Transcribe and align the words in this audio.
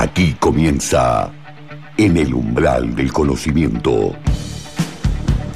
Aquí 0.00 0.32
comienza 0.40 1.30
En 1.98 2.16
el 2.16 2.32
umbral 2.32 2.96
del 2.96 3.12
conocimiento. 3.12 4.16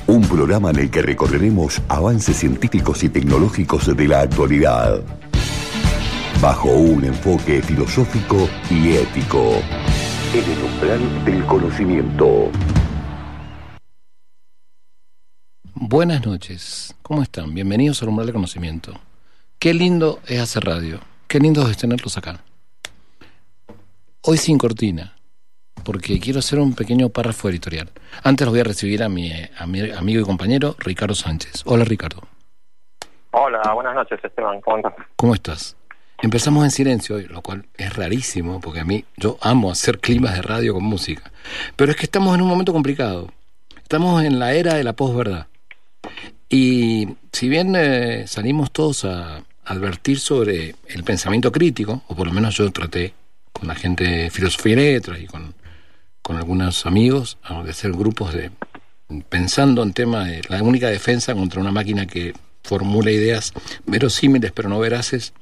Un 0.07 0.21
programa 0.21 0.69
en 0.69 0.81
el 0.81 0.91
que 0.91 1.01
recorreremos 1.01 1.81
avances 1.89 2.37
científicos 2.37 3.03
y 3.05 3.09
tecnológicos 3.09 3.97
de 3.97 4.07
la 4.07 4.21
actualidad. 4.21 5.01
Bajo 6.43 6.69
un 6.69 7.07
enfoque 7.07 7.63
filosófico 7.63 8.47
y 8.69 8.97
ético. 8.97 9.63
En 10.35 10.45
el 10.45 10.63
umbral 10.63 11.25
del 11.25 11.47
conocimiento. 11.47 12.51
Buenas 15.73 16.27
noches, 16.27 16.95
¿cómo 17.01 17.23
están? 17.23 17.55
Bienvenidos 17.55 18.03
al 18.03 18.11
umbral 18.11 18.27
del 18.27 18.35
conocimiento. 18.35 18.93
Qué 19.59 19.73
lindo 19.73 20.21
es 20.27 20.39
hacer 20.39 20.65
radio, 20.65 21.01
qué 21.29 21.41
lindo 21.41 21.67
es 21.67 21.79
tenerlos 21.79 22.19
acá. 22.19 22.45
Hoy 24.27 24.39
sin 24.39 24.57
cortina, 24.57 25.13
porque 25.85 26.19
quiero 26.19 26.39
hacer 26.39 26.59
un 26.59 26.75
pequeño 26.75 27.11
párrafo 27.11 27.51
editorial. 27.51 27.91
Antes 28.23 28.47
los 28.47 28.55
voy 28.55 28.61
a 28.61 28.65
recibir 28.65 29.03
a 29.03 29.11
mi, 29.11 29.31
amigo 29.59 30.23
y 30.23 30.25
compañero 30.25 30.77
Ricardo 30.79 31.15
Sánchez. 31.15 31.63
Hola 31.67 31.85
Ricardo. 31.85 32.23
Hola, 33.33 33.61
buenas 33.75 33.95
noches 33.95 34.19
Esteban, 34.25 34.63
¿cómo 34.63 34.79
estás? 34.79 34.95
¿Cómo 35.17 35.35
estás? 35.35 35.77
Empezamos 36.23 36.65
en 36.65 36.71
silencio 36.71 37.17
hoy, 37.17 37.27
lo 37.27 37.43
cual 37.43 37.67
es 37.77 37.95
rarísimo, 37.95 38.63
porque 38.63 38.81
a 38.81 38.85
mí 38.87 39.05
yo 39.19 39.37
amo 39.43 39.71
hacer 39.71 39.99
climas 39.99 40.37
de 40.37 40.41
radio 40.41 40.73
con 40.73 40.85
música. 40.85 41.31
Pero 41.77 41.91
es 41.91 41.99
que 41.99 42.05
estamos 42.05 42.35
en 42.35 42.41
un 42.41 42.49
momento 42.49 42.73
complicado. 42.73 43.29
Estamos 43.83 44.25
en 44.25 44.39
la 44.39 44.55
era 44.55 44.73
de 44.73 44.85
la 44.85 44.95
posverdad. 44.95 45.49
Y 46.49 47.19
si 47.31 47.51
bien 47.51 47.75
eh, 47.77 48.27
salimos 48.27 48.71
todos 48.71 49.05
a 49.05 49.43
advertir 49.67 50.19
sobre 50.19 50.77
el 50.89 51.05
pensamiento 51.05 51.53
crítico, 51.53 52.01
o 52.09 52.17
por 52.17 52.27
lo 52.27 52.33
menos 52.33 52.57
yo 52.57 52.71
traté 52.73 53.13
con 53.65 53.69
la 53.69 53.81
gente 53.81 54.05
de 54.05 54.31
filosofía 54.31 54.75
y 54.75 54.77
letras 54.77 55.21
y 55.21 55.27
con, 55.27 55.55
con 56.21 56.37
algunos 56.37 56.85
amigos, 56.85 57.39
de 57.65 57.71
hacer 57.71 57.93
grupos 57.93 58.35
de 58.35 58.51
pensando 59.31 59.83
en 59.83 59.95
tema 59.95 60.27
de 60.27 60.43
la 60.51 60.63
única 60.63 60.89
defensa 60.89 61.35
contra 61.35 61.63
una 61.63 61.73
máquina 61.73 62.07
que 62.07 62.35
formula 62.63 63.11
ideas 63.11 63.53
verosímiles 63.87 64.53
pero 64.53 64.69
no 64.69 64.79
veraces, 64.79 65.33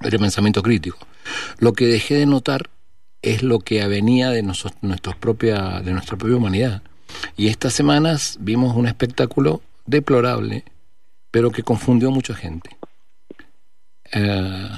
el 0.00 0.18
pensamiento 0.18 0.60
crítico. 0.60 0.98
Lo 1.58 1.72
que 1.72 1.86
dejé 1.86 2.14
de 2.14 2.26
notar 2.26 2.68
es 3.22 3.44
lo 3.44 3.60
que 3.60 3.82
avenía 3.82 4.30
de, 4.30 4.42
nuestros 4.42 4.74
propia, 5.20 5.80
de 5.80 5.92
nuestra 5.92 6.16
propia 6.16 6.36
humanidad. 6.36 6.82
Y 7.36 7.46
estas 7.46 7.74
semanas 7.74 8.38
vimos 8.40 8.76
un 8.76 8.88
espectáculo 8.88 9.62
deplorable, 9.86 10.64
pero 11.30 11.52
que 11.52 11.62
confundió 11.62 12.08
a 12.08 12.12
mucha 12.12 12.34
gente. 12.34 12.76
Eh, 14.12 14.68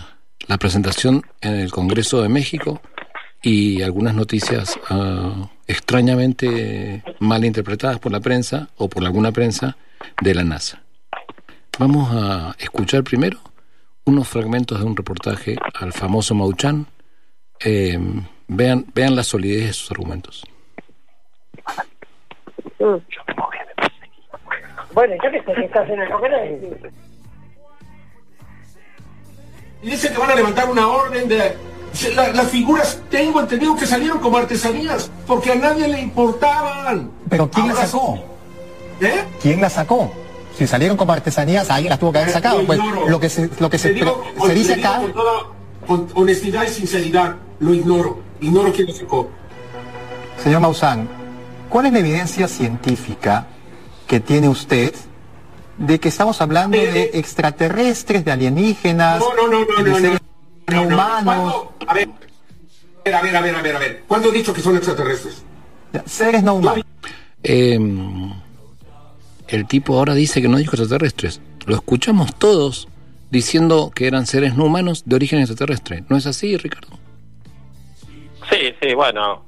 la 0.48 0.56
presentación 0.56 1.22
en 1.40 1.54
el 1.54 1.70
Congreso 1.70 2.22
de 2.22 2.28
México 2.28 2.80
y 3.42 3.82
algunas 3.82 4.14
noticias 4.14 4.78
ah, 4.90 5.48
extrañamente 5.66 7.04
mal 7.20 7.44
interpretadas 7.44 7.98
por 7.98 8.10
la 8.10 8.20
prensa 8.20 8.68
o 8.76 8.88
por 8.88 9.04
alguna 9.04 9.30
prensa 9.30 9.76
de 10.20 10.34
la 10.34 10.42
NASA. 10.42 10.82
Vamos 11.78 12.10
a 12.12 12.56
escuchar 12.58 13.04
primero 13.04 13.38
unos 14.04 14.26
fragmentos 14.26 14.80
de 14.80 14.86
un 14.86 14.96
reportaje 14.96 15.56
al 15.74 15.92
famoso 15.92 16.34
Mauchan. 16.34 16.86
Eh, 17.64 17.98
vean, 18.48 18.86
vean 18.94 19.14
la 19.14 19.22
solidez 19.22 19.66
de 19.66 19.72
sus 19.74 19.90
argumentos. 19.90 20.44
Bueno, 24.94 25.14
yo 25.22 25.30
que 25.30 25.42
sé 25.42 25.64
estás. 25.64 25.88
Y 29.82 29.90
dice 29.90 30.10
que 30.10 30.18
van 30.18 30.30
a 30.30 30.34
levantar 30.34 30.68
una 30.68 30.88
orden 30.88 31.28
de... 31.28 31.56
las 32.16 32.48
figuras, 32.48 33.00
tengo 33.10 33.40
entendido 33.40 33.76
que 33.76 33.86
salieron 33.86 34.18
como 34.18 34.36
artesanías, 34.36 35.10
porque 35.26 35.52
a 35.52 35.54
nadie 35.54 35.88
le 35.88 36.00
importaban. 36.00 37.10
¿Pero 37.28 37.50
quién 37.50 37.68
las 37.68 37.78
sacó? 37.78 38.18
¿Eh? 39.00 39.24
¿Quién 39.40 39.60
las 39.60 39.74
sacó? 39.74 40.12
Si 40.56 40.66
salieron 40.66 40.96
como 40.96 41.12
artesanías, 41.12 41.70
alguien 41.70 41.90
las 41.90 42.00
tuvo 42.00 42.12
que 42.12 42.18
haber 42.18 42.32
sacado. 42.32 42.66
Pues, 42.66 42.80
lo 43.08 43.20
que 43.20 43.28
se, 43.28 43.48
lo 43.60 43.70
que 43.70 43.78
se, 43.78 43.92
dice 43.92 44.74
acá... 44.74 45.00
Con 45.00 45.12
toda 45.12 46.12
honestidad 46.14 46.64
y 46.64 46.68
sinceridad, 46.68 47.36
lo 47.60 47.72
ignoro. 47.72 48.18
Ignoro 48.40 48.72
quién 48.72 48.88
lo 48.88 48.92
sacó. 48.92 49.30
Señor 50.42 50.60
Maussan, 50.60 51.08
¿cuál 51.68 51.86
es 51.86 51.92
la 51.92 52.00
evidencia 52.00 52.48
científica 52.48 53.46
que 54.08 54.18
tiene 54.20 54.48
usted 54.48 54.92
de 55.78 56.00
que 56.00 56.08
estamos 56.08 56.40
hablando 56.40 56.76
de 56.76 57.10
extraterrestres, 57.14 58.24
de 58.24 58.32
alienígenas, 58.32 59.20
no, 59.20 59.48
no, 59.48 59.64
no, 59.64 59.84
de 59.84 59.94
seres 59.94 60.20
no, 60.66 60.82
humanos. 60.82 61.66
A 61.86 61.94
ver, 61.94 62.08
a 63.12 63.22
ver, 63.22 63.36
a 63.36 63.40
ver, 63.40 63.54
a 63.54 63.62
ver, 63.62 63.76
a 63.76 63.78
ver. 63.78 64.04
¿Cuándo 64.06 64.28
he 64.28 64.32
dicho 64.32 64.52
que 64.52 64.60
son 64.60 64.76
extraterrestres? 64.76 65.44
Seres 66.04 66.42
no 66.42 66.54
humanos. 66.54 66.84
Eh, 67.42 67.78
el 69.48 69.66
tipo 69.66 69.96
ahora 69.96 70.14
dice 70.14 70.42
que 70.42 70.48
no 70.48 70.58
dijo 70.58 70.72
extraterrestres. 70.76 71.40
Lo 71.66 71.74
escuchamos 71.74 72.34
todos 72.34 72.88
diciendo 73.30 73.90
que 73.94 74.06
eran 74.06 74.26
seres 74.26 74.56
no 74.56 74.64
humanos 74.64 75.04
de 75.06 75.16
origen 75.16 75.38
extraterrestre. 75.38 76.04
¿No 76.08 76.16
es 76.16 76.26
así, 76.26 76.56
Ricardo? 76.56 76.98
Sí, 78.50 78.74
sí, 78.80 78.94
bueno. 78.94 79.44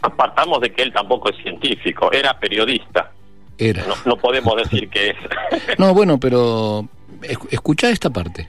Apartamos 0.00 0.60
de 0.60 0.72
que 0.72 0.82
él 0.82 0.92
tampoco 0.92 1.30
es 1.30 1.36
científico, 1.38 2.12
era 2.12 2.38
periodista. 2.38 3.10
Era. 3.58 3.84
No, 4.04 4.16
podemos 4.16 4.54
decir 4.56 4.88
que 4.88 5.10
es. 5.10 5.16
no, 5.78 5.94
bueno, 5.94 6.18
pero 6.18 6.88
escucha 7.50 7.90
esta 7.90 8.10
parte. 8.10 8.48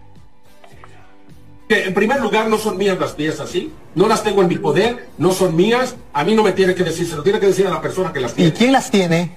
En 1.68 1.94
primer 1.96 2.22
lugar, 2.22 2.48
no 2.48 2.58
son 2.58 2.78
mías 2.78 2.98
las 3.00 3.14
piezas, 3.14 3.50
¿sí? 3.50 3.72
No 3.96 4.08
las 4.08 4.24
tengo 4.24 4.42
en 4.44 4.48
mi 4.48 4.58
poder, 4.58 5.08
no 5.18 5.32
son 5.32 5.56
mías. 5.56 5.96
A 6.14 6.24
mí 6.24 6.36
no 6.36 6.44
me 6.44 6.52
tiene 6.52 6.76
que 6.76 6.84
decir, 6.84 7.08
se 7.08 7.16
lo 7.16 7.24
tiene 7.24 7.40
que 7.40 7.48
decir 7.48 7.66
a 7.66 7.72
la 7.72 7.82
persona 7.82 8.14
que 8.14 8.20
las 8.20 8.34
tiene. 8.34 8.50
¿Y 8.50 8.54
quién 8.54 8.72
las 8.72 8.92
tiene? 8.92 9.36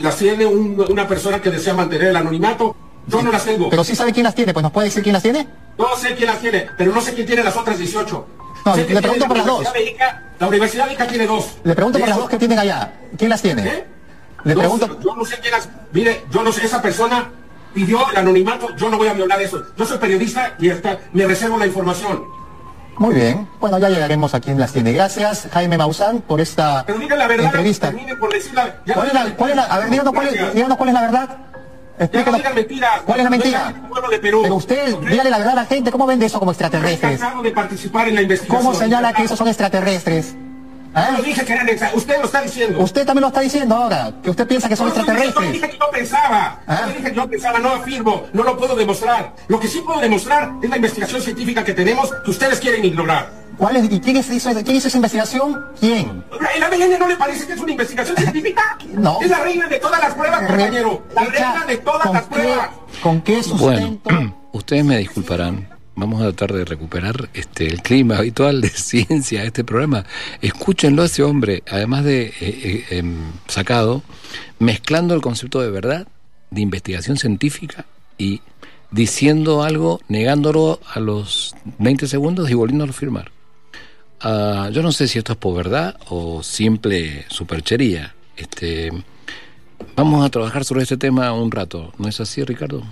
Las 0.00 0.16
tiene 0.16 0.46
una 0.46 1.06
persona 1.06 1.40
que 1.40 1.50
desea 1.50 1.74
mantener 1.74 2.08
el 2.08 2.16
anonimato. 2.16 2.74
Yo 3.06 3.22
no 3.22 3.30
las 3.30 3.44
tengo. 3.44 3.70
Pero 3.70 3.84
sí 3.84 3.94
sabe 3.94 4.12
quién 4.12 4.24
las 4.24 4.34
tiene, 4.34 4.52
pues 4.52 4.62
nos 4.62 4.72
puede 4.72 4.88
decir 4.88 5.02
quién 5.02 5.12
las 5.12 5.22
tiene. 5.22 5.46
No 5.78 5.96
sé 5.96 6.14
quién 6.14 6.26
las 6.26 6.40
tiene, 6.40 6.66
pero 6.76 6.92
no 6.92 7.00
sé 7.00 7.14
quién 7.14 7.26
tiene 7.26 7.44
las 7.44 7.56
otras 7.56 7.78
18. 7.78 8.26
No, 8.64 8.76
le 8.76 8.84
pregunto 8.84 9.26
por 9.26 9.36
las 9.36 9.46
dos. 9.46 9.64
la 10.40 10.48
Universidad 10.48 10.86
de 10.88 10.94
Ica 10.94 11.06
tiene 11.06 11.26
dos. 11.26 11.56
Le 11.62 11.74
pregunto 11.74 11.98
por 12.00 12.08
las 12.08 12.18
dos 12.18 12.28
que 12.28 12.36
tienen 12.36 12.58
allá. 12.58 12.92
¿Quién 13.16 13.30
las 13.30 13.40
tiene? 13.40 13.66
¿Eh? 13.66 13.84
Le 14.48 14.56
pregunto. 14.56 14.98
Yo 15.00 15.14
no 15.14 15.24
sé 15.24 15.38
quién 15.40 15.54
es. 15.54 15.68
Mire, 15.92 16.24
yo 16.30 16.42
no 16.42 16.52
sé, 16.52 16.64
esa 16.64 16.80
persona 16.80 17.30
pidió 17.74 18.10
el 18.10 18.16
anonimato, 18.16 18.74
yo 18.76 18.88
no 18.88 18.96
voy 18.96 19.08
a 19.08 19.12
violar 19.12 19.40
eso. 19.42 19.62
Yo 19.76 19.84
soy 19.84 19.98
periodista 19.98 20.54
y 20.58 20.70
hasta 20.70 20.98
me 21.12 21.26
reservo 21.26 21.58
la 21.58 21.66
información. 21.66 22.24
Muy 22.96 23.14
bien. 23.14 23.46
Bueno, 23.60 23.78
ya 23.78 23.88
llegaremos 23.88 24.34
a 24.34 24.40
quien 24.40 24.58
las 24.58 24.72
tiene. 24.72 24.92
Gracias, 24.92 25.48
Jaime 25.52 25.78
Maussan, 25.78 26.20
por 26.22 26.40
esta 26.40 26.84
Pero 26.86 26.98
diga 26.98 27.14
la 27.14 27.28
verdad, 27.28 27.46
entrevista. 27.46 27.92
Por 27.92 28.18
¿Cuál, 28.18 28.36
es 28.36 28.52
la, 29.14 29.34
¿Cuál 29.36 29.50
es 29.50 29.56
la, 29.56 29.62
a 29.64 29.78
ver, 29.78 29.90
díganos 29.90 30.12
cuál, 30.12 30.28
es, 30.28 30.54
díganos 30.54 30.76
cuál 30.76 30.88
es 30.88 30.94
la 30.94 31.00
verdad? 31.02 31.38
Explíquenos. 32.00 32.42
No 32.42 32.54
mentiras. 32.54 33.00
¿Cuál 33.04 33.18
es 33.18 33.24
la 33.24 33.30
mentira? 33.30 33.74
De 34.10 34.18
Perú. 34.18 34.40
Pero 34.42 34.54
usted, 34.54 34.96
dígale 34.96 35.30
la 35.30 35.38
verdad 35.38 35.52
a 35.52 35.56
la 35.62 35.66
gente, 35.66 35.92
¿cómo 35.92 36.06
vende 36.06 36.26
eso 36.26 36.38
como 36.38 36.52
extraterrestres? 36.52 37.20
de 37.42 37.50
participar 37.50 38.08
en 38.08 38.14
la 38.14 38.22
investigación. 38.22 38.64
¿Cómo 38.64 38.78
señala 38.78 39.12
que 39.12 39.24
esos 39.24 39.38
son 39.38 39.48
extraterrestres? 39.48 40.34
¿Ah? 40.94 41.14
Yo 41.16 41.22
dije 41.22 41.44
que 41.44 41.52
eran 41.52 41.68
Usted 41.94 42.18
lo 42.18 42.24
está 42.24 42.42
diciendo. 42.42 42.80
Usted 42.80 43.06
también 43.06 43.22
lo 43.22 43.28
está 43.28 43.40
diciendo 43.40 43.74
ahora, 43.74 44.12
que 44.22 44.30
usted 44.30 44.46
piensa 44.46 44.68
que 44.68 44.76
son 44.76 44.88
extraterrestres. 44.88 45.46
Yo 45.46 45.52
dije 45.52 45.70
que 45.70 45.78
yo 45.78 45.90
pensaba. 45.90 46.60
¿Ah? 46.66 46.84
Yo 46.86 46.94
dije 46.94 47.10
que 47.10 47.16
yo 47.16 47.28
pensaba, 47.28 47.58
no 47.58 47.70
afirmo, 47.70 48.26
no 48.32 48.42
lo 48.42 48.56
puedo 48.56 48.74
demostrar. 48.74 49.34
Lo 49.48 49.60
que 49.60 49.68
sí 49.68 49.80
puedo 49.84 50.00
demostrar 50.00 50.52
es 50.62 50.70
la 50.70 50.76
investigación 50.76 51.20
científica 51.20 51.64
que 51.64 51.74
tenemos 51.74 52.10
que 52.24 52.30
ustedes 52.30 52.58
quieren 52.58 52.84
ignorar. 52.84 53.30
¿Cuál 53.56 53.76
es, 53.76 53.90
¿Y 53.90 54.00
quién 54.00 54.16
hizo, 54.16 54.54
quién 54.62 54.76
hizo 54.76 54.88
esa 54.88 54.98
investigación? 54.98 55.66
¿Quién? 55.80 56.24
¿El 56.54 56.62
ADN 56.62 56.98
no 56.98 57.08
le 57.08 57.16
parece 57.16 57.44
que 57.44 57.54
es 57.54 57.60
una 57.60 57.72
investigación 57.72 58.16
científica? 58.16 58.78
no. 58.92 59.18
Es 59.20 59.28
la 59.28 59.40
reina 59.40 59.68
de 59.68 59.78
todas 59.78 60.00
las 60.00 60.14
pruebas, 60.14 60.46
compañero. 60.46 61.02
La 61.14 61.24
reina 61.24 61.66
de 61.66 61.76
todas 61.78 62.12
las 62.12 62.22
pruebas. 62.24 62.70
¿Con 63.02 63.20
qué 63.20 63.42
sustento? 63.42 64.00
Bueno, 64.10 64.34
ustedes 64.52 64.84
me 64.84 64.98
disculparán 64.98 65.77
vamos 65.98 66.20
a 66.22 66.32
tratar 66.32 66.56
de 66.56 66.64
recuperar 66.64 67.28
este 67.34 67.66
el 67.66 67.82
clima 67.82 68.18
habitual 68.18 68.60
de 68.60 68.68
ciencia 68.90 69.44
este 69.44 69.64
programa. 69.64 70.04
Escúchenlo 70.40 71.02
a 71.02 71.06
ese 71.06 71.22
hombre, 71.22 71.62
además 71.70 72.04
de 72.04 72.26
eh, 72.26 72.34
eh, 72.40 72.84
em, 72.90 73.32
sacado, 73.46 74.02
mezclando 74.58 75.14
el 75.14 75.20
concepto 75.20 75.60
de 75.60 75.70
verdad, 75.70 76.06
de 76.50 76.60
investigación 76.60 77.16
científica 77.16 77.84
y 78.16 78.40
diciendo 78.90 79.62
algo, 79.62 80.00
negándolo 80.08 80.80
a 80.92 81.00
los 81.00 81.54
20 81.78 82.06
segundos 82.06 82.50
y 82.50 82.54
volviéndolo 82.54 82.90
a 82.90 82.94
firmar. 82.94 83.32
Ah, 84.20 84.70
yo 84.72 84.82
no 84.82 84.92
sé 84.92 85.06
si 85.08 85.18
esto 85.18 85.32
es 85.32 85.38
por 85.38 85.54
verdad 85.54 85.96
o 86.08 86.42
simple 86.42 87.26
superchería. 87.28 88.14
Este, 88.36 88.90
vamos 89.96 90.24
a 90.24 90.30
trabajar 90.30 90.64
sobre 90.64 90.82
este 90.82 90.96
tema 90.96 91.32
un 91.32 91.50
rato, 91.50 91.92
¿no 91.98 92.08
es 92.08 92.20
así, 92.20 92.42
Ricardo? 92.44 92.84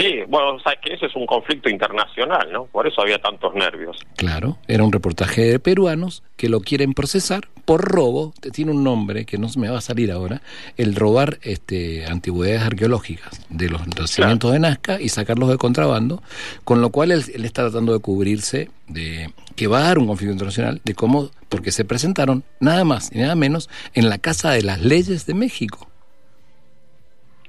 Sí, 0.00 0.20
bueno, 0.28 0.52
o 0.52 0.58
que 0.82 0.94
ese 0.94 1.06
es 1.06 1.14
un 1.14 1.26
conflicto 1.26 1.68
internacional, 1.68 2.50
¿no? 2.50 2.64
Por 2.66 2.86
eso 2.86 3.02
había 3.02 3.18
tantos 3.18 3.54
nervios. 3.54 3.98
Claro, 4.16 4.56
era 4.66 4.82
un 4.82 4.92
reportaje 4.92 5.42
de 5.42 5.58
peruanos 5.58 6.22
que 6.36 6.48
lo 6.48 6.60
quieren 6.60 6.94
procesar 6.94 7.48
por 7.66 7.82
robo, 7.82 8.32
tiene 8.52 8.72
un 8.72 8.82
nombre 8.82 9.26
que 9.26 9.36
no 9.36 9.48
me 9.56 9.68
va 9.68 9.78
a 9.78 9.82
salir 9.82 10.10
ahora, 10.10 10.40
el 10.76 10.96
robar 10.96 11.38
este, 11.42 12.06
antigüedades 12.06 12.62
arqueológicas 12.62 13.46
de 13.50 13.68
los 13.68 13.82
yacimientos 13.86 14.52
de 14.52 14.58
Nazca 14.58 15.00
y 15.00 15.10
sacarlos 15.10 15.50
de 15.50 15.58
contrabando, 15.58 16.22
con 16.64 16.80
lo 16.80 16.90
cual 16.90 17.12
él, 17.12 17.24
él, 17.34 17.44
está 17.44 17.62
tratando 17.62 17.92
de 17.92 17.98
cubrirse 17.98 18.70
de 18.88 19.32
que 19.54 19.66
va 19.66 19.80
a 19.80 19.82
dar 19.82 19.98
un 19.98 20.06
conflicto 20.06 20.32
internacional 20.32 20.80
de 20.82 20.94
cómo, 20.94 21.30
porque 21.48 21.72
se 21.72 21.84
presentaron 21.84 22.42
nada 22.58 22.84
más 22.84 23.10
y 23.14 23.18
nada 23.18 23.34
menos 23.34 23.68
en 23.94 24.08
la 24.08 24.18
Casa 24.18 24.50
de 24.50 24.62
las 24.62 24.80
Leyes 24.80 25.26
de 25.26 25.34
México. 25.34 25.89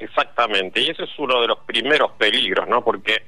Exactamente, 0.01 0.81
y 0.81 0.89
ese 0.89 1.03
es 1.03 1.19
uno 1.19 1.39
de 1.41 1.47
los 1.47 1.59
primeros 1.59 2.13
peligros, 2.13 2.67
¿no? 2.67 2.83
Porque 2.83 3.21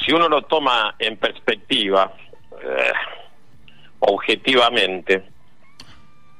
si 0.00 0.12
uno 0.12 0.28
lo 0.28 0.42
toma 0.42 0.94
en 0.96 1.16
perspectiva, 1.16 2.12
eh, 2.62 2.92
objetivamente, 3.98 5.24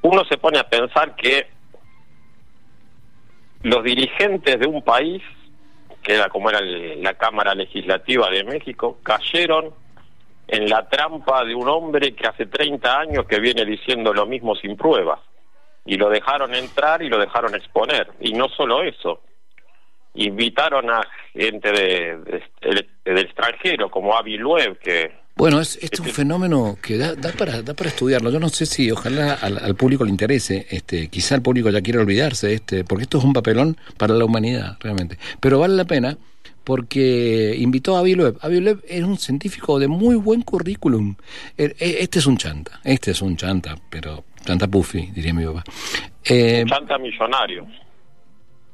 uno 0.01 0.23
se 0.23 0.37
pone 0.37 0.59
a 0.59 0.69
pensar 0.69 1.13
que 1.17 1.45
los 3.63 3.83
dirigentes 3.83 4.57
de 4.61 4.65
un 4.65 4.81
país, 4.81 5.21
que 6.01 6.13
era 6.13 6.29
como 6.29 6.49
era 6.49 6.61
la 6.61 7.15
Cámara 7.15 7.53
Legislativa 7.53 8.29
de 8.29 8.45
México, 8.45 8.99
cayeron 9.03 9.73
en 10.47 10.69
la 10.69 10.87
trampa 10.87 11.43
de 11.43 11.53
un 11.53 11.67
hombre 11.67 12.15
que 12.15 12.27
hace 12.27 12.45
30 12.45 12.97
años 12.97 13.25
que 13.25 13.41
viene 13.41 13.65
diciendo 13.65 14.13
lo 14.13 14.25
mismo 14.25 14.55
sin 14.55 14.77
pruebas 14.77 15.19
y 15.85 15.97
lo 15.97 16.09
dejaron 16.09 16.53
entrar 16.55 17.01
y 17.03 17.09
lo 17.09 17.19
dejaron 17.19 17.55
exponer. 17.55 18.11
Y 18.19 18.33
no 18.33 18.49
solo 18.49 18.83
eso, 18.83 19.21
invitaron 20.15 20.89
a 20.89 21.01
gente 21.33 21.71
de, 21.71 22.41
del 23.05 23.17
extranjero 23.19 23.89
como 23.89 24.15
Avi 24.15 24.37
Loeb, 24.37 24.79
que... 24.79 25.25
Bueno, 25.37 25.59
es, 25.59 25.77
es 25.81 25.99
un 25.99 26.07
fenómeno 26.07 26.77
que 26.81 26.97
da, 26.97 27.13
da, 27.13 27.33
para, 27.33 27.61
da 27.61 27.73
para 27.73 27.89
estudiarlo. 27.89 28.31
Yo 28.31 28.39
no 28.39 28.47
sé 28.47 28.65
si 28.65 28.89
ojalá 28.89 29.33
al, 29.33 29.57
al, 29.57 29.75
público 29.75 30.05
le 30.05 30.09
interese, 30.09 30.65
este, 30.69 31.09
quizá 31.09 31.35
el 31.35 31.41
público 31.41 31.69
ya 31.69 31.81
quiere 31.81 31.99
olvidarse, 31.99 32.53
este, 32.53 32.85
porque 32.85 33.03
esto 33.03 33.17
es 33.17 33.25
un 33.25 33.33
papelón 33.33 33.75
para 33.97 34.13
la 34.13 34.23
humanidad, 34.23 34.77
realmente. 34.79 35.17
Pero 35.41 35.59
vale 35.59 35.75
la 35.75 35.83
pena 35.83 36.17
porque 36.63 37.53
invitó 37.57 37.97
a 37.97 37.99
Avi 37.99 38.15
Loeb. 38.15 38.37
Avi 38.41 38.61
Loeb 38.61 38.83
es 38.87 39.03
un 39.03 39.17
científico 39.17 39.77
de 39.77 39.89
muy 39.89 40.15
buen 40.15 40.41
currículum. 40.41 41.15
Este 41.57 42.19
es 42.19 42.25
un 42.25 42.37
chanta, 42.37 42.79
este 42.85 43.11
es 43.11 43.21
un 43.21 43.35
chanta, 43.35 43.75
pero 43.89 44.23
chanta 44.45 44.67
puffy, 44.67 45.11
diría 45.13 45.33
mi 45.33 45.45
papá. 45.45 45.63
Eh, 46.23 46.63
chanta 46.67 46.97
millonario. 46.97 47.67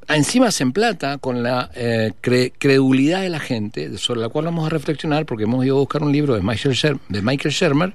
Encima 0.08 0.50
se 0.50 0.64
emplata 0.64 1.18
con 1.18 1.42
la 1.42 1.70
eh, 1.74 2.12
cre 2.20 2.52
credulidad 2.58 3.22
de 3.22 3.28
la 3.28 3.38
gente, 3.38 3.96
sobre 3.98 4.20
la 4.20 4.28
cual 4.28 4.46
vamos 4.46 4.66
a 4.66 4.68
reflexionar 4.68 5.26
porque 5.26 5.44
hemos 5.44 5.64
ido 5.64 5.76
a 5.76 5.80
buscar 5.80 6.02
un 6.02 6.12
libro 6.12 6.34
de 6.34 6.42
Michael, 6.42 6.74
Sher 6.74 6.96
de 7.08 7.22
Michael 7.22 7.54
Shermer 7.54 7.92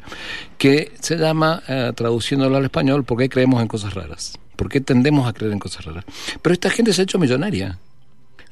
que 0.57 0.91
se 0.99 1.17
llama, 1.17 1.61
eh, 1.67 1.91
traduciéndolo 1.95 2.57
al 2.57 2.63
español, 2.63 3.03
¿Por 3.03 3.17
qué 3.17 3.29
creemos 3.29 3.61
en 3.61 3.67
cosas 3.67 3.93
raras? 3.93 4.39
¿Por 4.55 4.69
qué 4.69 4.81
tendemos 4.81 5.27
a 5.27 5.33
creer 5.33 5.53
en 5.53 5.59
cosas 5.59 5.85
raras? 5.85 6.05
Pero 6.41 6.53
esta 6.53 6.69
gente 6.69 6.93
se 6.93 7.01
ha 7.01 7.03
hecho 7.03 7.19
millonaria 7.19 7.77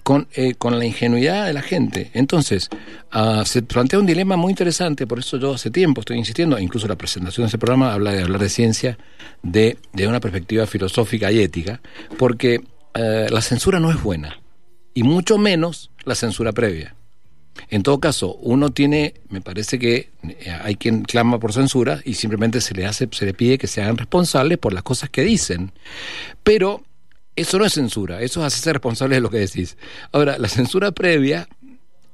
con, 0.06 0.28
eh, 0.36 0.54
con 0.54 0.78
la 0.78 0.86
ingenuidad 0.86 1.48
de 1.48 1.54
la 1.54 1.64
gente. 1.64 2.12
Entonces, 2.14 2.70
uh, 3.12 3.44
se 3.44 3.64
plantea 3.64 3.98
un 3.98 4.06
dilema 4.06 4.38
muy 4.38 4.52
interesante, 4.52 5.08
por 5.08 5.18
eso 5.18 5.38
yo 5.38 5.56
hace 5.56 5.72
tiempo 5.72 6.02
estoy 6.02 6.20
insistiendo, 6.20 6.60
incluso 6.60 6.88
la 6.88 6.96
presentación 6.96 7.46
de 7.46 7.48
ese 7.48 7.58
programa 7.58 7.92
habla 7.92 8.12
de 8.12 8.22
hablar 8.22 8.40
de 8.40 8.50
ciencia 8.50 9.00
de, 9.42 9.80
de 9.94 10.08
una 10.08 10.20
perspectiva 10.20 10.68
filosófica 10.68 11.32
y 11.32 11.40
ética, 11.40 11.82
porque 12.20 12.60
uh, 12.60 13.34
la 13.34 13.42
censura 13.42 13.80
no 13.80 13.90
es 13.90 14.00
buena, 14.04 14.40
y 14.94 15.02
mucho 15.02 15.40
menos 15.40 15.90
la 16.04 16.14
censura 16.14 16.52
previa. 16.52 16.94
En 17.72 17.82
todo 17.82 18.00
caso, 18.00 18.36
uno 18.36 18.70
tiene, 18.70 19.16
me 19.30 19.42
parece 19.42 19.80
que 19.80 20.12
eh, 20.22 20.56
hay 20.62 20.76
quien 20.76 21.02
clama 21.02 21.40
por 21.40 21.52
censura 21.52 22.00
y 22.06 22.14
simplemente 22.14 22.62
se 22.62 22.76
le 22.76 22.86
hace, 22.86 23.10
se 23.12 23.26
le 23.26 23.34
pide 23.34 23.58
que 23.58 23.66
se 23.66 23.82
hagan 23.82 23.98
responsables 23.98 24.60
por 24.60 24.72
las 24.72 24.84
cosas 24.84 25.10
que 25.10 25.24
dicen. 25.24 25.72
Pero 26.44 26.84
eso 27.36 27.60
no 27.60 27.66
es 27.66 27.74
censura, 27.74 28.22
eso 28.22 28.40
es 28.40 28.48
hacerse 28.48 28.74
responsable 28.74 29.16
de 29.16 29.22
lo 29.22 29.30
que 29.30 29.40
decís. 29.40 29.78
Ahora, 30.12 30.38
la 30.38 30.48
censura 30.48 30.92
previa, 30.92 31.48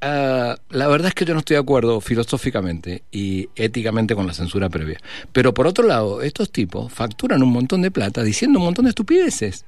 uh, 0.01 0.55
la 0.69 0.87
verdad 0.87 1.09
es 1.09 1.13
que 1.13 1.25
yo 1.25 1.33
no 1.33 1.39
estoy 1.41 1.55
de 1.55 1.61
acuerdo 1.61 2.01
filosóficamente 2.01 3.03
y 3.11 3.49
éticamente 3.55 4.15
con 4.15 4.25
la 4.25 4.33
censura 4.33 4.69
previa. 4.69 4.99
Pero 5.31 5.53
por 5.53 5.67
otro 5.67 5.85
lado, 5.85 6.21
estos 6.21 6.51
tipos 6.51 6.91
facturan 6.91 7.43
un 7.43 7.51
montón 7.51 7.81
de 7.81 7.91
plata 7.91 8.23
diciendo 8.23 8.59
un 8.59 8.65
montón 8.65 8.85
de 8.85 8.89
estupideces, 8.89 9.65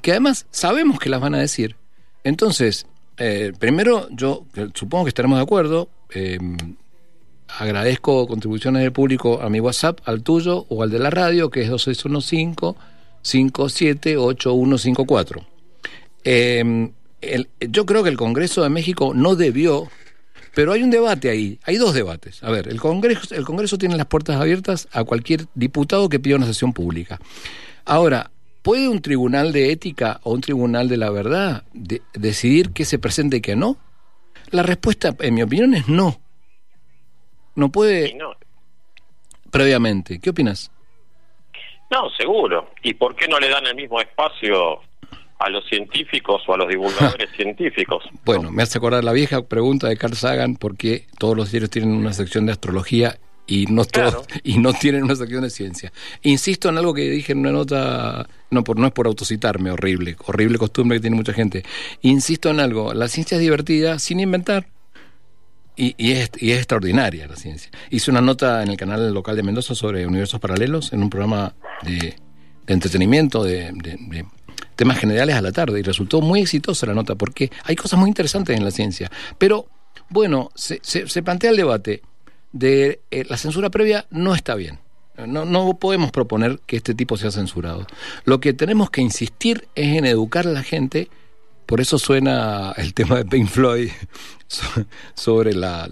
que 0.00 0.12
además 0.12 0.46
sabemos 0.50 0.98
que 0.98 1.10
las 1.10 1.20
van 1.20 1.34
a 1.34 1.40
decir. 1.40 1.76
Entonces, 2.24 2.86
eh, 3.18 3.52
primero, 3.58 4.08
yo 4.10 4.46
supongo 4.74 5.04
que 5.04 5.10
estaremos 5.10 5.38
de 5.38 5.42
acuerdo. 5.42 5.88
Eh, 6.14 6.38
agradezco 7.58 8.26
contribuciones 8.26 8.82
del 8.82 8.92
público 8.92 9.40
a 9.42 9.50
mi 9.50 9.60
WhatsApp, 9.60 10.00
al 10.04 10.22
tuyo 10.22 10.66
o 10.68 10.82
al 10.82 10.90
de 10.90 10.98
la 10.98 11.10
radio, 11.10 11.50
que 11.50 11.62
es 11.62 11.68
2615 11.68 12.95
578154. 13.26 15.46
Eh, 16.24 16.90
el, 17.20 17.48
yo 17.60 17.86
creo 17.86 18.02
que 18.02 18.10
el 18.10 18.16
Congreso 18.16 18.62
de 18.62 18.68
México 18.68 19.12
no 19.14 19.36
debió, 19.36 19.88
pero 20.54 20.72
hay 20.72 20.82
un 20.82 20.90
debate 20.90 21.30
ahí, 21.30 21.60
hay 21.64 21.76
dos 21.76 21.94
debates. 21.94 22.42
A 22.42 22.50
ver, 22.50 22.66
el 22.68 22.80
Congreso, 22.80 23.32
el 23.34 23.44
Congreso 23.44 23.78
tiene 23.78 23.96
las 23.96 24.06
puertas 24.06 24.40
abiertas 24.40 24.88
a 24.92 25.04
cualquier 25.04 25.46
diputado 25.54 26.08
que 26.08 26.20
pida 26.20 26.36
una 26.36 26.46
sesión 26.46 26.72
pública. 26.72 27.20
Ahora, 27.84 28.30
¿puede 28.62 28.88
un 28.88 29.02
tribunal 29.02 29.52
de 29.52 29.72
ética 29.72 30.20
o 30.22 30.32
un 30.32 30.40
tribunal 30.40 30.88
de 30.88 30.96
la 30.96 31.10
verdad 31.10 31.64
de, 31.72 32.02
decidir 32.14 32.70
qué 32.70 32.84
se 32.84 32.98
presente 32.98 33.38
y 33.38 33.40
qué 33.40 33.56
no? 33.56 33.76
La 34.50 34.62
respuesta, 34.62 35.16
en 35.20 35.34
mi 35.34 35.42
opinión, 35.42 35.74
es 35.74 35.88
no. 35.88 36.20
No 37.54 37.70
puede 37.70 38.14
no. 38.14 38.32
previamente. 39.50 40.20
¿Qué 40.20 40.30
opinas? 40.30 40.70
No, 41.90 42.10
seguro. 42.10 42.70
¿Y 42.82 42.94
por 42.94 43.14
qué 43.14 43.28
no 43.28 43.38
le 43.38 43.48
dan 43.48 43.66
el 43.66 43.74
mismo 43.74 44.00
espacio 44.00 44.80
a 45.38 45.50
los 45.50 45.64
científicos 45.68 46.42
o 46.46 46.54
a 46.54 46.56
los 46.56 46.68
divulgadores 46.68 47.30
científicos? 47.36 48.04
Bueno, 48.24 48.50
me 48.50 48.62
hace 48.62 48.78
acordar 48.78 49.04
la 49.04 49.12
vieja 49.12 49.42
pregunta 49.42 49.88
de 49.88 49.96
Carl 49.96 50.14
Sagan, 50.14 50.56
¿por 50.56 50.76
qué 50.76 51.06
todos 51.18 51.36
los 51.36 51.50
diarios 51.50 51.70
tienen 51.70 51.92
una 51.92 52.12
sección 52.12 52.46
de 52.46 52.52
astrología 52.52 53.18
y 53.46 53.66
no 53.66 53.84
todos 53.84 54.26
y 54.42 54.58
no 54.58 54.72
tienen 54.72 55.04
una 55.04 55.14
sección 55.14 55.42
de 55.42 55.50
ciencia? 55.50 55.92
Insisto 56.22 56.68
en 56.68 56.78
algo 56.78 56.94
que 56.94 57.02
dije 57.02 57.32
en 57.32 57.38
una 57.38 57.52
nota, 57.52 58.26
no 58.50 58.64
por 58.64 58.78
no 58.78 58.86
es 58.86 58.92
por 58.92 59.06
autocitarme, 59.06 59.70
horrible, 59.70 60.16
horrible 60.26 60.58
costumbre 60.58 60.96
que 60.98 61.02
tiene 61.02 61.16
mucha 61.16 61.32
gente. 61.32 61.64
Insisto 62.02 62.50
en 62.50 62.60
algo, 62.60 62.94
la 62.94 63.08
ciencia 63.08 63.36
es 63.36 63.40
divertida 63.40 63.98
sin 63.98 64.20
inventar. 64.20 64.66
Y, 65.78 65.94
es, 66.12 66.30
y, 66.38 66.52
es, 66.52 66.58
extraordinaria 66.58 67.26
la 67.26 67.36
ciencia. 67.36 67.70
Hice 67.90 68.10
una 68.10 68.22
nota 68.22 68.62
en 68.62 68.70
el 68.70 68.76
canal 68.78 69.12
local 69.12 69.36
de 69.36 69.42
Mendoza 69.42 69.74
sobre 69.74 70.06
universos 70.06 70.40
paralelos 70.40 70.92
en 70.94 71.02
un 71.02 71.10
programa 71.10 71.54
de, 71.82 72.16
de 72.66 72.74
entretenimiento, 72.74 73.44
de, 73.44 73.72
de, 73.72 74.24
temas 74.74 74.98
generales 74.98 75.34
a 75.34 75.42
la 75.42 75.52
tarde, 75.52 75.78
y 75.78 75.82
resultó 75.82 76.22
muy 76.22 76.40
exitosa 76.40 76.86
la 76.86 76.94
nota 76.94 77.14
porque 77.14 77.50
hay 77.64 77.76
cosas 77.76 77.98
muy 77.98 78.08
interesantes 78.08 78.56
en 78.56 78.64
la 78.64 78.70
ciencia. 78.70 79.10
Pero, 79.36 79.66
bueno, 80.08 80.50
se, 80.54 80.80
se, 80.82 81.08
se 81.08 81.22
plantea 81.22 81.50
el 81.50 81.56
debate 81.58 82.02
de 82.52 83.00
eh, 83.10 83.24
la 83.28 83.36
censura 83.36 83.68
previa 83.68 84.06
no 84.10 84.34
está 84.34 84.54
bien. 84.54 84.78
No, 85.26 85.44
no 85.44 85.78
podemos 85.78 86.10
proponer 86.10 86.58
que 86.66 86.76
este 86.76 86.94
tipo 86.94 87.16
sea 87.16 87.30
censurado. 87.30 87.86
Lo 88.24 88.40
que 88.40 88.52
tenemos 88.52 88.90
que 88.90 89.00
insistir 89.00 89.68
es 89.74 89.96
en 89.96 90.04
educar 90.04 90.46
a 90.46 90.50
la 90.50 90.62
gente 90.62 91.08
por 91.66 91.80
eso 91.80 91.98
suena 91.98 92.72
el 92.76 92.94
tema 92.94 93.16
de 93.16 93.24
Pink 93.24 93.48
Floyd 93.48 93.90
sobre 95.14 95.54
la, 95.54 95.88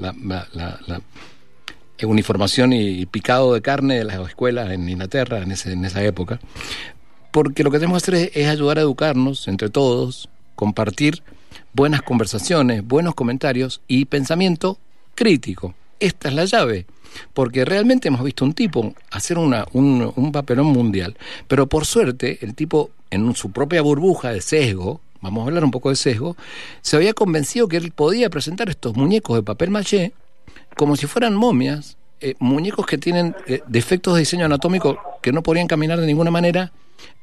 uniformación 2.03 2.73
y 2.73 3.07
picado 3.07 3.55
de 3.55 3.63
carne 3.63 3.97
de 3.97 4.05
las 4.05 4.29
escuelas 4.29 4.71
en 4.71 4.89
Inglaterra 4.89 5.39
en, 5.39 5.53
esa 5.53 6.03
época. 6.03 6.39
Porque 7.31 7.65
lo 7.65 7.71
que 7.71 7.79
tenemos 7.79 8.03
que 8.03 8.11
hacer 8.11 8.31
es, 8.35 8.49
ayudar 8.49 8.79
a 8.79 8.83
educarnos 8.83 9.49
entre 9.49 9.71
todos, 9.71 10.29
compartir 10.55 11.23
buenas 11.73 12.03
conversaciones, 12.03 12.87
buenos 12.87 13.15
comentarios 13.15 13.81
y 13.89 14.05
pensamiento 14.05 14.79
crítico. 15.15 15.75
Esta 15.99 16.29
es 16.29 16.35
la 16.35 16.45
llave 16.45 16.87
porque 17.33 17.65
realmente 17.65 18.09
hemos 18.09 18.25
visto 18.25 18.45
un 18.45 18.55
tipo 18.55 18.95
hacer 19.11 19.39
un, 19.39 19.55
un, 19.73 20.33
papelón 20.33 20.67
mundial, 20.67 21.17
pero 21.49 21.69
por 21.69 21.87
suerte 21.87 22.39
el 22.43 22.55
tipo 22.55 22.91
en 23.11 23.35
su 23.35 23.53
propia 23.53 23.83
burbuja 23.83 24.31
de 24.31 24.41
sesgo, 24.41 25.01
vamos 25.25 25.43
a 25.43 25.47
hablar 25.49 25.65
un 25.65 25.71
poco 25.71 25.91
de 25.91 25.97
sesgo, 25.97 26.37
se 26.83 26.97
había 26.97 27.15
convencido 27.15 27.67
que 27.67 27.79
él 27.79 27.91
podía 27.91 28.31
presentar 28.31 28.69
estos 28.69 28.95
muñecos 28.95 29.37
de 29.37 29.43
papel 29.43 29.71
maché 29.71 30.13
como 30.77 30.97
si 30.97 31.07
fueran 31.07 31.35
momias, 31.35 31.97
eh, 32.21 32.35
muñecos 32.39 32.87
que 32.87 32.99
tienen 32.99 33.35
eh, 33.47 33.63
defectos 33.67 34.15
de 34.15 34.21
diseño 34.21 34.45
anatómico 34.45 34.99
que 35.23 35.33
no 35.33 35.43
podrían 35.43 35.67
caminar 35.67 36.01
de 36.01 36.07
ninguna 36.07 36.31
manera 36.31 36.73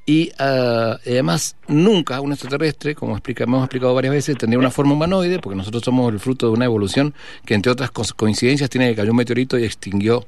y 0.05 0.29
uh, 0.39 0.97
además 1.05 1.55
nunca 1.67 2.19
un 2.21 2.31
extraterrestre, 2.31 2.95
como 2.95 3.11
hemos 3.11 3.63
explicado 3.63 3.93
varias 3.93 4.13
veces, 4.13 4.35
tendría 4.35 4.57
una 4.57 4.71
forma 4.71 4.93
humanoide, 4.93 5.37
porque 5.39 5.55
nosotros 5.55 5.83
somos 5.83 6.11
el 6.11 6.19
fruto 6.19 6.47
de 6.47 6.53
una 6.53 6.65
evolución 6.65 7.13
que 7.45 7.53
entre 7.53 7.71
otras 7.71 7.91
coincidencias 7.91 8.69
tiene 8.69 8.89
que 8.89 8.95
cayó 8.95 9.11
un 9.11 9.17
meteorito 9.17 9.59
y 9.59 9.63
extinguió 9.63 10.25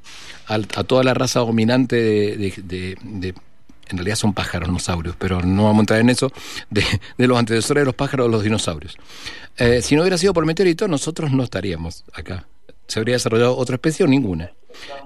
a, 0.47 0.59
toda 0.83 1.03
la 1.03 1.15
raza 1.15 1.39
dominante 1.39 1.95
de 1.95 3.33
en 3.89 3.97
realidad 3.97 4.15
son 4.15 4.33
pájaros, 4.33 4.69
no 4.69 4.79
saurios, 4.79 5.15
pero 5.17 5.41
no 5.41 5.65
vamos 5.65 5.79
a 5.79 5.81
entrar 5.81 5.99
en 5.99 6.09
eso, 6.09 6.31
de, 6.69 6.83
los 7.17 7.37
antecesores 7.37 7.81
de 7.81 7.85
los 7.85 7.95
pájaros, 7.95 8.29
los 8.29 8.43
dinosaurios. 8.43 8.97
Eh, 9.57 9.81
si 9.81 9.95
no 9.95 10.01
hubiera 10.01 10.17
sido 10.17 10.33
por 10.33 10.45
meteorito, 10.45 10.87
nosotros 10.87 11.31
no 11.31 11.43
estaríamos 11.43 12.03
acá. 12.13 12.47
¿Se 12.87 12.99
habría 12.99 13.15
desarrollado 13.15 13.55
otra 13.57 13.75
especie 13.75 14.05
o 14.05 14.07
ninguna? 14.07 14.51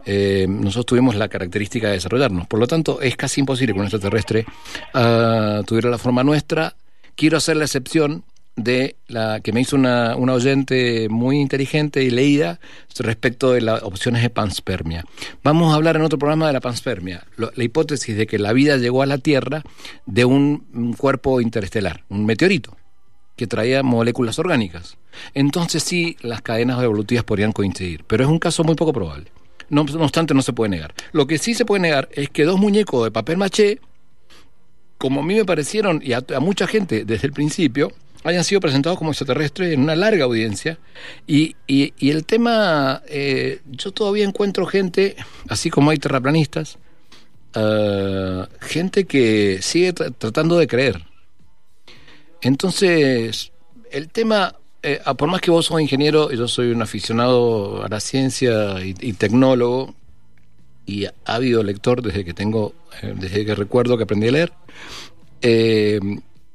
Eh, 0.06 0.46
nosotros 0.50 0.88
tuvimos 0.88 1.16
la 1.16 1.28
característica 1.28 1.88
de 1.88 1.94
desarrollarnos. 1.94 2.48
Por 2.48 2.60
lo 2.60 2.68
tanto, 2.68 3.02
es 3.02 3.16
casi 3.16 3.42
imposible 3.42 3.74
que 3.74 3.80
un 3.80 3.86
extraterrestre 3.86 4.46
uh, 4.94 5.64
tuviera 5.64 5.90
la 5.90 5.98
forma 5.98 6.24
nuestra. 6.24 6.76
Quiero 7.16 7.38
hacer 7.38 7.58
la 7.58 7.66
excepción 7.66 8.24
de 8.58 8.96
la 9.08 9.40
que 9.40 9.54
me 9.54 9.62
hizo 9.62 9.76
una, 9.76 10.16
una, 10.16 10.34
oyente 10.34 11.08
muy 11.10 11.38
inteligente 11.40 12.04
y 12.04 12.10
leída 12.10 12.60
respecto 13.00 13.52
de 13.52 13.62
las 13.62 13.84
opciones 13.84 14.24
de 14.24 14.30
panspermia. 14.30 15.06
Vamos 15.44 15.72
a 15.72 15.76
hablar 15.76 15.96
en 15.96 16.02
otro 16.02 16.18
programa 16.18 16.48
de 16.48 16.54
la 16.54 16.60
panspermia, 16.60 17.26
la 17.38 17.64
hipótesis 17.64 18.18
de 18.18 18.26
que 18.28 18.40
la 18.40 18.54
vida 18.54 18.78
llegó 18.78 19.04
a 19.04 19.06
la 19.06 19.20
Tierra 19.20 19.64
de 20.06 20.26
un, 20.26 20.94
cuerpo 20.98 21.40
interestelar, 21.40 22.04
un 22.10 22.26
meteorito 22.26 22.76
que 23.36 23.46
traía 23.46 23.84
moléculas 23.84 24.40
orgánicas. 24.40 24.98
Entonces 25.36 25.84
sí, 25.84 26.18
las 26.22 26.42
cadenas 26.42 26.82
evolutivas 26.82 27.24
podrían 27.24 27.52
coincidir, 27.52 28.04
pero 28.08 28.24
es 28.24 28.30
un 28.30 28.40
caso 28.40 28.64
muy 28.64 28.76
poco 28.76 28.92
probable. 28.92 29.32
No, 29.70 29.82
obstante, 29.82 30.34
no 30.34 30.42
se 30.42 30.54
puede 30.54 30.70
negar. 30.70 30.96
Lo 31.12 31.28
que 31.28 31.38
sí 31.38 31.54
se 31.54 31.66
puede 31.66 31.82
negar 31.82 32.10
es 32.14 32.30
que 32.30 32.46
dos 32.46 32.60
muñecos 32.60 33.04
de 33.04 33.12
papel 33.12 33.38
maché, 33.38 33.80
como 34.98 35.20
a 35.20 35.24
mí 35.24 35.36
me 35.36 35.46
parecieron, 35.46 36.02
y 36.04 36.14
a 36.14 36.24
mucha 36.40 36.66
gente 36.66 37.06
desde 37.06 37.28
el 37.28 37.34
principio, 37.34 37.92
hayan 38.24 38.44
sido 38.44 38.62
presentados 38.62 38.98
como 38.98 39.12
extraterrestres 39.12 39.74
en 39.74 39.82
una 39.82 39.96
larga 39.96 40.26
audiencia. 40.26 40.78
Y, 41.26 41.56
y, 41.68 42.10
el 42.10 42.26
tema, 42.26 43.02
eh, 43.08 43.62
yo 43.66 43.92
todavía 43.92 44.26
encuentro 44.26 44.66
gente, 44.66 45.16
así 45.50 45.70
como 45.70 45.92
hay 45.92 45.98
terraplanistas, 45.98 46.78
uh, 47.56 48.44
gente 48.62 49.06
que 49.06 49.60
sigue 49.62 49.94
tra 49.94 50.12
tratando 50.12 50.58
de 50.58 50.68
creer. 50.68 51.06
Entonces, 52.42 53.52
el 53.92 54.10
tema, 54.10 54.56
eh, 54.84 55.00
por 55.18 55.30
más 55.30 55.42
que 55.42 55.52
vos 55.52 55.66
sos 55.66 55.82
ingeniero, 55.82 56.32
yo 56.32 56.48
soy 56.48 56.72
un 56.72 56.82
aficionado 56.82 57.84
a 57.84 57.90
la 57.90 58.00
ciencia 58.00 58.84
y, 58.86 58.96
y 59.00 59.14
tecnólogo, 59.14 59.96
y 60.88 61.06
ávido 61.26 61.62
lector 61.62 62.02
desde 62.02 62.24
que 62.24 62.34
tengo, 62.34 62.74
eh, 63.02 63.14
desde 63.16 63.46
que 63.46 63.54
recuerdo 63.54 63.98
que 63.98 64.04
aprendí 64.04 64.30
a 64.30 64.32
leer, 64.32 64.54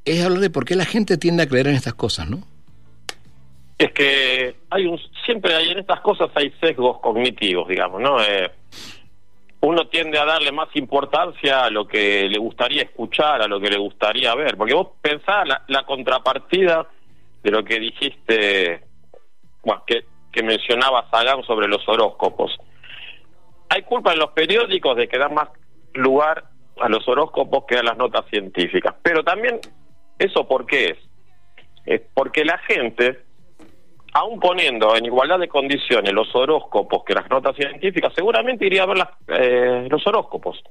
es 0.04 0.24
hablar 0.24 0.40
de 0.40 0.50
por 0.50 0.64
qué 0.64 0.76
la 0.76 0.84
gente 0.84 1.16
tiende 1.16 1.42
a 1.42 1.46
creer 1.46 1.68
en 1.68 1.74
estas 1.74 1.94
cosas, 1.94 2.28
¿no? 2.28 2.38
Es 3.78 3.92
que 3.92 4.56
hay 4.70 4.86
un, 4.86 4.98
siempre 5.24 5.54
hay 5.54 5.70
en 5.70 5.78
estas 5.78 6.00
cosas 6.00 6.30
hay 6.34 6.52
sesgos 6.60 7.00
cognitivos, 7.00 7.68
digamos, 7.68 8.00
¿no? 8.00 8.20
Eh, 8.22 8.50
uno 9.60 9.86
tiende 9.88 10.18
a 10.18 10.24
darle 10.24 10.52
más 10.52 10.68
importancia 10.74 11.64
a 11.64 11.70
lo 11.70 11.86
que 11.86 12.28
le 12.28 12.38
gustaría 12.38 12.82
escuchar, 12.82 13.42
a 13.42 13.46
lo 13.46 13.60
que 13.60 13.70
le 13.70 13.78
gustaría 13.78 14.34
ver, 14.34 14.56
porque 14.56 14.74
vos 14.74 14.88
pensás 15.00 15.46
la, 15.46 15.62
la 15.68 15.84
contrapartida 15.84 16.86
de 17.42 17.50
lo 17.50 17.64
que 17.64 17.78
dijiste, 17.78 18.84
que 20.32 20.42
mencionaba 20.42 21.08
Sagan 21.10 21.42
sobre 21.44 21.68
los 21.68 21.86
horóscopos. 21.86 22.56
Hay 23.68 23.82
culpa 23.82 24.12
en 24.12 24.18
los 24.18 24.30
periódicos 24.30 24.96
de 24.96 25.08
que 25.08 25.18
dan 25.18 25.34
más 25.34 25.48
lugar 25.94 26.44
a 26.80 26.88
los 26.88 27.06
horóscopos 27.06 27.64
que 27.66 27.76
a 27.76 27.82
las 27.82 27.96
notas 27.96 28.24
científicas, 28.30 28.94
pero 29.02 29.22
también 29.22 29.60
¿Eso 30.18 30.46
por 30.46 30.66
qué 30.66 30.84
es? 30.86 30.98
Es 31.84 32.00
porque 32.14 32.44
la 32.44 32.58
gente, 32.58 33.20
aún 34.12 34.38
poniendo 34.38 34.96
en 34.96 35.06
igualdad 35.06 35.38
de 35.38 35.48
condiciones 35.48 36.12
los 36.12 36.34
horóscopos 36.34 37.04
que 37.04 37.14
las 37.14 37.28
notas 37.28 37.56
científicas, 37.56 38.12
seguramente 38.14 38.66
iría 38.66 38.84
a 38.84 38.86
ver 38.86 38.98
las, 38.98 39.08
eh, 39.28 39.86
los 39.90 40.06
horóscopos, 40.06 40.62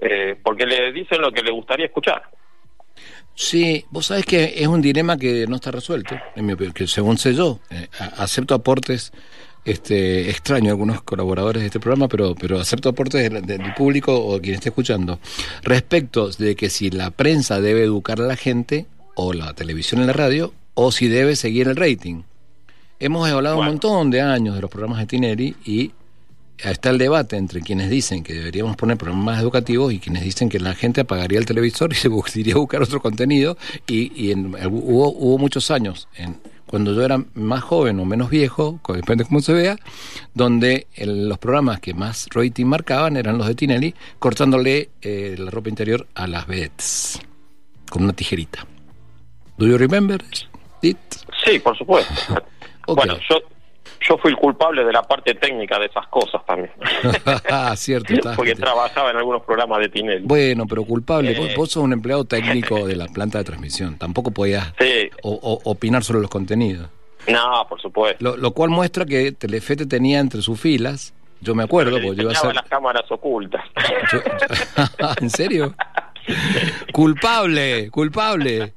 eh, 0.00 0.36
porque 0.42 0.66
le 0.66 0.92
dicen 0.92 1.20
lo 1.20 1.32
que 1.32 1.42
le 1.42 1.50
gustaría 1.50 1.86
escuchar. 1.86 2.22
Sí, 3.34 3.84
vos 3.90 4.06
sabés 4.06 4.24
que 4.24 4.54
es 4.56 4.66
un 4.66 4.80
dilema 4.80 5.18
que 5.18 5.46
no 5.46 5.56
está 5.56 5.70
resuelto, 5.70 6.16
que 6.74 6.86
según 6.86 7.18
sé 7.18 7.34
yo, 7.34 7.58
eh, 7.70 7.88
acepto 8.16 8.54
aportes 8.54 9.12
este, 9.66 10.30
extraño 10.30 10.68
a 10.68 10.70
algunos 10.70 11.02
colaboradores 11.02 11.60
de 11.60 11.66
este 11.66 11.80
programa, 11.80 12.08
pero, 12.08 12.34
pero 12.34 12.60
acepto 12.60 12.88
aportes 12.88 13.30
del, 13.30 13.44
del, 13.44 13.74
público 13.74 14.14
o 14.14 14.40
quien 14.40 14.54
esté 14.54 14.68
escuchando, 14.68 15.18
respecto 15.62 16.30
de 16.30 16.54
que 16.54 16.70
si 16.70 16.90
la 16.90 17.10
prensa 17.10 17.60
debe 17.60 17.82
educar 17.82 18.20
a 18.20 18.26
la 18.26 18.36
gente, 18.36 18.86
o 19.16 19.32
la 19.32 19.52
televisión 19.54 20.02
y 20.02 20.06
la 20.06 20.12
radio, 20.12 20.54
o 20.74 20.92
si 20.92 21.08
debe 21.08 21.34
seguir 21.36 21.66
el 21.66 21.76
rating. 21.76 22.22
Hemos 23.00 23.28
hablado 23.28 23.56
bueno. 23.56 23.70
un 23.70 23.74
montón 23.74 24.10
de 24.10 24.20
años 24.20 24.54
de 24.54 24.60
los 24.60 24.70
programas 24.70 25.00
de 25.00 25.06
Tineri 25.06 25.56
y 25.64 25.90
está 26.58 26.90
el 26.90 26.98
debate 26.98 27.36
entre 27.36 27.60
quienes 27.60 27.90
dicen 27.90 28.22
que 28.22 28.34
deberíamos 28.34 28.76
poner 28.76 28.96
programas 28.96 29.24
más 29.24 29.42
educativos 29.42 29.92
y 29.92 29.98
quienes 29.98 30.22
dicen 30.22 30.48
que 30.48 30.60
la 30.60 30.74
gente 30.74 31.00
apagaría 31.00 31.38
el 31.38 31.44
televisor 31.44 31.92
y 31.92 31.96
se 31.96 32.40
iría 32.40 32.54
a 32.54 32.58
buscar 32.58 32.82
otro 32.82 33.02
contenido 33.02 33.58
y, 33.86 34.12
y 34.14 34.30
en, 34.30 34.54
hubo, 34.54 35.10
hubo 35.10 35.38
muchos 35.38 35.70
años 35.70 36.08
en 36.16 36.36
cuando 36.66 36.92
yo 36.94 37.04
era 37.04 37.22
más 37.34 37.62
joven 37.62 38.00
o 38.00 38.04
menos 38.04 38.30
viejo, 38.30 38.80
depende 38.88 39.24
de 39.24 39.28
cómo 39.28 39.40
se 39.40 39.52
vea, 39.52 39.76
donde 40.34 40.86
el, 40.94 41.28
los 41.28 41.38
programas 41.38 41.80
que 41.80 41.94
más 41.94 42.28
rating 42.32 42.66
marcaban 42.66 43.16
eran 43.16 43.38
los 43.38 43.46
de 43.46 43.54
Tinelli, 43.54 43.94
cortándole 44.18 44.90
eh, 45.00 45.36
la 45.38 45.50
ropa 45.50 45.68
interior 45.68 46.06
a 46.14 46.26
las 46.26 46.46
vedettes 46.46 47.20
con 47.90 48.04
una 48.04 48.12
tijerita. 48.12 48.66
¿Do 49.56 49.66
you 49.66 49.78
remember 49.78 50.20
it? 50.82 50.98
Sí, 51.44 51.58
por 51.60 51.76
supuesto. 51.76 52.12
okay. 52.86 52.94
Bueno, 52.94 53.18
yo 53.28 53.40
yo 54.08 54.16
fui 54.18 54.30
el 54.30 54.36
culpable 54.36 54.84
de 54.84 54.92
la 54.92 55.02
parte 55.02 55.34
técnica 55.34 55.78
de 55.78 55.86
esas 55.86 56.06
cosas 56.08 56.44
también. 56.46 56.70
ah, 57.50 57.74
cierto. 57.76 58.14
Porque 58.36 58.54
trabajaba 58.54 59.10
en 59.10 59.16
algunos 59.16 59.42
programas 59.42 59.80
de 59.80 59.88
Tinelli. 59.88 60.24
Bueno, 60.26 60.66
pero 60.66 60.84
culpable. 60.84 61.32
Eh... 61.32 61.38
Vos, 61.38 61.54
vos, 61.56 61.70
sos 61.70 61.82
un 61.82 61.92
empleado 61.92 62.24
técnico 62.24 62.86
de 62.86 62.96
la 62.96 63.06
planta 63.06 63.38
de 63.38 63.44
transmisión. 63.44 63.98
Tampoco 63.98 64.30
podías 64.30 64.72
sí. 64.78 65.05
O, 65.22 65.32
o, 65.32 65.70
opinar 65.70 66.04
sobre 66.04 66.20
los 66.20 66.30
contenidos. 66.30 66.88
No, 67.28 67.66
por 67.68 67.80
supuesto. 67.80 68.22
Lo, 68.22 68.36
lo, 68.36 68.52
cual 68.52 68.70
muestra 68.70 69.04
que 69.04 69.32
Telefe 69.32 69.76
te 69.76 69.86
tenía 69.86 70.20
entre 70.20 70.42
sus 70.42 70.60
filas. 70.60 71.12
Yo 71.40 71.54
me 71.54 71.64
acuerdo, 71.64 71.92
porque 71.92 72.16
yo 72.16 72.22
iba 72.22 72.32
a 72.32 72.34
ser... 72.34 72.54
las 72.54 72.64
cámaras 72.66 73.10
ocultas. 73.10 73.64
Yo, 74.12 74.18
yo... 74.18 74.84
¿En 75.20 75.30
serio? 75.30 75.74
culpable, 76.92 77.90
culpable. 77.90 78.74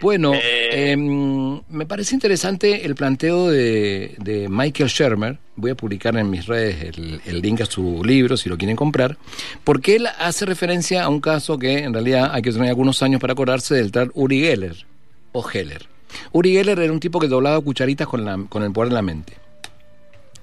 Bueno, 0.00 0.34
eh... 0.34 0.68
Eh, 0.70 0.96
me 0.96 1.86
parece 1.86 2.14
interesante 2.14 2.84
el 2.86 2.94
planteo 2.94 3.48
de, 3.48 4.14
de, 4.18 4.48
Michael 4.48 4.88
Shermer. 4.88 5.38
Voy 5.56 5.72
a 5.72 5.74
publicar 5.74 6.16
en 6.16 6.30
mis 6.30 6.46
redes 6.46 6.96
el, 6.96 7.20
el, 7.24 7.40
link 7.40 7.62
a 7.62 7.66
su 7.66 8.04
libro 8.04 8.36
si 8.36 8.48
lo 8.48 8.56
quieren 8.56 8.76
comprar, 8.76 9.16
porque 9.64 9.96
él 9.96 10.06
hace 10.06 10.46
referencia 10.46 11.02
a 11.02 11.08
un 11.08 11.20
caso 11.20 11.58
que 11.58 11.78
en 11.78 11.92
realidad 11.92 12.30
hay 12.32 12.42
que 12.42 12.52
tener 12.52 12.68
algunos 12.68 13.02
años 13.02 13.20
para 13.20 13.32
acordarse 13.32 13.74
del 13.74 13.90
tal 13.90 14.12
Uri 14.14 14.40
Geller 14.40 14.86
o 15.32 15.44
Heller. 15.48 15.86
Uri 16.32 16.52
Geller 16.52 16.78
era 16.78 16.92
un 16.92 17.00
tipo 17.00 17.18
que 17.18 17.28
doblaba 17.28 17.60
cucharitas 17.60 18.06
con, 18.06 18.24
la, 18.24 18.38
con 18.48 18.62
el 18.62 18.70
poder 18.70 18.90
de 18.90 18.94
la 18.94 19.02
mente, 19.02 19.34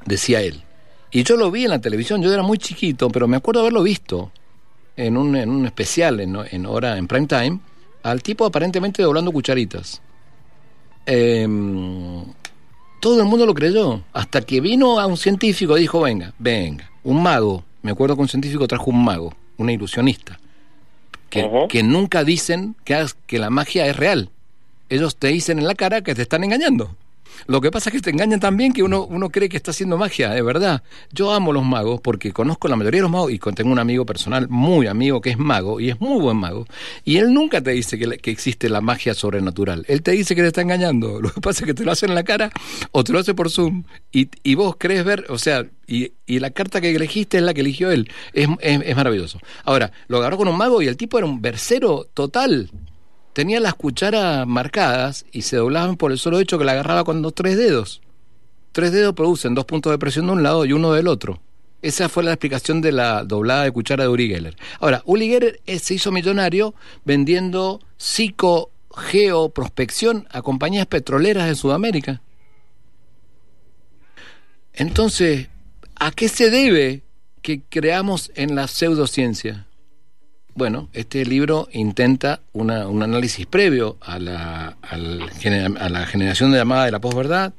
decía 0.05 0.41
él. 0.41 0.62
Y 1.12 1.24
yo 1.24 1.38
lo 1.38 1.50
vi 1.50 1.63
en 1.63 1.69
la 1.69 1.79
televisión, 1.79 2.21
yo 2.21 2.33
era 2.33 2.43
muy 2.43 2.57
chiquito, 2.57 3.09
pero 3.09 3.27
me 3.27 3.38
acuerdo 3.38 3.62
haberlo 3.62 3.83
visto 3.83 4.31
en 4.97 5.15
un, 5.15 5.35
en 5.38 5.50
un 5.50 5.65
especial 5.65 6.19
en, 6.19 6.35
en 6.51 6.65
hora, 6.65 6.97
en 6.97 7.07
prime 7.07 7.27
time 7.27 7.59
al 8.05 8.21
tipo 8.21 8.45
aparentemente 8.45 9.01
doblando 9.01 9.31
cucharitas. 9.31 10.00
Eh, 11.07 11.47
todo 13.01 13.19
el 13.19 13.27
mundo 13.27 13.45
lo 13.45 13.53
creyó, 13.53 14.03
hasta 14.13 14.41
que 14.41 14.62
vino 14.62 15.00
a 15.00 15.07
un 15.07 15.17
científico 15.17 15.75
y 15.75 15.81
dijo, 15.81 16.01
venga, 16.01 16.33
venga, 16.38 16.91
un 17.03 17.21
mago, 17.21 17.63
me 17.81 17.91
acuerdo 17.91 18.15
que 18.15 18.21
un 18.21 18.27
científico 18.27 18.67
trajo 18.67 18.91
un 18.91 19.03
mago, 19.03 19.33
una 19.57 19.71
ilusionista, 19.71 20.39
que, 21.29 21.43
uh 21.43 21.47
-huh. 21.47 21.67
que 21.67 21.81
nunca 21.81 22.24
dicen 22.24 22.75
que, 22.83 23.05
que 23.25 23.39
la 23.39 23.50
magia 23.50 23.88
es 23.88 23.95
real. 23.95 24.29
Ellos 24.89 25.15
te 25.15 25.27
dicen 25.27 25.57
en 25.57 25.65
la 25.67 25.74
cara 25.74 26.01
que 26.01 26.13
te 26.13 26.21
están 26.21 26.43
engañando. 26.43 26.95
Lo 27.48 27.62
que 27.62 27.72
pasa 27.72 27.89
es 27.89 27.96
que 27.96 28.01
te 28.01 28.10
engañan 28.10 28.39
también 28.39 28.74
que 28.74 28.84
uno, 28.84 29.05
uno 29.05 29.29
cree 29.29 29.50
que 29.50 29.58
está 29.58 29.72
haciendo 29.72 29.98
magia, 29.98 30.29
de 30.32 30.41
verdad. 30.41 30.84
Yo 31.12 31.32
amo 31.32 31.53
los 31.53 31.63
magos 31.63 32.01
porque 32.01 32.32
conozco 32.32 32.67
la 32.67 32.75
mayoría 32.75 33.00
de 33.00 33.03
los 33.03 33.12
magos 33.12 33.32
y 33.32 33.39
tengo 33.39 33.72
un 33.72 33.79
amigo 33.79 34.05
personal 34.05 34.48
muy 34.50 34.88
amigo 34.88 35.22
que 35.22 35.32
es 35.32 35.38
mago 35.38 35.79
y 35.79 35.89
es 35.89 36.00
muy 36.00 36.20
buen 36.20 36.38
mago. 36.38 36.65
Y 37.03 37.17
él 37.17 37.34
nunca 37.34 37.62
te 37.62 37.72
dice 37.72 37.98
que, 37.98 38.17
que 38.17 38.32
existe 38.32 38.70
la 38.70 38.82
magia 38.82 39.13
sobrenatural. 39.13 39.86
Él 39.88 40.01
te 40.01 40.12
dice 40.12 40.36
que 40.36 40.41
te 40.41 40.48
está 40.48 40.62
engañando. 40.62 41.22
Lo 41.25 41.32
que 41.32 41.41
pasa 41.41 41.62
es 41.62 41.65
que 41.67 41.74
te 41.74 41.84
lo 41.84 41.91
hace 41.91 42.05
en 42.05 42.15
la 42.15 42.24
cara 42.24 42.51
o 42.91 43.03
te 43.03 43.13
lo 43.13 43.20
hace 43.20 43.34
por 43.34 43.50
Zoom 43.50 43.84
y, 44.12 44.29
y 44.44 44.55
vos 44.55 44.75
crees 44.77 45.03
ver, 45.05 45.25
o 45.29 45.38
sea, 45.38 45.65
y, 45.88 46.13
y, 46.25 46.39
la 46.39 46.50
carta 46.50 46.82
que 46.82 46.89
elegiste 46.89 47.38
es 47.38 47.44
la 47.44 47.53
que 47.53 47.62
eligió 47.62 47.91
él. 47.91 48.10
Es, 48.34 48.48
es, 48.60 48.82
es 48.84 48.96
maravilloso. 48.96 49.39
Ahora, 49.63 49.91
lo 50.08 50.17
agarró 50.17 50.38
con 50.38 50.48
un 50.48 50.58
mago 50.58 50.82
y 50.82 50.88
el 50.88 50.98
tipo 50.98 51.17
era 51.17 51.27
un 51.27 51.41
versero 51.41 52.08
total 52.13 52.70
tenía 53.36 53.60
las 53.60 53.75
cucharas 53.75 54.48
marcadas 54.48 55.27
y 55.32 55.44
se 55.44 55.58
doblaban 55.58 55.98
por 55.98 56.12
el 56.13 56.18
solo 56.18 56.39
hecho 56.39 56.58
que 56.58 56.63
la 56.63 56.72
agarraba 56.72 57.04
con 57.04 57.22
los 57.22 57.36
tres 57.36 57.58
dedos. 57.58 58.01
Tres 58.72 58.94
dedos 58.94 59.13
producen 59.13 59.54
dos 59.54 59.65
puntos 59.65 59.92
de 59.92 60.00
presión 60.00 60.25
de 60.27 60.32
un 60.32 60.42
lado 60.42 60.65
y 60.65 60.74
uno 60.74 60.94
del 60.94 61.08
otro. 61.08 61.39
Esa 61.82 62.10
fue 62.10 62.24
la 62.24 62.32
explicación 62.32 62.80
de 62.80 62.94
la 62.94 63.25
doblada 63.25 63.63
de 63.63 63.72
cuchara 63.72 64.06
de 64.06 64.10
Uri 64.10 64.30
Geller. 64.30 64.56
Ahora, 64.80 65.01
Uri 65.06 65.27
Geller 65.27 65.60
se 65.65 65.94
hizo 65.94 66.12
millonario 66.12 66.74
vendiendo 67.04 67.82
psicogeoprospección 67.98 70.27
a 70.32 70.42
compañías 70.42 70.88
petroleras 70.88 71.48
de 71.48 71.56
Sudamérica. 71.56 72.22
Entonces, 74.74 75.50
¿a 75.96 76.12
qué 76.12 76.30
se 76.30 76.50
debe 76.50 77.06
que 77.46 77.62
creamos 77.62 78.32
en 78.34 78.56
la 78.56 78.68
pseudociencia. 78.68 79.68
Bueno, 80.55 80.88
este 80.93 81.25
libro 81.25 81.67
intenta 81.74 82.39
una- 82.53 82.88
un 82.88 83.03
análisis 83.03 83.45
previo 83.45 83.97
a 84.00 84.19
la, 84.19 84.77
a 84.81 84.97
la 84.97 86.05
generación 86.05 86.51
de 86.51 86.57
llamada 86.57 86.85
de 86.85 86.91
la 86.91 87.01
posverdad, 87.01 87.53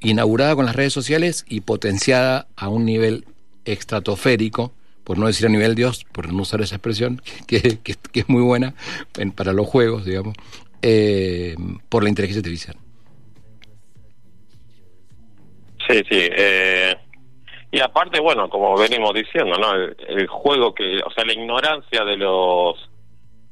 inaugurada 0.00 0.54
con 0.54 0.66
las 0.66 0.76
redes 0.76 0.92
sociales 0.92 1.46
y 1.48 1.62
potenciada 1.62 2.46
a 2.56 2.68
un 2.68 2.84
nivel 2.84 3.24
estratosférico, 3.64 4.72
por 5.02 5.16
no 5.18 5.26
decir 5.28 5.46
a 5.46 5.48
nivel 5.48 5.74
Dios, 5.74 6.04
por 6.12 6.30
no 6.30 6.42
usar 6.42 6.60
esa 6.60 6.74
expresión, 6.76 7.22
que, 7.46 7.78
que- 7.82 7.96
es 8.20 8.28
muy 8.28 8.42
buena 8.42 8.74
en- 9.16 9.32
para 9.32 9.54
los 9.54 9.66
juegos, 9.66 10.04
digamos, 10.04 10.34
eh, 10.82 11.56
por 11.88 12.02
la 12.02 12.10
inteligencia 12.10 12.40
artificial. 12.40 12.76
Sí, 15.88 15.96
sí. 16.08 16.18
eh, 16.36 16.96
y 17.72 17.80
aparte, 17.80 18.20
bueno, 18.20 18.50
como 18.50 18.76
venimos 18.76 19.14
diciendo, 19.14 19.56
¿no? 19.58 19.74
El, 19.74 19.96
el 20.06 20.26
juego 20.26 20.74
que, 20.74 20.98
o 20.98 21.10
sea, 21.10 21.24
la 21.24 21.32
ignorancia 21.32 22.04
de 22.04 22.18
los 22.18 22.76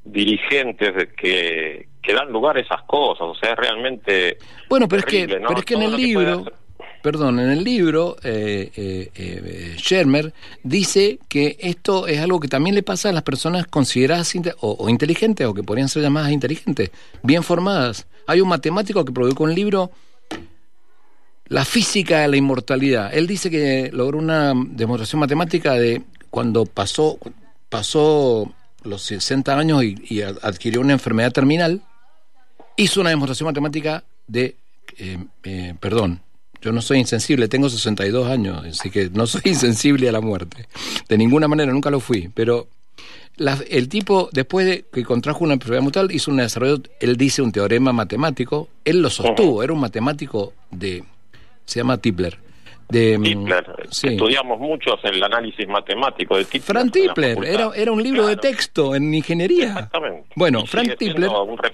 dirigentes 0.05 0.95
de 0.95 1.09
que, 1.15 1.89
que 2.03 2.13
dan 2.15 2.31
lugar 2.31 2.59
a 2.59 2.61
esas 2.61 2.83
cosas, 2.83 3.23
o 3.23 3.35
sea, 3.35 3.53
es 3.53 3.57
realmente 3.57 4.37
Bueno, 4.69 4.87
pero 4.89 5.01
es 5.01 5.07
que, 5.07 5.27
pero 5.27 5.59
es 5.59 5.65
que 5.65 5.75
en 5.75 5.81
Todo 5.81 5.97
el 5.97 6.03
libro, 6.03 6.45
perdón, 7.03 7.41
en 7.41 7.51
el 7.51 7.65
libro, 7.65 8.17
eh, 8.23 8.71
eh, 8.77 9.11
eh, 9.15 9.75
Shermer 9.79 10.35
dice 10.63 11.19
que 11.29 11.57
esto 11.61 12.07
es 12.07 12.21
algo 12.21 12.41
que 12.41 12.49
también 12.49 12.75
le 12.75 12.83
pasa 12.83 13.09
a 13.09 13.13
las 13.13 13.23
personas 13.23 13.67
consideradas 13.67 14.35
o, 14.61 14.77
o 14.79 14.89
inteligentes 14.91 15.47
o 15.47 15.55
que 15.55 15.63
podrían 15.63 15.89
ser 15.89 16.03
llamadas 16.03 16.31
inteligentes, 16.31 16.91
bien 17.23 17.43
formadas. 17.43 18.07
Hay 18.27 18.43
un 18.43 18.49
matemático 18.49 19.03
que 19.05 19.13
publicó 19.13 19.45
un 19.45 19.55
libro, 19.55 19.91
La 21.51 21.65
física 21.65 22.21
de 22.21 22.29
la 22.29 22.37
inmortalidad. 22.37 23.13
Él 23.13 23.27
dice 23.27 23.51
que 23.51 23.91
logró 23.93 24.19
una 24.19 24.55
demostración 24.55 25.21
matemática 25.21 25.75
de 25.75 26.01
cuando 26.31 26.65
pasó, 26.65 27.19
pasó 27.69 28.53
los 28.85 29.03
60 29.03 29.59
años 29.59 29.85
y, 29.85 29.97
y 30.09 30.23
adquirió 30.23 30.81
una 30.81 30.93
enfermedad 30.93 31.33
terminal, 31.33 31.83
hizo 32.77 33.01
una 33.01 33.11
demostración 33.11 33.47
matemática 33.49 34.05
de, 34.27 34.57
eh, 34.97 35.19
eh, 35.43 35.75
perdón, 35.81 36.21
yo 36.63 36.73
no 36.73 36.81
soy 36.83 36.99
insensible, 36.99 37.49
tengo 37.49 37.69
62 37.69 38.29
años, 38.29 38.65
así 38.65 38.91
que 38.91 39.11
no 39.11 39.27
soy 39.27 39.43
insensible 39.47 40.09
a 40.09 40.13
la 40.13 40.21
muerte. 40.21 40.69
De 41.09 41.19
ninguna 41.19 41.49
manera, 41.49 41.73
nunca 41.73 41.91
lo 41.91 42.01
fui, 42.01 42.31
pero 42.33 42.69
la- 43.37 43.59
el 43.69 43.89
tipo, 43.89 44.29
después 44.33 44.67
de 44.67 44.85
que 44.93 45.03
contrajo 45.05 45.43
una 45.45 45.55
enfermedad 45.55 45.83
mortal, 45.83 46.13
hizo 46.13 46.31
un 46.31 46.37
desarrollo, 46.37 46.81
él 47.01 47.17
dice 47.17 47.43
un 47.43 47.51
teorema 47.51 47.93
matemático, 47.93 48.69
él 48.85 49.03
lo 49.03 49.11
sostuvo, 49.11 49.63
era 49.65 49.73
un 49.73 49.81
matemático 49.81 50.53
de, 50.71 51.03
se 51.71 51.81
llama 51.81 51.99
Tipler. 51.99 52.39
De, 52.89 53.17
mm, 53.19 53.23
Tipler. 53.23 53.67
sí. 53.91 54.09
Estudiamos 54.09 54.59
muchos 54.59 54.97
el 55.05 55.23
análisis 55.23 55.69
matemático 55.69 56.37
de 56.37 56.45
Tipler. 56.45 56.63
Fran 56.63 56.91
en 56.93 57.07
la 57.07 57.15
Tipler, 57.15 57.45
era, 57.45 57.71
era 57.75 57.93
un 57.93 58.03
libro 58.03 58.27
de 58.27 58.37
texto 58.37 58.95
en 58.97 59.15
ingeniería. 59.15 59.69
Exactamente. 59.69 60.29
Bueno, 60.35 60.67
Frank 60.67 60.97
Tipler 60.97 61.31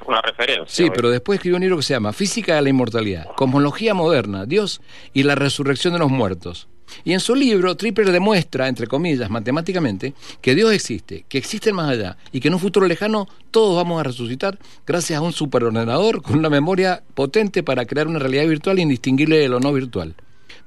una 0.06 0.20
referencia. 0.20 0.66
Sí, 0.66 0.90
pero 0.94 1.08
después 1.10 1.38
escribió 1.38 1.56
un 1.56 1.62
libro 1.62 1.76
que 1.78 1.82
se 1.82 1.94
llama 1.94 2.12
Física 2.12 2.56
de 2.56 2.62
la 2.62 2.68
Inmortalidad, 2.68 3.26
Cosmología 3.34 3.94
Moderna, 3.94 4.44
Dios 4.44 4.82
y 5.14 5.22
la 5.22 5.34
Resurrección 5.34 5.94
de 5.94 6.00
los 6.00 6.10
Muertos. 6.10 6.68
Y 7.04 7.12
en 7.12 7.20
su 7.20 7.34
libro, 7.34 7.76
Tripler 7.76 8.12
demuestra, 8.12 8.68
entre 8.68 8.86
comillas, 8.86 9.30
matemáticamente, 9.30 10.14
que 10.40 10.54
Dios 10.54 10.72
existe, 10.72 11.24
que 11.28 11.38
existe 11.38 11.72
más 11.72 11.90
allá 11.90 12.16
y 12.32 12.40
que 12.40 12.48
en 12.48 12.54
un 12.54 12.60
futuro 12.60 12.86
lejano 12.86 13.28
todos 13.50 13.76
vamos 13.76 14.00
a 14.00 14.04
resucitar 14.04 14.58
gracias 14.86 15.18
a 15.18 15.22
un 15.22 15.32
superordenador 15.32 16.22
con 16.22 16.38
una 16.38 16.50
memoria 16.50 17.02
potente 17.14 17.62
para 17.62 17.86
crear 17.86 18.08
una 18.08 18.18
realidad 18.18 18.46
virtual 18.46 18.78
indistinguible 18.78 19.38
de 19.38 19.48
lo 19.48 19.60
no 19.60 19.72
virtual. 19.72 20.14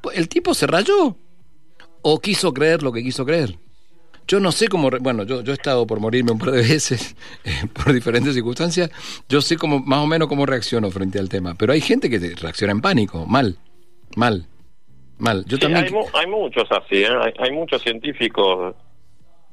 Pues 0.01 0.17
el 0.17 0.29
tipo 0.29 0.53
se 0.53 0.67
rayó 0.67 1.15
o 2.01 2.19
quiso 2.19 2.53
creer 2.53 2.83
lo 2.83 2.91
que 2.91 3.03
quiso 3.03 3.25
creer. 3.25 3.57
Yo 4.27 4.39
no 4.39 4.51
sé 4.51 4.67
cómo, 4.67 4.91
bueno, 5.01 5.23
yo, 5.23 5.41
yo 5.41 5.51
he 5.51 5.55
estado 5.55 5.87
por 5.87 5.99
morirme 5.99 6.31
un 6.31 6.37
par 6.37 6.51
de 6.51 6.61
veces 6.61 7.15
eh, 7.43 7.65
por 7.73 7.91
diferentes 7.91 8.35
circunstancias, 8.35 8.91
yo 9.27 9.41
sé 9.41 9.57
cómo, 9.57 9.79
más 9.79 9.99
o 9.99 10.07
menos 10.07 10.27
cómo 10.27 10.45
reacciono 10.45 10.91
frente 10.91 11.17
al 11.17 11.29
tema, 11.29 11.55
pero 11.55 11.73
hay 11.73 11.81
gente 11.81 12.11
que 12.11 12.19
reacciona 12.35 12.71
en 12.71 12.81
pánico, 12.81 13.25
mal, 13.25 13.57
mal, 14.15 14.47
mal. 15.19 15.43
Yo 15.45 15.57
Sí, 15.57 15.61
también... 15.61 15.85
hay, 15.85 15.91
mu- 15.91 16.07
hay 16.13 16.27
muchos 16.27 16.65
así, 16.71 17.03
¿eh? 17.03 17.07
hay, 17.21 17.33
hay 17.39 17.51
muchos 17.51 17.81
científicos 17.81 18.75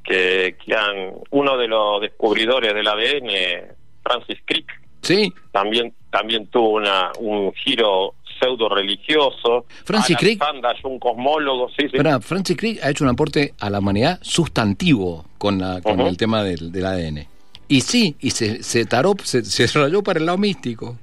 que, 0.04 0.56
que 0.64 0.74
han... 0.74 1.12
Uno 1.30 1.56
de 1.56 1.68
los 1.68 2.00
descubridores 2.00 2.72
del 2.74 2.86
ADN, 2.88 3.74
Francis 4.02 4.38
Crick, 4.44 4.70
Sí, 5.02 5.32
también 5.52 5.94
también 6.10 6.48
tuvo 6.48 6.70
una 6.70 7.12
un 7.20 7.52
giro 7.52 8.14
pseudo 8.40 8.68
religioso. 8.68 9.66
Francis 9.84 10.16
Crick- 10.16 10.38
Sandage, 10.38 10.80
un 10.84 10.98
cosmólogo, 10.98 11.68
sí, 11.78 11.86
sí. 11.88 11.96
Ahora, 11.96 12.18
Francis 12.20 12.56
Crick 12.56 12.82
ha 12.82 12.90
hecho 12.90 13.04
un 13.04 13.10
aporte 13.10 13.54
a 13.60 13.70
la 13.70 13.78
humanidad 13.78 14.18
sustantivo 14.22 15.24
con, 15.38 15.58
la, 15.60 15.80
con 15.80 16.00
el 16.00 16.16
tema 16.16 16.42
del, 16.42 16.72
del 16.72 16.86
ADN. 16.86 17.26
Y 17.68 17.82
sí, 17.82 18.16
y 18.20 18.30
se, 18.30 18.64
se 18.64 18.84
taró, 18.86 19.14
se, 19.22 19.44
se 19.44 19.78
rayó 19.78 20.02
para 20.02 20.18
el 20.18 20.26
lado 20.26 20.38
místico. 20.38 20.96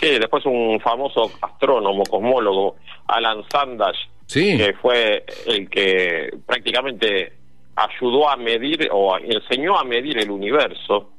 Sí, 0.00 0.08
después 0.18 0.44
un 0.46 0.80
famoso 0.80 1.30
astrónomo, 1.42 2.02
cosmólogo, 2.04 2.76
Alan 3.08 3.42
Sandage, 3.50 3.98
Sí. 4.26 4.56
que 4.56 4.72
fue 4.82 5.24
el 5.46 5.68
que 5.70 6.30
prácticamente 6.46 7.32
ayudó 7.76 8.28
a 8.28 8.36
medir 8.36 8.88
o 8.92 9.16
enseñó 9.18 9.78
a 9.78 9.84
medir 9.84 10.18
el 10.18 10.30
universo 10.30 11.10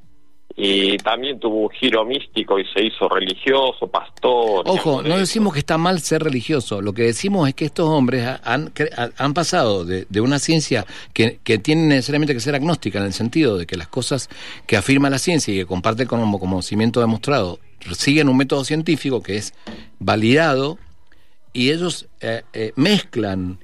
y 0.59 0.97
también 0.97 1.39
tuvo 1.39 1.63
un 1.65 1.69
giro 1.69 2.03
místico 2.03 2.57
y 2.57 2.65
se 2.73 2.83
hizo 2.83 3.07
religioso, 3.07 3.85
pastor. 3.87 4.63
Ojo, 4.65 5.03
no 5.03 5.17
decimos 5.19 5.53
que 5.53 5.59
está 5.59 5.77
mal 5.77 5.99
ser 6.01 6.23
religioso, 6.23 6.81
lo 6.81 6.93
que 6.93 7.03
decimos 7.03 7.47
es 7.47 7.53
que 7.53 7.65
estos 7.65 7.87
hombres 7.87 8.25
ha- 8.25 8.41
han, 8.43 8.73
han 9.17 9.33
pasado 9.35 9.85
de, 9.85 10.07
de 10.09 10.19
una 10.19 10.39
ciencia 10.39 10.83
que, 11.13 11.37
que 11.43 11.59
tiene 11.59 11.83
necesariamente 11.83 12.33
que 12.33 12.39
ser 12.39 12.55
agnóstica 12.55 12.97
en 12.97 13.05
el 13.05 13.13
sentido 13.13 13.55
de 13.57 13.67
que 13.67 13.77
las 13.77 13.87
cosas 13.87 14.29
que 14.65 14.77
afirma 14.77 15.11
la 15.11 15.19
ciencia 15.19 15.53
y 15.53 15.57
que 15.57 15.65
comparte 15.67 16.07
como 16.07 16.39
conocimiento 16.39 17.01
demostrado 17.01 17.59
siguen 17.91 18.27
un 18.27 18.37
método 18.37 18.63
científico 18.63 19.21
que 19.21 19.37
es 19.37 19.53
validado 19.99 20.79
y 21.57 21.71
ellos 21.71 22.07
eh, 22.21 22.43
eh, 22.53 22.71
mezclan 22.75 23.59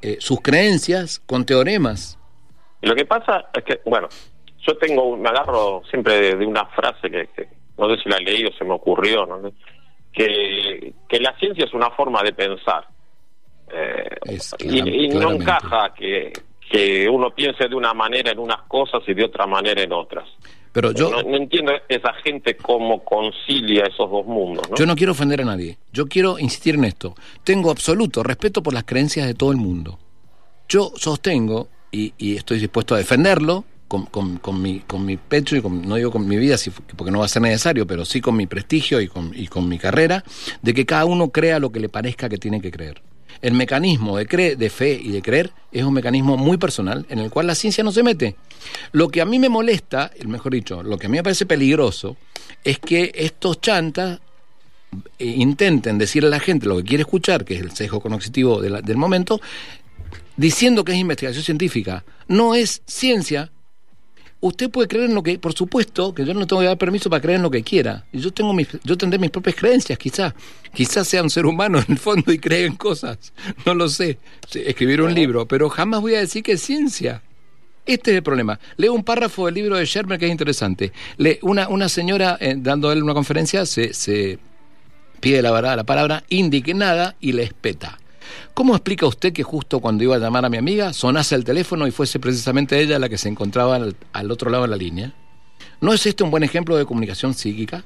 eh, 0.00 0.16
sus 0.20 0.40
creencias 0.40 1.20
con 1.26 1.44
teoremas. 1.44 2.18
Lo 2.82 2.94
que 2.94 3.04
pasa 3.04 3.46
es 3.54 3.64
que, 3.64 3.80
bueno, 3.84 4.08
yo 4.66 4.76
tengo, 4.78 5.02
un- 5.08 5.20
me 5.22 5.28
agarro 5.28 5.82
siempre 5.90 6.20
de, 6.20 6.36
de 6.36 6.46
una 6.46 6.66
frase 6.66 7.10
que, 7.10 7.28
que 7.34 7.48
no 7.78 7.88
sé 7.90 8.02
si 8.02 8.08
la 8.08 8.18
leí 8.18 8.44
o 8.44 8.52
se 8.52 8.64
me 8.64 8.74
ocurrió, 8.74 9.26
¿no? 9.26 9.50
que, 10.12 10.92
que 11.08 11.20
la 11.20 11.36
ciencia 11.38 11.64
es 11.64 11.72
una 11.74 11.90
forma 11.90 12.22
de 12.22 12.32
pensar. 12.32 12.86
Eh, 13.72 14.08
Es 14.26 14.54
y, 14.60 14.78
y 15.04 15.08
no 15.08 15.32
encaja 15.32 15.94
que, 15.94 16.32
que 16.70 17.08
uno 17.08 17.34
piense 17.34 17.68
de 17.68 17.74
una 17.74 17.94
manera 17.94 18.30
en 18.32 18.38
unas 18.38 18.62
cosas 18.68 19.02
y 19.06 19.14
de 19.14 19.24
otra 19.24 19.46
manera 19.46 19.82
en 19.82 19.92
otras. 19.92 20.28
Pero 20.72 20.92
yo, 20.92 21.10
no, 21.10 21.22
no 21.22 21.36
entiendo 21.36 21.72
esa 21.88 22.12
gente 22.24 22.56
cómo 22.56 23.04
concilia 23.04 23.84
esos 23.84 24.10
dos 24.10 24.24
mundos, 24.26 24.68
¿no? 24.70 24.76
Yo 24.76 24.86
no 24.86 24.96
quiero 24.96 25.12
ofender 25.12 25.42
a 25.42 25.44
nadie. 25.44 25.76
Yo 25.92 26.06
quiero 26.06 26.38
insistir 26.38 26.74
en 26.76 26.84
esto. 26.84 27.14
Tengo 27.44 27.70
absoluto 27.70 28.22
respeto 28.22 28.62
por 28.62 28.72
las 28.72 28.84
creencias 28.84 29.26
de 29.26 29.34
todo 29.34 29.50
el 29.50 29.58
mundo. 29.58 29.98
Yo 30.68 30.90
sostengo, 30.96 31.68
y, 31.90 32.14
y 32.16 32.36
estoy 32.36 32.58
dispuesto 32.58 32.94
a 32.94 32.98
defenderlo, 32.98 33.64
con, 33.86 34.06
con- 34.06 34.38
con 34.38 34.62
mi, 34.62 34.80
con 34.80 35.04
mi 35.04 35.18
pecho 35.18 35.54
y 35.54 35.60
con, 35.60 35.86
no 35.86 35.96
digo 35.96 36.10
con 36.10 36.26
mi 36.26 36.36
vida, 36.38 36.56
porque 36.96 37.10
no 37.10 37.18
va 37.18 37.26
a 37.26 37.28
ser 37.28 37.42
necesario, 37.42 37.86
pero 37.86 38.06
sí 38.06 38.22
con 38.22 38.34
mi 38.36 38.46
prestigio 38.46 38.98
y 39.02 39.08
con, 39.08 39.32
y 39.36 39.48
con 39.48 39.68
mi 39.68 39.78
carrera, 39.78 40.24
de 40.62 40.72
que 40.72 40.86
cada 40.86 41.04
uno 41.04 41.28
crea 41.28 41.58
lo 41.58 41.70
que 41.70 41.80
le 41.80 41.90
parezca 41.90 42.30
que 42.30 42.38
tiene 42.38 42.62
que 42.62 42.70
creer. 42.70 43.02
El 43.42 43.54
mecanismo 43.54 44.16
de, 44.16 44.28
cre- 44.28 44.56
de 44.56 44.70
fe 44.70 44.98
y 45.02 45.10
de 45.10 45.20
creer 45.20 45.50
es 45.72 45.82
un 45.84 45.92
mecanismo 45.92 46.36
muy 46.36 46.56
personal 46.56 47.04
en 47.08 47.18
el 47.18 47.28
cual 47.28 47.48
la 47.48 47.54
ciencia 47.54 47.82
no 47.82 47.90
se 47.92 48.02
mete. 48.02 48.36
Lo 48.92 49.08
que 49.08 49.20
a 49.20 49.24
mí 49.24 49.38
me 49.38 49.48
molesta, 49.48 50.12
mejor 50.26 50.52
dicho, 50.52 50.82
lo 50.82 50.96
que 50.96 51.06
a 51.06 51.08
mí 51.10 51.16
me 51.16 51.22
parece 51.24 51.44
peligroso, 51.44 52.16
es 52.62 52.78
que 52.78 53.10
estos 53.14 53.60
chantas 53.60 54.20
eh, 55.18 55.24
intenten 55.26 55.98
decirle 55.98 56.28
a 56.28 56.30
la 56.30 56.40
gente 56.40 56.66
lo 56.66 56.76
que 56.76 56.84
quiere 56.84 57.02
escuchar, 57.02 57.44
que 57.44 57.54
es 57.56 57.60
el 57.62 57.72
sesgo 57.72 58.00
cognitivo 58.00 58.60
del 58.62 58.96
momento, 58.96 59.40
diciendo 60.36 60.84
que 60.84 60.92
es 60.92 60.98
investigación 60.98 61.44
científica. 61.44 62.04
No 62.28 62.54
es 62.54 62.82
ciencia. 62.86 63.50
Usted 64.42 64.70
puede 64.70 64.88
creer 64.88 65.08
en 65.08 65.14
lo 65.14 65.22
que, 65.22 65.38
por 65.38 65.52
supuesto, 65.52 66.12
que 66.12 66.24
yo 66.24 66.34
no 66.34 66.48
tengo 66.48 66.60
que 66.60 66.66
dar 66.66 66.76
permiso 66.76 67.08
para 67.08 67.22
creer 67.22 67.36
en 67.36 67.42
lo 67.42 67.50
que 67.52 67.62
quiera. 67.62 68.04
Y 68.12 68.18
yo 68.18 68.32
tengo 68.32 68.52
mis, 68.52 68.66
yo 68.82 68.98
tendré 68.98 69.16
mis 69.20 69.30
propias 69.30 69.54
creencias, 69.54 69.96
quizás. 69.96 70.34
Quizás 70.74 71.06
sea 71.06 71.22
un 71.22 71.30
ser 71.30 71.46
humano 71.46 71.78
en 71.78 71.84
el 71.92 71.98
fondo 71.98 72.32
y 72.32 72.40
cree 72.40 72.66
en 72.66 72.74
cosas. 72.74 73.32
No 73.64 73.72
lo 73.72 73.88
sé. 73.88 74.18
Escribir 74.52 75.00
un 75.00 75.14
libro, 75.14 75.46
pero 75.46 75.70
jamás 75.70 76.00
voy 76.00 76.16
a 76.16 76.18
decir 76.18 76.42
que 76.42 76.52
es 76.52 76.60
ciencia. 76.60 77.22
Este 77.86 78.10
es 78.10 78.16
el 78.16 78.24
problema. 78.24 78.58
Leo 78.76 78.92
un 78.92 79.04
párrafo 79.04 79.46
del 79.46 79.54
libro 79.54 79.76
de 79.76 79.84
Shermer 79.84 80.18
que 80.18 80.26
es 80.26 80.32
interesante. 80.32 80.92
Le, 81.18 81.38
una, 81.42 81.68
una 81.68 81.88
señora, 81.88 82.36
eh, 82.40 82.56
dando 82.58 82.88
a 82.88 82.94
él 82.94 83.04
una 83.04 83.14
conferencia, 83.14 83.64
se, 83.64 83.94
se 83.94 84.40
pide 85.20 85.40
la, 85.40 85.52
verdad, 85.52 85.76
la 85.76 85.84
palabra 85.84 86.24
indignada 86.30 87.14
y 87.20 87.30
le 87.30 87.44
espeta. 87.44 88.00
¿Cómo 88.54 88.74
explica 88.74 89.06
usted 89.06 89.32
que 89.32 89.42
justo 89.42 89.80
cuando 89.80 90.04
iba 90.04 90.16
a 90.16 90.18
llamar 90.18 90.44
a 90.44 90.48
mi 90.48 90.56
amiga 90.56 90.92
sonase 90.92 91.34
el 91.34 91.44
teléfono 91.44 91.86
y 91.86 91.90
fuese 91.90 92.18
precisamente 92.18 92.80
ella 92.80 92.98
la 92.98 93.08
que 93.08 93.18
se 93.18 93.28
encontraba 93.28 93.76
al, 94.12 94.30
otro 94.30 94.50
lado 94.50 94.64
de 94.64 94.70
la 94.70 94.76
línea? 94.76 95.12
¿No 95.80 95.92
es 95.92 96.06
este 96.06 96.22
un 96.22 96.30
buen 96.30 96.42
ejemplo 96.42 96.76
de 96.76 96.84
comunicación 96.84 97.34
psíquica? 97.34 97.84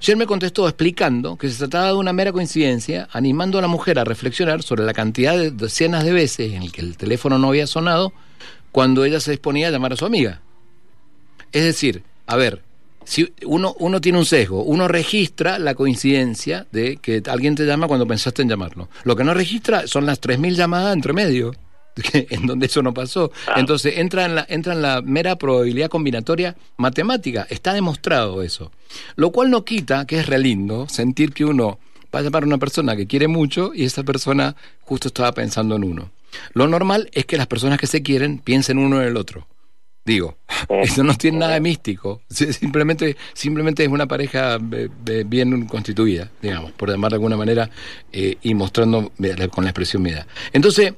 Jen 0.00 0.18
me 0.18 0.26
contestó 0.26 0.66
explicando 0.66 1.36
que 1.36 1.50
se 1.50 1.58
trataba 1.58 1.88
de 1.88 1.94
una 1.94 2.12
mera 2.12 2.32
coincidencia, 2.32 3.08
animando 3.12 3.58
a 3.58 3.62
la 3.62 3.68
mujer 3.68 3.98
a 3.98 4.04
reflexionar 4.04 4.62
sobre 4.62 4.84
la 4.84 4.94
cantidad 4.94 5.36
de 5.36 5.50
decenas 5.50 6.04
de 6.04 6.12
veces 6.12 6.52
en 6.54 6.70
que 6.70 6.80
el 6.80 6.96
teléfono 6.96 7.38
no 7.38 7.48
había 7.48 7.66
sonado 7.66 8.12
cuando 8.72 9.04
ella 9.04 9.20
se 9.20 9.32
disponía 9.32 9.68
a 9.68 9.70
llamar 9.70 9.92
a 9.92 9.96
su 9.96 10.06
amiga. 10.06 10.40
Es 11.52 11.64
decir, 11.64 12.02
a 12.26 12.36
ver, 12.36 12.62
si 13.04 13.32
uno, 13.46 13.74
uno 13.78 14.00
tiene 14.00 14.18
un 14.18 14.24
sesgo, 14.24 14.62
uno 14.62 14.88
registra 14.88 15.58
la 15.58 15.74
coincidencia 15.74 16.66
de 16.72 16.96
que 16.96 17.22
alguien 17.26 17.54
te 17.54 17.64
llama 17.64 17.86
cuando 17.86 18.06
pensaste 18.06 18.42
en 18.42 18.48
llamarlo. 18.48 18.88
Lo 19.04 19.16
que 19.16 19.24
no 19.24 19.34
registra 19.34 19.86
son 19.86 20.06
las 20.06 20.20
3.000 20.20 20.54
llamadas 20.54 20.94
entre 20.94 21.12
medio, 21.12 21.54
en 22.12 22.46
donde 22.46 22.66
eso 22.66 22.82
no 22.82 22.94
pasó. 22.94 23.30
Entonces 23.56 23.98
entra 23.98 24.24
en, 24.24 24.34
la, 24.34 24.46
entra 24.48 24.72
en 24.72 24.82
la 24.82 25.02
mera 25.02 25.36
probabilidad 25.36 25.88
combinatoria 25.88 26.56
matemática. 26.76 27.46
Está 27.50 27.72
demostrado 27.72 28.42
eso. 28.42 28.72
Lo 29.16 29.30
cual 29.30 29.50
no 29.50 29.64
quita, 29.64 30.06
que 30.06 30.18
es 30.18 30.26
re 30.26 30.38
lindo, 30.38 30.88
sentir 30.88 31.32
que 31.32 31.44
uno 31.44 31.78
va 32.14 32.20
a 32.20 32.22
llamar 32.22 32.44
a 32.44 32.46
una 32.46 32.58
persona 32.58 32.96
que 32.96 33.06
quiere 33.06 33.28
mucho 33.28 33.72
y 33.74 33.84
esa 33.84 34.02
persona 34.02 34.56
justo 34.82 35.08
estaba 35.08 35.32
pensando 35.32 35.76
en 35.76 35.84
uno. 35.84 36.10
Lo 36.52 36.66
normal 36.66 37.08
es 37.12 37.26
que 37.26 37.36
las 37.36 37.46
personas 37.46 37.78
que 37.78 37.86
se 37.86 38.02
quieren 38.02 38.38
piensen 38.38 38.78
uno 38.78 39.00
en 39.00 39.08
el 39.08 39.16
otro. 39.16 39.46
Digo, 40.04 40.36
eso 40.68 41.02
no 41.02 41.14
tiene 41.14 41.38
nada 41.38 41.54
de 41.54 41.60
místico, 41.60 42.22
simplemente, 42.28 43.16
simplemente 43.32 43.84
es 43.84 43.88
una 43.88 44.06
pareja 44.06 44.56
eh, 44.56 44.88
eh, 45.06 45.24
bien 45.26 45.66
constituida, 45.66 46.30
digamos, 46.42 46.72
por 46.72 46.90
llamar 46.90 47.12
de 47.12 47.16
alguna 47.16 47.36
manera, 47.36 47.70
eh, 48.12 48.36
y 48.42 48.54
mostrando 48.54 49.12
con 49.50 49.64
la 49.64 49.70
expresión 49.70 50.02
mía. 50.02 50.26
Entonces, 50.52 50.92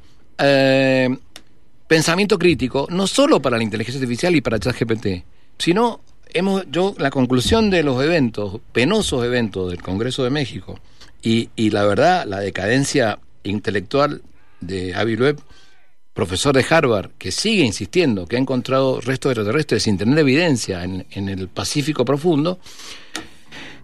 pensamiento 1.86 2.38
crítico, 2.38 2.88
no 2.90 3.06
solo 3.06 3.40
para 3.40 3.56
la 3.56 3.62
inteligencia 3.62 4.00
artificial 4.00 4.34
y 4.34 4.40
para 4.40 4.58
ChatGPT, 4.58 5.24
sino 5.56 6.00
hemos, 6.34 6.64
yo, 6.70 6.94
la 6.98 7.10
conclusión 7.10 7.70
de 7.70 7.84
los 7.84 8.02
eventos, 8.02 8.60
penosos 8.72 9.24
eventos 9.24 9.70
del 9.70 9.82
Congreso 9.82 10.24
de 10.24 10.30
México, 10.30 10.80
y, 11.22 11.50
y 11.56 11.70
la 11.70 11.84
verdad, 11.84 12.26
la 12.26 12.40
decadencia 12.40 13.20
intelectual 13.44 14.22
de 14.60 14.94
Avi 14.94 15.16
Loeb, 15.16 15.40
profesor 16.16 16.56
de 16.56 16.64
Harvard, 16.68 17.10
que 17.18 17.30
sigue 17.30 17.62
insistiendo 17.62 18.26
que 18.26 18.36
ha 18.36 18.38
encontrado 18.38 19.02
restos 19.02 19.32
extraterrestres 19.32 19.82
sin 19.82 19.98
tener 19.98 20.18
evidencia 20.18 20.82
en, 20.82 21.28
el 21.28 21.48
Pacífico 21.48 22.06
profundo, 22.06 22.58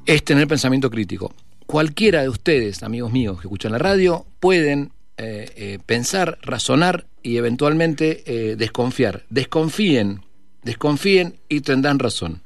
es 0.07 0.25
tener 0.25 0.49
pensamiento 0.49 0.91
crítico. 0.91 1.35
Cualquiera 1.67 2.23
de 2.23 2.31
ustedes, 2.31 2.83
amigos 2.83 3.13
míos 3.13 3.39
que 3.39 3.47
escuchan 3.47 3.73
la 3.73 3.79
radio, 3.79 4.25
pueden 4.41 4.93
eh, 5.19 5.53
eh, 5.57 5.79
pensar, 5.85 6.39
razonar 6.41 7.05
y 7.23 7.37
eventualmente 7.37 8.23
eh, 8.25 8.57
desconfiar. 8.57 9.25
Desconfíen, 9.29 10.23
desconfíen 10.63 11.39
y 11.51 11.61
tendrán 11.61 11.99
razón. 11.99 12.41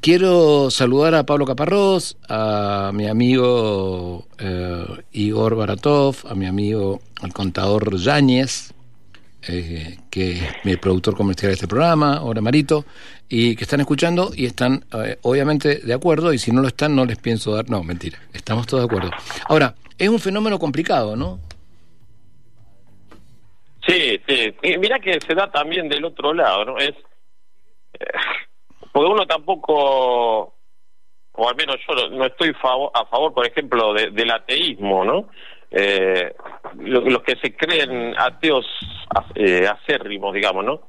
Quiero 0.00 0.70
saludar 0.70 1.14
a 1.14 1.26
Pablo 1.26 1.44
Caparrós, 1.44 2.16
a 2.28 2.90
mi 2.94 3.06
amigo 3.06 4.26
Igor 5.12 5.56
Baratov, 5.56 6.16
a 6.28 6.34
mi 6.34 6.44
amigo 6.44 7.00
el 7.22 7.32
contador 7.32 7.96
Yáñez, 7.96 8.73
eh, 9.48 9.98
que 10.10 10.32
es 10.32 10.64
mi 10.64 10.76
productor 10.76 11.16
comercial 11.16 11.50
de 11.50 11.54
este 11.54 11.68
programa, 11.68 12.16
ahora 12.16 12.40
Marito, 12.40 12.84
y 13.28 13.56
que 13.56 13.64
están 13.64 13.80
escuchando 13.80 14.30
y 14.34 14.46
están 14.46 14.84
eh, 15.04 15.18
obviamente 15.22 15.78
de 15.78 15.94
acuerdo, 15.94 16.32
y 16.32 16.38
si 16.38 16.52
no 16.52 16.62
lo 16.62 16.68
están 16.68 16.94
no 16.94 17.04
les 17.04 17.18
pienso 17.18 17.54
dar, 17.54 17.68
no, 17.68 17.82
mentira, 17.82 18.18
estamos 18.32 18.66
todos 18.66 18.82
de 18.82 18.86
acuerdo. 18.86 19.10
Ahora, 19.48 19.74
es 19.98 20.08
un 20.08 20.18
fenómeno 20.18 20.58
complicado, 20.58 21.16
¿no? 21.16 21.38
Sí, 23.86 24.20
sí, 24.26 24.54
mira 24.78 24.98
que 24.98 25.20
se 25.20 25.34
da 25.34 25.50
también 25.50 25.88
del 25.88 26.04
otro 26.04 26.32
lado, 26.32 26.64
¿no? 26.64 26.78
Es, 26.78 26.94
eh, 28.00 28.06
porque 28.92 29.10
uno 29.10 29.26
tampoco, 29.26 30.54
o 31.32 31.48
al 31.48 31.56
menos 31.56 31.76
yo 31.86 32.08
no 32.10 32.24
estoy 32.24 32.50
a 32.50 33.04
favor, 33.06 33.34
por 33.34 33.46
ejemplo, 33.46 33.92
del 33.92 34.30
ateísmo, 34.30 35.04
¿no? 35.04 35.28
eh, 35.76 36.32
los 36.78 37.22
que 37.22 37.36
se 37.36 37.54
creen 37.54 38.14
ateos 38.18 38.66
eh, 39.34 39.66
acérrimos, 39.66 40.34
digamos, 40.34 40.64
¿no? 40.64 40.80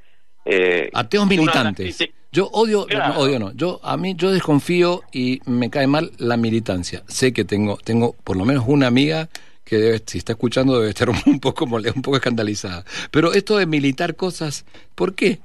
Eh, 0.46 0.90
ateos 0.94 1.28
militantes. 1.28 2.10
Yo 2.32 2.48
odio, 2.52 2.86
no, 2.92 3.18
odio 3.18 3.40
no, 3.40 3.54
yo 3.54 3.80
a 3.82 3.96
mí 3.96 4.14
yo 4.16 4.32
desconfío 4.32 5.02
y 5.12 5.40
me 5.46 5.70
cae 5.70 5.88
mal 5.88 6.12
la 6.18 6.38
militancia. 6.38 7.02
Sé 7.08 7.32
que 7.32 7.46
tengo 7.46 7.78
tengo 7.78 8.14
por 8.24 8.36
lo 8.36 8.46
menos 8.46 8.66
una 8.68 8.88
amiga 8.88 9.30
que 9.64 9.78
debe, 9.78 10.02
si 10.06 10.18
está 10.18 10.34
escuchando 10.34 10.78
debe 10.78 10.90
estar 10.90 11.10
un 11.26 11.40
poco 11.40 11.66
un 11.66 12.02
poco 12.02 12.18
escandalizada. 12.18 12.84
Pero 13.10 13.34
esto 13.34 13.58
de 13.58 13.66
militar 13.66 14.16
cosas, 14.16 14.66
¿por 14.96 15.16
qué? 15.16 15.40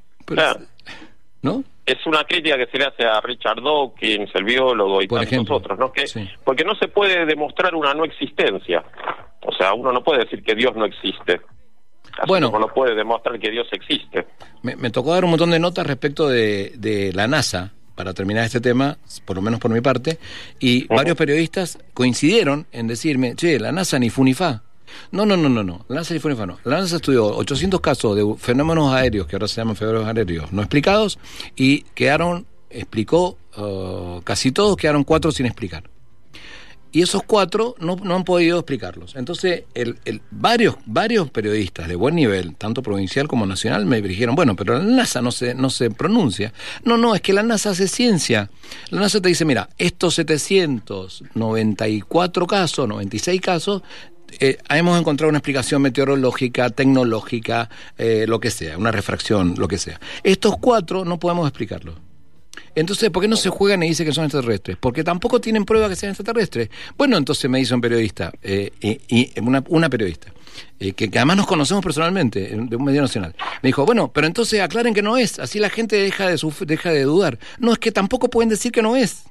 ¿No? 1.42 1.64
Es 1.90 2.06
una 2.06 2.24
crítica 2.24 2.56
que 2.56 2.66
se 2.66 2.78
le 2.78 2.84
hace 2.84 3.04
a 3.04 3.20
Richard 3.20 3.62
Dawkins, 3.62 4.30
el 4.34 4.44
biólogo 4.44 5.02
y 5.02 5.08
tantos 5.08 5.50
otros, 5.50 5.78
¿no? 5.78 5.92
Que, 5.92 6.04
Porque 6.44 6.64
no 6.64 6.74
se 6.74 6.88
puede 6.88 7.24
demostrar 7.26 7.74
una 7.74 7.94
no 7.94 8.04
existencia. 8.04 8.84
O 9.42 9.52
sea, 9.52 9.72
uno 9.74 9.92
no 9.92 10.02
puede 10.02 10.24
decir 10.24 10.42
que 10.42 10.54
Dios 10.54 10.74
no 10.76 10.84
existe. 10.84 11.40
bueno, 12.26 12.50
no 12.50 12.68
puede 12.68 12.94
demostrar 12.94 13.38
que 13.38 13.50
Dios 13.50 13.68
existe. 13.72 14.26
Me, 14.62 14.90
tocó 14.90 15.14
dar 15.14 15.24
un 15.24 15.30
montón 15.30 15.50
de 15.50 15.58
notas 15.58 15.86
respecto 15.86 16.28
de, 16.28 16.72
de, 16.76 17.12
la 17.12 17.26
NASA 17.26 17.72
para 17.94 18.14
terminar 18.14 18.44
este 18.44 18.60
tema, 18.60 18.98
por 19.24 19.36
lo 19.36 19.42
menos 19.42 19.60
por 19.60 19.70
mi 19.70 19.80
parte, 19.80 20.18
y 20.58 20.86
varios 20.86 21.16
periodistas 21.16 21.78
coincidieron 21.94 22.66
en 22.72 22.86
decirme, 22.86 23.34
che, 23.34 23.58
la 23.58 23.72
NASA 23.72 23.98
ni 23.98 24.10
fa. 24.10 24.62
No, 25.12 25.26
no, 25.26 25.36
no, 25.36 25.48
no, 25.48 25.62
no. 25.62 25.84
La 25.88 25.96
NASA 25.96 26.14
no. 26.14 26.58
La 26.64 26.80
NASA 26.80 26.96
estudió 26.96 27.26
800 27.26 27.80
casos 27.80 28.16
de 28.16 28.34
fenómenos 28.38 28.92
aéreos, 28.92 29.26
que 29.26 29.36
ahora 29.36 29.48
se 29.48 29.56
llaman 29.56 29.76
fenómenos 29.76 30.06
aéreos 30.06 30.52
no 30.52 30.62
explicados, 30.62 31.18
y 31.56 31.82
quedaron, 31.94 32.46
explicó, 32.70 33.36
uh, 33.56 34.20
casi 34.22 34.52
todos 34.52 34.76
quedaron 34.76 35.04
cuatro 35.04 35.32
sin 35.32 35.46
explicar 35.46 35.84
y 36.92 37.02
esos 37.02 37.22
cuatro 37.22 37.76
no, 37.78 37.94
no 37.96 38.16
han 38.16 38.24
podido 38.24 38.58
explicarlos. 38.58 39.14
Entonces, 39.16 39.64
el, 39.74 39.98
varios, 40.30 40.76
varios 40.86 41.28
periodistas 41.30 41.86
de 41.88 41.96
buen 41.96 42.14
nivel, 42.14 42.56
tanto 42.56 42.82
provincial 42.82 43.28
como 43.28 43.44
nacional, 43.46 43.86
me 43.86 44.02
dijeron, 44.02 44.34
bueno, 44.34 44.56
pero 44.56 44.76
la 44.78 44.84
NASA 44.84 45.22
no 45.22 45.30
se, 45.30 45.54
no 45.54 45.70
se 45.70 45.90
pronuncia. 45.90 46.52
No, 46.84 46.96
no, 46.96 47.14
es 47.14 47.20
que 47.20 47.32
la 47.32 47.44
NASA 47.44 47.70
hace 47.70 47.86
ciencia. 47.86 48.50
La 48.90 48.98
NASA 49.00 49.20
te 49.20 49.28
dice, 49.28 49.44
mira, 49.44 49.68
estos 49.78 50.14
794 50.14 52.46
casos, 52.46 52.88
96 52.88 53.40
casos, 53.40 53.82
eh, 54.38 54.58
hemos 54.68 54.98
encontrado 54.98 55.28
una 55.28 55.38
explicación 55.38 55.82
meteorológica, 55.82 56.70
tecnológica, 56.70 57.68
eh, 57.98 58.24
lo 58.28 58.40
que 58.40 58.50
sea, 58.50 58.78
una 58.78 58.92
refracción, 58.92 59.54
lo 59.58 59.68
que 59.68 59.78
sea. 59.78 60.00
Estos 60.22 60.56
cuatro 60.58 61.04
no 61.04 61.18
podemos 61.18 61.48
explicarlos. 61.48 61.96
Entonces, 62.74 63.10
¿por 63.10 63.22
qué 63.22 63.28
no 63.28 63.36
se 63.36 63.48
juegan 63.48 63.82
y 63.82 63.88
dicen 63.88 64.06
que 64.06 64.12
son 64.12 64.24
extraterrestres? 64.24 64.76
Porque 64.76 65.02
tampoco 65.02 65.40
tienen 65.40 65.64
prueba 65.64 65.88
que 65.88 65.96
sean 65.96 66.10
extraterrestres. 66.10 66.70
Bueno, 66.96 67.16
entonces 67.16 67.50
me 67.50 67.58
dice 67.58 67.74
un 67.74 67.80
periodista, 67.80 68.32
eh, 68.42 68.70
y, 68.80 69.40
una, 69.40 69.64
una, 69.68 69.88
periodista, 69.88 70.32
eh, 70.78 70.92
que, 70.92 71.10
además 71.16 71.38
nos 71.38 71.46
conocemos 71.46 71.82
personalmente, 71.82 72.48
de 72.48 72.76
un 72.76 72.84
medio 72.84 73.02
nacional. 73.02 73.34
Me 73.62 73.68
dijo, 73.68 73.84
bueno, 73.84 74.12
pero 74.12 74.26
entonces 74.26 74.60
aclaren 74.60 74.94
que 74.94 75.02
no 75.02 75.16
es, 75.16 75.38
así 75.38 75.58
la 75.58 75.70
gente 75.70 75.96
deja 75.96 76.28
de, 76.28 76.40
deja 76.66 76.90
de 76.90 77.02
dudar. 77.02 77.38
No, 77.58 77.72
es 77.72 77.78
que 77.78 77.90
tampoco 77.90 78.28
pueden 78.30 78.48
decir 78.48 78.70
que 78.70 78.82
no 78.82 78.96
es. 78.96 79.24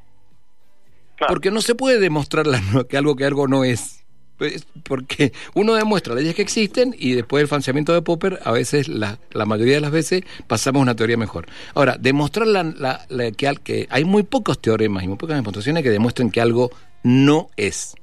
Porque 1.28 1.52
no 1.52 1.62
se 1.62 1.76
puede 1.76 2.00
demostrar 2.00 2.46
que 2.90 2.98
algo 2.98 3.16
que 3.16 3.26
algo 3.26 3.48
no 3.48 3.64
es. 3.64 4.04
Pues, 4.40 4.66
porque 4.84 5.34
uno 5.54 5.76
demuestra 5.76 6.16
leyes 6.16 6.34
que 6.34 6.42
existen 6.42 6.96
y 6.98 7.12
después 7.12 7.42
del 7.42 7.50
financiamiento 7.50 7.94
de 7.94 8.02
Popper, 8.02 8.40
a 8.46 8.54
veces, 8.54 8.88
la, 8.88 9.20
la 9.32 9.46
mayoría 9.46 9.76
de 9.76 9.82
las 9.82 9.92
veces, 9.92 10.24
pasamos 10.48 10.82
una 10.82 10.96
teoría 10.96 11.18
mejor. 11.18 11.46
Ahora, 11.76 11.98
demostrar 12.00 12.48
la, 12.48 13.06
que, 13.36 13.54
que, 13.62 13.88
hay 13.90 14.06
muy 14.06 14.24
pocos 14.24 14.60
teoremas 14.62 15.04
y 15.04 15.10
muy 15.10 15.18
pocas 15.18 15.36
demostraciones 15.36 15.84
que 15.84 15.90
demuestren 15.90 16.32
que 16.32 16.40
algo 16.40 16.72
no 17.04 17.50
es. 17.58 17.96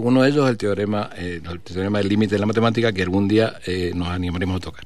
Uno 0.00 0.22
de 0.22 0.30
ellos 0.30 0.44
es 0.44 0.50
el 0.50 0.58
teorema, 0.58 1.10
eh, 1.16 1.40
el 1.44 1.60
teorema 1.60 1.98
del 1.98 2.08
límite 2.08 2.34
de 2.34 2.38
la 2.38 2.46
matemática 2.46 2.92
que 2.92 3.02
algún 3.02 3.28
día 3.28 3.54
eh, 3.66 3.92
nos 3.94 4.08
animaremos 4.08 4.56
a 4.56 4.60
tocar. 4.60 4.84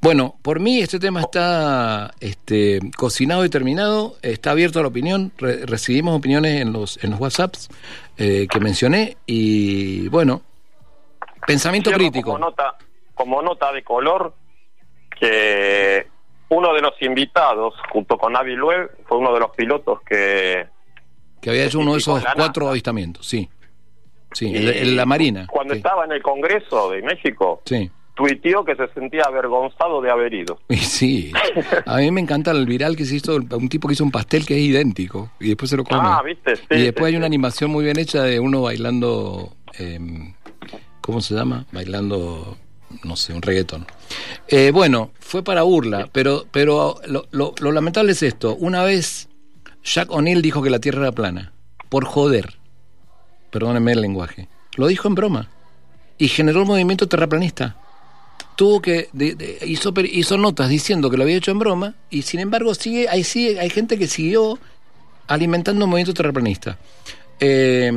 Bueno, 0.00 0.36
por 0.42 0.60
mí 0.60 0.80
este 0.80 0.98
tema 0.98 1.20
está 1.20 2.12
este, 2.20 2.80
cocinado 2.96 3.44
y 3.44 3.48
terminado, 3.48 4.16
está 4.22 4.52
abierto 4.52 4.78
a 4.78 4.82
la 4.82 4.88
opinión, 4.88 5.32
recibimos 5.38 6.16
opiniones 6.16 6.60
en 6.60 6.72
los, 6.72 7.02
en 7.02 7.10
los 7.10 7.20
WhatsApps 7.20 7.68
que 8.16 8.60
mencioné 8.60 9.16
y 9.26 10.08
bueno, 10.08 10.42
pensamiento 11.46 11.92
crítico. 11.92 12.32
Como 12.32 12.38
nota, 12.38 12.76
como 13.14 13.42
nota 13.42 13.72
de 13.72 13.84
color, 13.84 14.34
que 15.18 16.06
uno 16.48 16.74
de 16.74 16.80
los 16.80 17.00
invitados, 17.02 17.74
junto 17.92 18.16
con 18.16 18.36
Avi 18.36 18.56
fue 19.06 19.18
uno 19.18 19.32
de 19.34 19.40
los 19.40 19.50
pilotos 19.50 20.00
que... 20.02 20.66
Que 21.40 21.50
había 21.50 21.66
hecho 21.66 21.78
uno 21.78 21.92
de 21.92 21.98
esos 21.98 22.24
cuatro 22.34 22.68
avistamientos, 22.68 23.26
sí. 23.26 23.48
Sí, 24.32 24.52
en 24.54 24.96
la 24.96 25.06
Marina. 25.06 25.46
Cuando 25.50 25.74
estaba 25.74 26.04
en 26.04 26.12
el 26.12 26.22
Congreso 26.22 26.90
de 26.90 27.02
México, 27.02 27.62
sí. 27.64 27.90
tuiteó 28.14 28.64
que 28.64 28.76
se 28.76 28.86
sentía 28.88 29.22
avergonzado 29.24 30.00
de 30.00 30.10
haber 30.10 30.34
ido. 30.34 30.58
Sí, 30.68 31.32
a 31.86 31.96
mí 31.96 32.10
me 32.10 32.20
encanta 32.20 32.50
el 32.50 32.66
viral 32.66 32.96
que 32.96 33.04
se 33.04 33.16
hizo, 33.16 33.36
un 33.36 33.68
tipo 33.68 33.88
que 33.88 33.94
hizo 33.94 34.04
un 34.04 34.10
pastel 34.10 34.44
que 34.46 34.54
es 34.54 34.60
idéntico 34.60 35.30
y 35.40 35.48
después 35.48 35.70
se 35.70 35.76
lo 35.76 35.84
come. 35.84 36.00
Ah, 36.02 36.22
viste, 36.24 36.56
sí, 36.56 36.64
Y 36.70 36.82
después 36.82 37.06
hay 37.06 37.16
una 37.16 37.26
animación 37.26 37.70
muy 37.70 37.84
bien 37.84 37.98
hecha 37.98 38.22
de 38.22 38.38
uno 38.38 38.62
bailando, 38.62 39.54
eh, 39.78 39.98
¿cómo 41.00 41.20
se 41.20 41.34
llama? 41.34 41.64
Bailando 41.72 42.56
no 43.04 43.16
sé, 43.16 43.32
un 43.32 43.42
reggaetón. 43.42 43.86
Eh, 44.48 44.70
bueno, 44.72 45.10
fue 45.20 45.42
para 45.42 45.62
burla, 45.62 46.08
pero, 46.12 46.44
pero 46.50 46.96
lo, 47.06 47.26
lo, 47.30 47.72
lamentable 47.72 48.12
es 48.12 48.22
esto. 48.22 48.54
Una 48.56 48.82
vez 48.82 49.28
Jack 49.82 50.10
O'Neill 50.10 50.42
dijo 50.42 50.62
que 50.62 50.70
la 50.70 50.78
Tierra 50.78 51.02
era 51.02 51.12
plana. 51.12 51.52
Por 51.88 52.04
joder. 52.04 52.57
Perdónenme 53.50 53.92
el 53.92 54.00
lenguaje. 54.00 54.48
Lo 54.76 54.86
dijo 54.86 55.08
en 55.08 55.14
broma. 55.14 55.48
Y 56.18 56.28
generó 56.28 56.60
el 56.60 56.66
movimiento 56.66 57.08
terraplanista. 57.08 57.76
Tuvo 58.56 58.80
que. 58.82 59.08
de- 59.12 59.34
de- 59.34 59.58
hizo, 59.66 59.92
hizo 60.04 60.36
notas 60.38 60.68
diciendo 60.68 61.10
que 61.10 61.16
lo 61.16 61.22
había 61.22 61.36
hecho 61.36 61.50
en 61.50 61.58
broma. 61.58 61.94
Y 62.10 62.22
sin 62.22 62.40
embargo, 62.40 62.74
sigue, 62.74 63.08
hay, 63.08 63.24
sigue, 63.24 63.60
hay 63.60 63.70
gente 63.70 63.98
que 63.98 64.06
siguió 64.08 64.58
alimentando 65.28 65.84
el 65.84 65.90
movimiento 65.90 66.14
terraplanista. 66.14 66.78
Eh, 67.40 67.92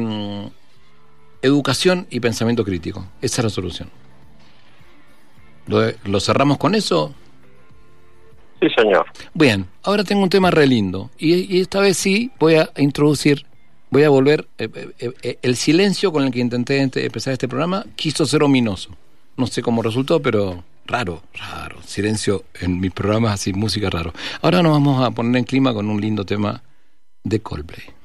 educación 1.42 2.06
y 2.10 2.20
pensamiento 2.20 2.64
crítico. 2.64 3.06
Esa 3.22 3.42
es 3.42 3.44
la 3.46 3.50
solución. 3.50 3.90
¿Lo, 5.68 5.82
lo 6.06 6.20
cerramos 6.20 6.58
con 6.58 6.76
eso? 6.76 7.14
Sí, 8.60 8.68
señor. 8.78 9.06
Bien, 9.34 9.66
ahora 9.84 10.04
tengo 10.04 10.22
un 10.22 10.30
tema 10.30 10.52
re 10.52 10.68
lindo. 10.68 11.10
Y, 11.18 11.56
y 11.58 11.62
esta 11.62 11.80
vez 11.80 11.98
sí 11.98 12.32
voy 12.40 12.56
a 12.56 12.70
introducir, 12.78 13.46
voy 13.92 14.04
a 14.04 14.10
volver. 14.10 14.48
eh, 14.58 14.70
eh, 14.98 15.12
eh, 15.22 15.40
el 15.44 15.56
silencio 15.56 16.12
con 16.12 16.24
el 16.24 16.32
que 16.32 16.40
intenté 16.40 16.82
empezar 16.82 17.34
este 17.34 17.48
programa 17.48 17.86
quiso 17.96 18.26
ser 18.26 18.42
ominoso. 18.42 18.90
No 19.38 19.46
sé 19.46 19.62
cómo 19.62 19.84
resultó, 19.84 20.22
pero 20.22 20.64
raro, 20.88 21.22
raro. 21.34 21.78
Silencio 21.86 22.44
en 22.60 22.80
mis 22.80 22.92
programas 22.92 23.34
así, 23.34 23.54
música 23.54 23.90
raro. 23.90 24.14
Ahora 24.42 24.64
nos 24.64 24.72
vamos 24.72 25.06
a 25.06 25.12
poner 25.12 25.38
en 25.38 25.44
clima 25.44 25.74
con 25.74 25.90
un 25.90 26.02
lindo 26.02 26.26
tema 26.26 26.64
de 27.24 27.40
Coldplay. 27.40 28.01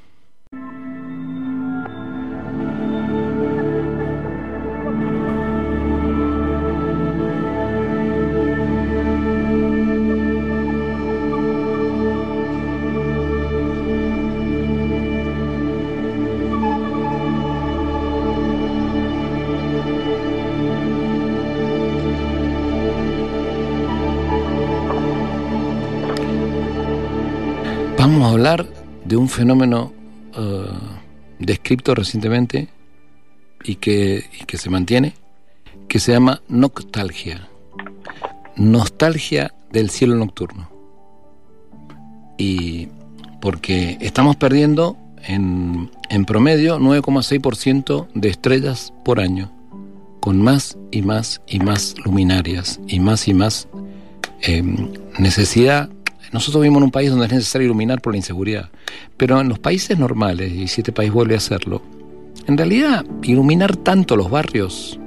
De 29.17 29.23
un 29.23 29.31
fenómeno 29.31 29.95
eh, 30.37 30.67
descrito 31.39 31.95
recientemente 31.95 32.69
y 33.65 33.77
que, 33.77 34.25
que 34.47 34.59
se 34.59 34.69
mantiene, 34.69 35.15
que 35.89 35.99
se 36.01 36.13
llama 36.13 36.43
noctalgia. 36.49 37.49
Nostalgia 38.57 39.55
del 39.73 39.89
cielo 39.89 40.17
nocturno. 40.17 40.69
Y 42.37 42.89
porque 43.41 43.97
estamos 44.03 44.37
perdiendo 44.37 44.99
en, 45.23 45.91
en 46.11 46.27
promedio 46.27 46.79
9,6% 46.79 48.09
de 48.13 48.29
estrellas 48.29 48.93
por 49.03 49.19
año, 49.19 49.51
con 50.21 50.43
más 50.43 50.77
y 50.91 51.01
más 51.01 51.41
y 51.47 51.59
más 51.61 51.95
luminarias 52.05 52.81
y 52.87 53.01
más 53.01 53.29
y 53.29 53.33
más 53.33 53.67
eh, 54.43 54.63
necesidad. 55.19 55.89
Nosotros 56.33 56.62
vivimos 56.62 56.79
en 56.79 56.85
un 56.85 56.91
país 56.91 57.11
donde 57.11 57.27
es 57.27 57.33
necesario 57.33 57.67
iluminar 57.67 58.01
por 58.01 58.12
la 58.12 58.19
inseguridad, 58.19 58.69
pero 59.17 59.41
en 59.41 59.49
los 59.49 59.59
países 59.59 59.99
normales, 59.99 60.53
y 60.53 60.69
si 60.69 60.81
este 60.81 60.93
país 60.93 61.12
vuelve 61.12 61.35
a 61.35 61.39
hacerlo, 61.39 61.83
en 62.47 62.57
realidad 62.59 63.05
iluminar 63.23 63.77
tanto 63.77 64.17
los 64.17 64.31
barrios, 64.31 64.99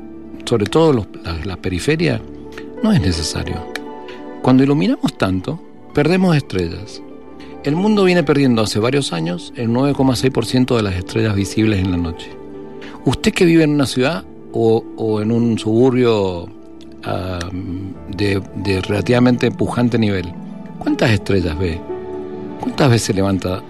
sobre 0.45 0.65
todo 0.65 0.93
los- 0.93 1.07
la, 1.45 1.55
periferia, 1.57 2.21
no 2.83 2.91
es 2.91 3.01
necesario. 3.01 3.55
Cuando 4.41 4.63
iluminamos 4.63 5.17
tanto, 5.17 5.61
perdemos 5.93 6.35
estrellas. 6.35 7.01
El 7.63 7.75
mundo 7.75 8.05
viene 8.05 8.23
perdiendo 8.23 8.61
hace 8.61 8.79
varios 8.79 9.11
años 9.11 9.51
el 9.57 9.67
9,6% 9.69 10.75
de 10.77 10.83
las 10.83 10.95
estrellas 10.95 11.35
visibles 11.35 11.79
en 11.79 11.91
la 11.91 11.97
noche. 11.97 12.29
Usted 13.05 13.33
que 13.33 13.45
vive 13.45 13.63
en 13.63 13.71
una 13.71 13.85
ciudad 13.85 14.23
o, 14.53 14.83
o 14.95 15.21
en 15.21 15.31
un 15.31 15.59
suburbio 15.59 16.47
ah, 17.03 17.39
de, 18.15 18.41
de 18.55 18.81
relativamente 18.81 19.51
pujante 19.51 19.99
nivel, 19.99 20.33
¿cuántas 20.79 21.11
estrellas 21.11 21.57
ve? 21.57 21.79
¿Cuántas 22.59 22.89
veces 22.89 23.15
levanta 23.15 23.61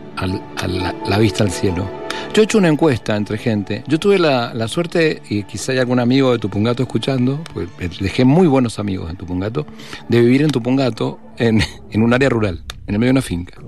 la, 1.08 1.18
vista 1.18 1.44
al 1.44 1.52
cielo? 1.52 1.90
Yo 2.34 2.42
he 2.42 2.46
hecho 2.46 2.58
una 2.58 2.70
encuesta 2.70 3.16
entre 3.16 3.38
gente. 3.38 3.84
Yo 3.88 4.00
tuve 4.00 4.20
la, 4.20 4.54
la 4.54 4.68
suerte, 4.68 5.22
y 5.30 5.44
quizá 5.44 5.72
hay 5.72 5.80
algún 5.80 6.00
amigo 6.00 6.32
de 6.32 6.40
Tupungato 6.40 6.84
escuchando, 6.84 7.44
pues 7.54 7.70
dejé 8.00 8.24
muy 8.24 8.48
buenos 8.48 8.80
amigos 8.80 9.10
en 9.10 9.18
Tupungato, 9.18 9.66
de 10.08 10.22
vivir 10.22 10.44
en 10.44 10.50
Tupungato 10.50 11.20
en, 11.38 11.62
en 11.92 12.04
un 12.04 12.14
área 12.14 12.30
rural, 12.30 12.64
en 12.88 12.96
el 12.96 13.00
medio 13.00 13.10
de 13.10 13.12
una 13.12 13.22
finca. 13.22 13.62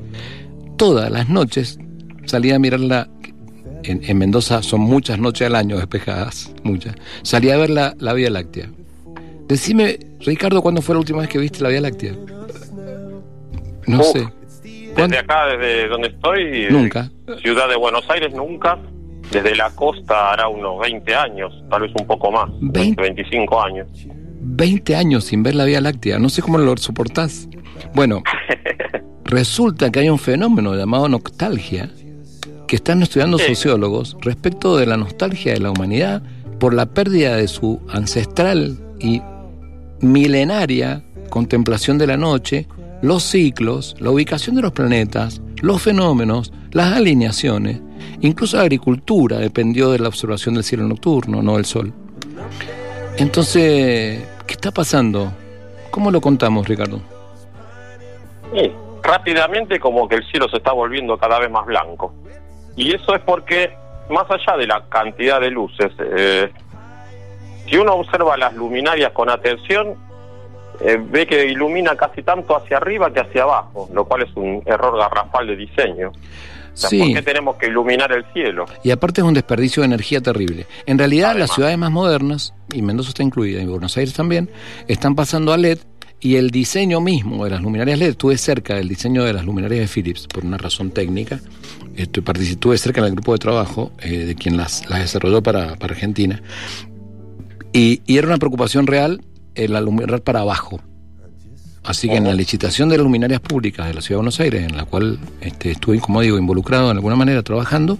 Todas 0.77 1.11
las 1.11 1.29
noches 1.29 1.79
salía 2.25 2.55
a 2.55 2.59
mirarla. 2.59 3.09
En, 3.83 4.01
en 4.03 4.17
Mendoza 4.19 4.61
son 4.61 4.81
muchas 4.81 5.17
noches 5.17 5.47
al 5.47 5.55
año 5.55 5.75
despejadas, 5.75 6.53
muchas. 6.63 6.93
Salía 7.23 7.55
a 7.55 7.57
ver 7.57 7.71
la, 7.71 7.95
la 7.97 8.13
Vía 8.13 8.29
Láctea. 8.29 8.69
Decime, 9.47 9.97
Ricardo, 10.19 10.61
¿cuándo 10.61 10.83
fue 10.83 10.93
la 10.93 10.99
última 10.99 11.19
vez 11.21 11.29
que 11.29 11.39
viste 11.39 11.63
la 11.63 11.69
Vía 11.69 11.81
Láctea? 11.81 12.15
No 13.87 13.99
Uf. 13.99 14.07
sé. 14.11 14.27
¿Cuándo? 14.93 15.15
Desde 15.15 15.17
acá, 15.19 15.45
desde 15.47 15.87
donde 15.87 16.07
estoy, 16.09 16.67
Nunca. 16.69 17.09
Ciudad 17.41 17.69
de 17.69 17.77
Buenos 17.77 18.09
Aires, 18.09 18.33
nunca. 18.33 18.77
Desde 19.31 19.55
la 19.55 19.69
costa 19.71 20.33
hará 20.33 20.49
unos 20.49 20.79
20 20.81 21.15
años, 21.15 21.53
tal 21.69 21.83
vez 21.83 21.91
un 21.97 22.05
poco 22.05 22.29
más, 22.31 22.49
20. 22.59 23.01
25 23.01 23.61
años. 23.63 23.87
20 24.41 24.95
años 24.95 25.23
sin 25.23 25.41
ver 25.43 25.55
la 25.55 25.63
Vía 25.63 25.79
Láctea. 25.79 26.19
No 26.19 26.27
sé 26.27 26.41
cómo 26.41 26.57
lo 26.57 26.75
soportás. 26.75 27.47
Bueno, 27.93 28.21
resulta 29.23 29.89
que 29.91 29.99
hay 29.99 30.09
un 30.09 30.19
fenómeno 30.19 30.75
llamado 30.75 31.07
nostalgia 31.07 31.89
que 32.67 32.75
están 32.75 33.01
estudiando 33.01 33.37
Sí. 33.37 33.45
sociólogos 33.55 34.17
respecto 34.21 34.75
de 34.77 34.85
la 34.85 34.97
nostalgia 34.97 35.53
de 35.53 35.59
la 35.61 35.71
humanidad 35.71 36.21
por 36.59 36.73
la 36.73 36.87
pérdida 36.87 37.35
de 37.37 37.47
su 37.47 37.81
ancestral 37.89 38.77
y 38.99 39.21
milenaria 40.01 41.03
contemplación 41.29 41.97
de 41.97 42.07
la 42.07 42.17
noche, 42.17 42.67
los 43.01 43.23
ciclos, 43.23 43.95
la 43.99 44.11
ubicación 44.11 44.55
de 44.55 44.61
los 44.61 44.71
planetas, 44.71 45.41
los 45.61 45.81
fenómenos, 45.81 46.53
las 46.71 46.93
alineaciones, 46.93 47.81
incluso 48.21 48.57
la 48.57 48.63
agricultura 48.63 49.37
dependió 49.37 49.91
de 49.91 49.99
la 49.99 50.07
observación 50.07 50.55
del 50.55 50.63
cielo 50.63 50.87
nocturno, 50.87 51.41
no 51.41 51.55
del 51.55 51.65
sol. 51.65 51.93
Entonces, 53.17 54.23
¿qué 54.47 54.53
está 54.53 54.71
pasando? 54.71 55.31
¿Cómo 55.89 56.11
lo 56.11 56.21
contamos, 56.21 56.67
Ricardo? 56.67 57.01
Sí, 58.53 58.71
rápidamente 59.03 59.79
como 59.79 60.07
que 60.07 60.15
el 60.15 60.25
cielo 60.29 60.47
se 60.49 60.57
está 60.57 60.71
volviendo 60.71 61.17
cada 61.17 61.39
vez 61.39 61.51
más 61.51 61.65
blanco. 61.65 62.13
Y 62.75 62.93
eso 62.93 63.15
es 63.15 63.21
porque, 63.21 63.75
más 64.09 64.25
allá 64.29 64.57
de 64.57 64.67
la 64.67 64.83
cantidad 64.89 65.41
de 65.41 65.51
luces, 65.51 65.91
eh, 65.99 66.51
si 67.67 67.77
uno 67.77 67.93
observa 67.93 68.37
las 68.37 68.53
luminarias 68.53 69.11
con 69.11 69.29
atención, 69.29 69.95
eh, 70.83 70.97
ve 71.09 71.25
que 71.27 71.45
ilumina 71.47 71.95
casi 71.95 72.23
tanto 72.23 72.55
hacia 72.55 72.77
arriba 72.77 73.11
que 73.13 73.19
hacia 73.21 73.43
abajo, 73.43 73.89
lo 73.93 74.05
cual 74.05 74.23
es 74.23 74.29
un 74.35 74.61
error 74.65 74.97
garrafal 74.97 75.47
de 75.47 75.55
diseño. 75.55 76.09
O 76.09 76.77
sea, 76.77 76.89
¿Por 76.89 77.07
Sí, 77.07 77.13
qué 77.13 77.21
tenemos 77.21 77.55
que 77.57 77.67
iluminar 77.67 78.11
el 78.13 78.23
cielo? 78.33 78.65
y 78.83 78.91
aparte 78.91 79.21
es 79.21 79.27
un 79.27 79.33
desperdicio 79.33 79.81
de 79.81 79.87
energía 79.87 80.21
terrible. 80.21 80.67
En 80.85 80.97
realidad, 80.97 81.31
Además. 81.31 81.49
las 81.49 81.55
ciudades 81.55 81.77
más 81.77 81.91
modernas, 81.91 82.53
y 82.73 82.81
Mendoza 82.81 83.09
está 83.09 83.23
incluida, 83.23 83.61
y 83.61 83.65
Buenos 83.65 83.97
Aires 83.97 84.13
también, 84.13 84.49
están 84.87 85.15
pasando 85.15 85.51
a 85.53 85.57
LED 85.57 85.79
y 86.21 86.35
el 86.35 86.49
diseño 86.51 87.01
mismo 87.01 87.43
de 87.43 87.51
las 87.51 87.61
luminarias 87.61 87.99
LED, 87.99 88.09
estuve 88.11 88.37
cerca 88.37 88.75
del 88.75 88.87
diseño 88.87 89.23
de 89.23 89.33
las 89.33 89.43
luminarias 89.43 89.81
de 89.81 89.87
Philips 89.87 90.27
por 90.27 90.45
una 90.45 90.57
razón 90.57 90.91
técnica, 90.91 91.39
estuve, 91.97 92.77
cerca 92.77 93.01
del 93.01 93.13
grupo 93.13 93.33
de 93.33 93.39
trabajo 93.39 93.91
eh, 93.99 94.19
de 94.25 94.35
quien 94.35 94.55
las, 94.55 94.87
las 94.89 94.99
desarrolló 94.99 95.41
para, 95.43 95.75
para 95.75 95.93
Argentina, 95.93 96.41
y, 97.73 98.01
y 98.05 98.17
era 98.17 98.27
una 98.27 98.37
preocupación 98.37 98.87
real 98.87 99.21
el 99.55 99.75
aluminar 99.75 100.21
para 100.21 100.41
abajo. 100.41 100.81
Así 101.83 102.07
que 102.07 102.15
en 102.15 102.25
la 102.25 102.33
licitación 102.33 102.89
de 102.89 102.97
las 102.97 103.03
luminarias 103.03 103.39
públicas 103.39 103.87
de 103.87 103.95
la 103.95 104.01
Ciudad 104.01 104.17
de 104.17 104.21
Buenos 104.21 104.39
Aires, 104.39 104.63
en 104.69 104.77
la 104.77 104.85
cual 104.85 105.19
este, 105.41 105.71
estuve, 105.71 105.99
como 105.99 106.21
digo, 106.21 106.37
involucrado 106.37 106.91
en 106.91 106.97
alguna 106.97 107.15
manera 107.15 107.41
trabajando, 107.41 107.97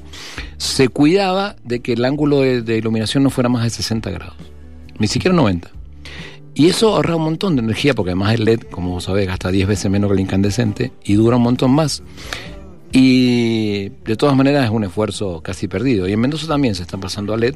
se 0.58 0.88
cuidaba 0.88 1.56
de 1.64 1.80
que 1.80 1.94
el 1.94 2.06
ángulo 2.06 2.42
de, 2.42 2.62
de 2.62 2.78
iluminación 2.78 3.24
no 3.24 3.32
fuera 3.32 3.50
más 3.50 3.64
de 3.64 3.72
60 3.72 4.12
grados, 4.12 4.36
ni 5.00 5.08
siquiera 5.08 5.36
90. 5.36 5.72
Y 6.54 6.68
eso 6.68 6.96
ahorra 6.96 7.16
un 7.16 7.24
montón 7.24 7.56
de 7.56 7.64
energía, 7.64 7.96
porque 7.96 8.12
además 8.12 8.36
el 8.36 8.46
LED, 8.46 8.62
como 8.70 8.92
vos 8.92 9.06
sabés, 9.06 9.26
gasta 9.26 9.50
10 9.50 9.68
veces 9.68 9.90
menos 9.90 10.10
que 10.10 10.14
el 10.16 10.20
incandescente 10.20 10.92
y 11.04 11.16
dura 11.16 11.38
un 11.38 11.44
montón 11.44 11.72
más. 11.72 12.04
Y 12.94 13.90
de 14.04 14.18
todas 14.18 14.36
maneras 14.36 14.66
es 14.66 14.72
un 14.72 14.84
esfuerzo 14.84 15.42
casi 15.42 15.68
perdido. 15.68 16.08
Y 16.08 16.14
en 16.14 16.20
Mendoza 16.20 16.48
también 16.48 16.76
se 16.76 16.82
están 16.82 17.00
pasando 17.00 17.34
a 17.34 17.38
LED, 17.38 17.56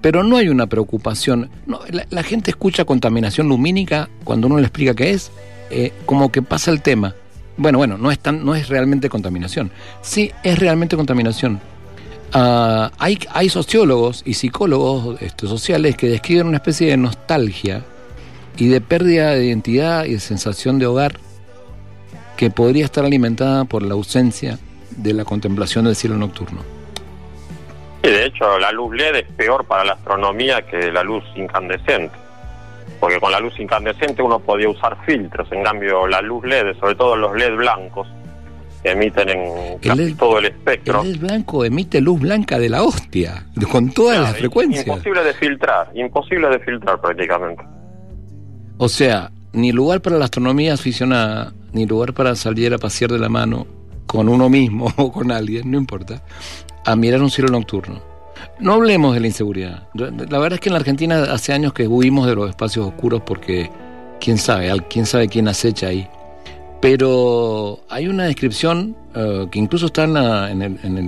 pero 0.00 0.24
no 0.24 0.36
hay 0.36 0.48
una 0.48 0.66
preocupación. 0.66 1.50
No, 1.66 1.80
la, 1.90 2.06
la 2.10 2.22
gente 2.22 2.50
escucha 2.50 2.84
contaminación 2.84 3.48
lumínica 3.48 4.08
cuando 4.24 4.48
uno 4.48 4.56
le 4.56 4.62
explica 4.62 4.94
qué 4.94 5.10
es, 5.10 5.30
eh, 5.70 5.92
como 6.04 6.32
que 6.32 6.42
pasa 6.42 6.70
el 6.70 6.82
tema. 6.82 7.14
Bueno, 7.56 7.78
bueno, 7.78 7.96
no 7.96 8.10
es, 8.10 8.18
tan, 8.18 8.44
no 8.44 8.54
es 8.54 8.68
realmente 8.68 9.08
contaminación. 9.08 9.70
Sí, 10.00 10.32
es 10.42 10.58
realmente 10.58 10.96
contaminación. 10.96 11.60
Ah, 12.32 12.90
hay, 12.98 13.18
hay 13.32 13.48
sociólogos 13.48 14.22
y 14.24 14.34
psicólogos 14.34 15.20
este, 15.20 15.46
sociales 15.46 15.96
que 15.96 16.08
describen 16.08 16.46
una 16.46 16.56
especie 16.56 16.88
de 16.88 16.96
nostalgia 16.96 17.84
y 18.56 18.66
de 18.66 18.80
pérdida 18.80 19.30
de 19.30 19.46
identidad 19.46 20.06
y 20.06 20.14
de 20.14 20.20
sensación 20.20 20.78
de 20.78 20.86
hogar 20.86 21.18
que 22.36 22.50
podría 22.50 22.84
estar 22.84 23.04
alimentada 23.04 23.64
por 23.64 23.82
la 23.82 23.94
ausencia 23.94 24.58
de 24.96 25.12
la 25.12 25.24
contemplación 25.24 25.84
del 25.84 25.96
cielo 25.96 26.16
nocturno. 26.16 26.60
Sí, 28.02 28.10
de 28.10 28.26
hecho, 28.26 28.58
la 28.58 28.72
luz 28.72 28.94
LED 28.96 29.14
es 29.16 29.32
peor 29.36 29.64
para 29.64 29.84
la 29.84 29.92
astronomía 29.92 30.62
que 30.62 30.90
la 30.90 31.02
luz 31.04 31.22
incandescente. 31.36 32.14
Porque 32.98 33.20
con 33.20 33.30
la 33.32 33.40
luz 33.40 33.58
incandescente 33.58 34.22
uno 34.22 34.40
podía 34.40 34.68
usar 34.68 34.96
filtros, 35.04 35.50
en 35.52 35.62
cambio 35.62 36.06
la 36.06 36.20
luz 36.20 36.44
LED, 36.44 36.76
sobre 36.78 36.94
todo 36.94 37.16
los 37.16 37.36
LED 37.36 37.56
blancos, 37.56 38.08
que 38.82 38.90
emiten 38.90 39.28
en 39.28 39.78
casi 39.78 40.04
LED 40.04 40.16
todo 40.16 40.38
el 40.38 40.46
espectro. 40.46 41.02
El 41.02 41.12
LED 41.12 41.20
blanco 41.20 41.64
emite 41.64 42.00
luz 42.00 42.20
blanca 42.20 42.58
de 42.58 42.68
la 42.68 42.82
hostia, 42.82 43.46
con 43.70 43.90
todas 43.92 44.16
Claro, 44.16 44.30
las 44.30 44.38
frecuencias. 44.38 44.86
Imposible 44.86 45.22
de 45.22 45.34
filtrar, 45.34 45.90
imposible 45.94 46.48
de 46.48 46.58
filtrar 46.60 47.00
prácticamente. 47.00 47.62
O 48.78 48.88
sea, 48.88 49.30
ni 49.52 49.70
lugar 49.70 50.00
para 50.00 50.16
la 50.18 50.24
astronomía 50.24 50.74
aficionada, 50.74 51.52
ni 51.72 51.86
lugar 51.86 52.14
para 52.14 52.34
salir 52.34 52.74
a 52.74 52.78
pasear 52.78 53.12
de 53.12 53.18
la 53.18 53.28
mano 53.28 53.66
con 54.06 54.28
uno 54.28 54.48
mismo 54.48 54.92
o 54.96 55.10
con 55.12 55.30
alguien, 55.32 55.70
no 55.70 55.78
importa, 55.78 56.22
a 56.84 56.96
mirar 56.96 57.22
un 57.22 57.30
cielo 57.30 57.50
nocturno. 57.50 58.00
No 58.58 58.74
hablemos 58.74 59.14
de 59.14 59.20
la 59.20 59.26
inseguridad. 59.28 59.88
La 59.94 60.38
verdad 60.38 60.54
es 60.54 60.60
que 60.60 60.68
en 60.68 60.72
la 60.74 60.78
Argentina 60.80 61.22
hace 61.32 61.52
años 61.52 61.72
que 61.72 61.86
huimos 61.86 62.26
de 62.26 62.34
los 62.34 62.48
espacios 62.50 62.86
oscuros 62.86 63.22
porque 63.24 63.70
quién 64.20 64.38
sabe, 64.38 64.70
quién 64.88 65.06
sabe 65.06 65.28
quién 65.28 65.48
acecha 65.48 65.88
ahí. 65.88 66.08
Pero 66.80 67.80
hay 67.88 68.08
una 68.08 68.24
descripción 68.24 68.96
eh, 69.14 69.46
que 69.50 69.58
incluso 69.58 69.86
está 69.86 70.04
en, 70.04 70.14
la- 70.14 70.50
en 70.50 70.62
el, 70.62 70.78
en 70.82 70.98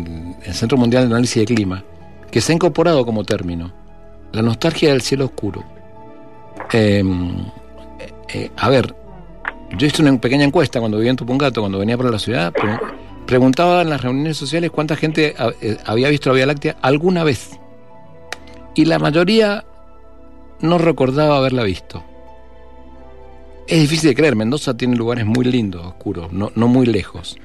el- 0.44 0.54
Centro 0.54 0.78
Mundial 0.78 1.09
de 1.09 1.14
Análisis 1.14 1.37
de 1.46 1.52
Clima, 1.54 1.83
que 2.30 2.40
se 2.40 2.52
ha 2.52 2.54
incorporado 2.54 3.04
como 3.04 3.24
término, 3.24 3.72
la 4.33 4.42
nostalgia 4.42 4.90
del 4.90 5.00
cielo 5.02 5.24
oscuro. 5.26 5.64
Eh, 6.72 7.02
eh, 8.33 8.50
a 8.57 8.68
ver, 8.70 8.94
yo 9.76 9.87
hice 9.87 10.02
una 10.02 10.18
pequeña 10.20 10.44
encuesta 10.44 10.80
cuando 10.80 10.98
vivía 10.98 11.10
en 11.10 11.16
Tupungato, 11.16 11.60
cuando 11.60 11.78
venía 11.78 11.96
para 11.96 12.10
la 12.10 12.18
ciudad, 12.18 12.52
pre- 12.52 12.78
preguntaba 13.26 13.82
en 13.82 13.90
las 13.90 14.02
reuniones 14.02 14.37
sociales 14.37 14.70
cuánta 14.70 14.96
gente 14.96 15.34
eh, 15.60 15.78
había 15.84 16.08
visto 16.08 16.30
la 16.30 16.37
Vía 16.37 16.46
Láctea 16.46 16.76
alguna 16.82 17.24
vez. 17.24 17.58
Y 18.74 18.84
la 18.87 18.98
mayoría 18.98 19.64
no 20.60 20.78
recordaba 20.78 21.38
haberla 21.38 21.62
visto. 21.62 22.02
Es 23.66 23.80
difícil 23.80 24.10
de 24.10 24.14
creer, 24.14 24.37
Mendoza 24.37 24.76
tiene 24.76 24.96
lugares 24.96 25.24
muy 25.24 25.44
lindos, 25.44 25.87
oscuros, 25.87 26.32
no, 26.32 26.50
muy 26.68 26.87
lejos. 26.87 27.38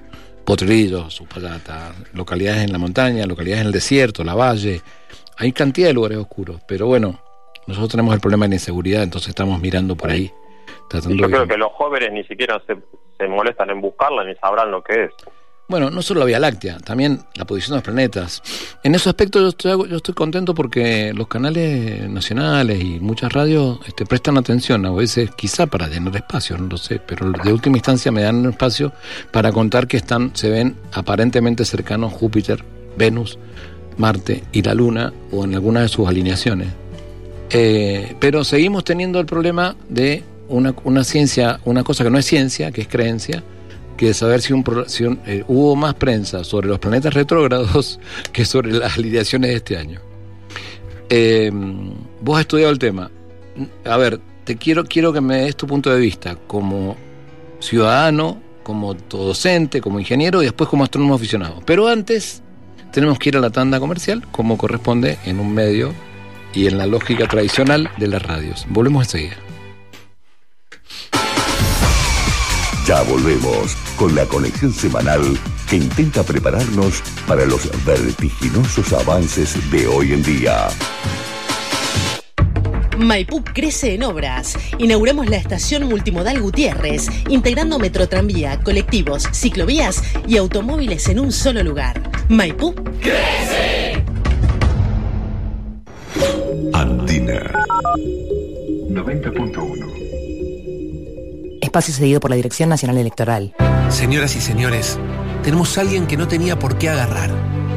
Potrillos, 0.43 1.21
Upayata, 1.21 1.93
localidades 2.13 2.63
en 2.63 2.71
la 2.71 2.77
montaña, 2.77 3.25
localidades 3.25 3.61
en 3.61 3.67
el 3.67 3.73
desierto, 3.73 4.23
la 4.23 4.33
valle. 4.33 4.81
Hay 5.37 5.53
cantidad 5.53 5.87
de 5.87 5.93
lugares 5.93 6.17
oscuros, 6.17 6.59
pero 6.67 6.87
bueno, 6.87 7.21
nosotros 7.67 7.91
tenemos 7.91 8.13
el 8.13 8.19
problema 8.19 8.45
de 8.45 8.49
la 8.49 8.55
inseguridad, 8.55 9.03
entonces 9.03 9.29
estamos 9.29 9.61
mirando 9.61 9.95
por 9.95 10.09
ahí. 10.09 10.31
Tratando 10.89 11.15
Y 11.15 11.19
yo 11.19 11.27
de- 11.27 11.31
creo 11.33 11.47
que 11.47 11.57
los 11.57 11.71
jóvenes 11.71 12.11
ni 12.11 12.23
siquiera 12.25 12.61
se, 12.67 12.75
se 13.17 13.27
molestan 13.29 13.69
en 13.69 13.79
buscarla 13.79 14.25
ni 14.25 14.35
sabrán 14.35 14.69
lo 14.71 14.83
que 14.83 15.05
es. 15.05 15.11
Bueno, 15.69 15.91
no 15.91 16.01
solo 16.01 16.21
la 16.21 16.25
Vía 16.25 16.39
Láctea, 16.39 16.79
también 16.79 17.19
la 17.35 17.45
posición 17.45 17.73
de 17.73 17.77
los 17.77 17.83
planetas. 17.83 18.41
En 18.83 18.95
ese 18.95 19.07
aspecto 19.07 19.39
yo 19.39 19.49
estoy, 19.49 19.87
yo 19.87 19.97
estoy 19.97 20.15
contento 20.15 20.55
porque 20.55 21.13
los 21.13 21.27
canales 21.27 22.09
nacionales 22.09 22.83
y 22.83 22.99
muchas 22.99 23.31
radios 23.31 23.79
este, 23.85 24.03
prestan 24.03 24.39
atención, 24.39 24.83
a 24.87 24.91
veces 24.91 25.29
quizá 25.35 25.67
para 25.67 25.87
llenar 25.87 26.15
espacio, 26.15 26.57
no 26.57 26.65
lo 26.69 26.77
sé, 26.77 26.99
pero 26.99 27.29
de 27.31 27.53
última 27.53 27.77
instancia 27.77 28.11
me 28.11 28.23
dan 28.23 28.37
un 28.37 28.49
espacio 28.49 28.91
para 29.31 29.51
contar 29.51 29.85
que 29.87 29.97
están, 29.97 30.35
se 30.35 30.49
ven 30.49 30.75
aparentemente 30.91 31.63
cercanos 31.65 32.13
Júpiter, 32.13 32.63
Venus, 32.97 33.37
Marte 33.97 34.43
y 34.51 34.63
la 34.63 34.73
Luna 34.73 35.13
o 35.31 35.43
en 35.43 35.53
alguna 35.53 35.81
de 35.81 35.87
sus 35.87 36.07
alineaciones. 36.09 36.69
Eh, 37.51 38.15
pero 38.19 38.43
seguimos 38.43 38.83
teniendo 38.83 39.19
el 39.19 39.27
problema 39.27 39.75
de 39.87 40.23
una, 40.49 40.73
una 40.83 41.03
ciencia, 41.03 41.59
una 41.65 41.83
cosa 41.83 42.03
que 42.03 42.09
no 42.09 42.17
es 42.17 42.25
ciencia, 42.25 42.71
que 42.71 42.81
es 42.81 42.87
creencia, 42.87 43.43
que 43.97 44.13
saber 44.13 44.41
si, 44.41 44.53
un, 44.53 44.63
si 44.87 45.03
un- 45.05 45.19
eh, 45.25 45.43
hubo 45.47 45.75
más 45.75 45.93
prensa 45.95 46.43
sobre 46.43 46.67
los 46.67 46.79
planetas 46.79 47.13
retrógrados 47.13 47.99
que 48.33 48.45
sobre 48.45 48.71
las 48.73 48.97
alineaciones 48.97 49.49
de 49.51 49.55
este 49.57 49.77
año. 49.77 49.99
Eh, 51.09 51.51
vos 52.21 52.35
has 52.37 52.41
estudiado 52.41 52.71
el 52.71 52.79
tema. 52.79 53.09
A 53.85 53.97
ver, 53.97 54.19
te 54.43 54.55
quiero, 54.57 54.85
quiero 54.85 55.11
que 55.11 55.21
me 55.21 55.37
des 55.41 55.55
tu 55.55 55.67
punto 55.67 55.89
de 55.89 55.99
vista 55.99 56.35
como 56.47 56.95
ciudadano, 57.59 58.41
como 58.63 58.93
docente, 58.93 59.81
como 59.81 59.99
ingeniero 59.99 60.41
y 60.41 60.45
después 60.45 60.69
como 60.69 60.83
astrónomo 60.83 61.15
aficionado. 61.15 61.61
Pero 61.65 61.87
antes 61.87 62.41
tenemos 62.91 63.17
que 63.19 63.29
ir 63.29 63.37
a 63.37 63.39
la 63.41 63.49
tanda 63.49 63.79
comercial, 63.79 64.23
como 64.31 64.57
corresponde 64.57 65.17
en 65.25 65.39
un 65.39 65.53
medio 65.53 65.93
y 66.53 66.67
en 66.67 66.77
la 66.77 66.85
lógica 66.85 67.27
tradicional 67.27 67.89
de 67.97 68.07
las 68.07 68.21
radios. 68.21 68.65
Volvemos 68.69 69.05
enseguida. 69.05 69.35
Ya 72.89 73.03
volvemos 73.03 73.75
con 73.97 74.15
la 74.15 74.25
conexión 74.25 74.73
semanal 74.73 75.21
que 75.69 75.75
intenta 75.75 76.23
prepararnos 76.23 77.03
para 77.27 77.45
los 77.45 77.69
vertiginosos 77.85 78.91
avances 78.93 79.55
de 79.69 79.85
hoy 79.85 80.13
en 80.13 80.23
día. 80.23 80.69
Maipú 82.97 83.43
crece 83.43 83.93
en 83.93 84.01
obras. 84.01 84.57
Inauguramos 84.79 85.29
la 85.29 85.37
estación 85.37 85.87
multimodal 85.87 86.41
Gutiérrez, 86.41 87.09
integrando 87.29 87.77
metrotranvía, 87.77 88.59
colectivos, 88.61 89.27
ciclovías 89.33 90.01
y 90.27 90.37
automóviles 90.37 91.09
en 91.09 91.19
un 91.19 91.31
solo 91.31 91.61
lugar. 91.61 92.01
Maipú 92.27 92.73
Andina. 96.73 97.51
90.1. 98.89 100.08
Espacio 101.69 101.93
cedido 101.93 102.19
por 102.19 102.31
la 102.31 102.35
Dirección 102.35 102.67
Nacional 102.67 102.97
Electoral. 102.97 103.53
Señoras 103.89 104.35
y 104.35 104.41
señores, 104.41 104.97
tenemos 105.43 105.77
a 105.77 105.81
alguien 105.81 106.07
que 106.07 106.17
no 106.17 106.27
tenía 106.27 106.57
por 106.57 106.79
qué 106.79 106.89
agarrar. 106.89 107.29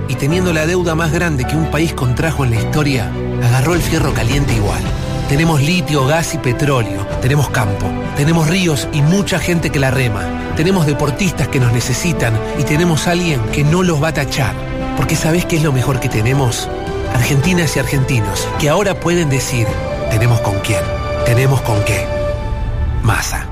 Y 0.08 0.14
teniendo 0.14 0.54
la 0.54 0.64
deuda 0.64 0.94
más 0.94 1.12
grande 1.12 1.44
que 1.44 1.56
un 1.56 1.70
país 1.70 1.92
contrajo 1.92 2.42
en 2.42 2.52
la 2.52 2.56
historia, 2.56 3.12
agarró 3.42 3.74
el 3.74 3.82
fierro 3.82 4.14
caliente 4.14 4.54
igual. 4.54 4.80
Tenemos 5.28 5.60
litio, 5.60 6.06
gas 6.06 6.32
y 6.32 6.38
petróleo. 6.38 7.06
Tenemos 7.20 7.50
campo. 7.50 7.86
Tenemos 8.16 8.48
ríos 8.48 8.88
y 8.94 9.02
mucha 9.02 9.38
gente 9.38 9.68
que 9.68 9.78
la 9.78 9.90
rema. 9.90 10.54
Tenemos 10.56 10.86
deportistas 10.86 11.48
que 11.48 11.60
nos 11.60 11.74
necesitan 11.74 12.32
y 12.58 12.62
tenemos 12.62 13.06
a 13.06 13.10
alguien 13.10 13.42
que 13.52 13.62
no 13.62 13.82
los 13.82 14.02
va 14.02 14.08
a 14.08 14.14
tachar. 14.14 14.54
Porque 14.96 15.16
¿sabés 15.16 15.44
qué 15.44 15.56
es 15.56 15.62
lo 15.62 15.70
mejor 15.70 16.00
que 16.00 16.08
tenemos? 16.08 16.66
Argentinas 17.14 17.76
y 17.76 17.80
argentinos 17.80 18.48
que 18.58 18.70
ahora 18.70 18.98
pueden 18.98 19.28
decir, 19.28 19.66
tenemos 20.10 20.40
con 20.40 20.58
quién, 20.60 20.80
tenemos 21.26 21.60
con 21.60 21.84
qué. 21.84 22.06
Masa. 23.02 23.51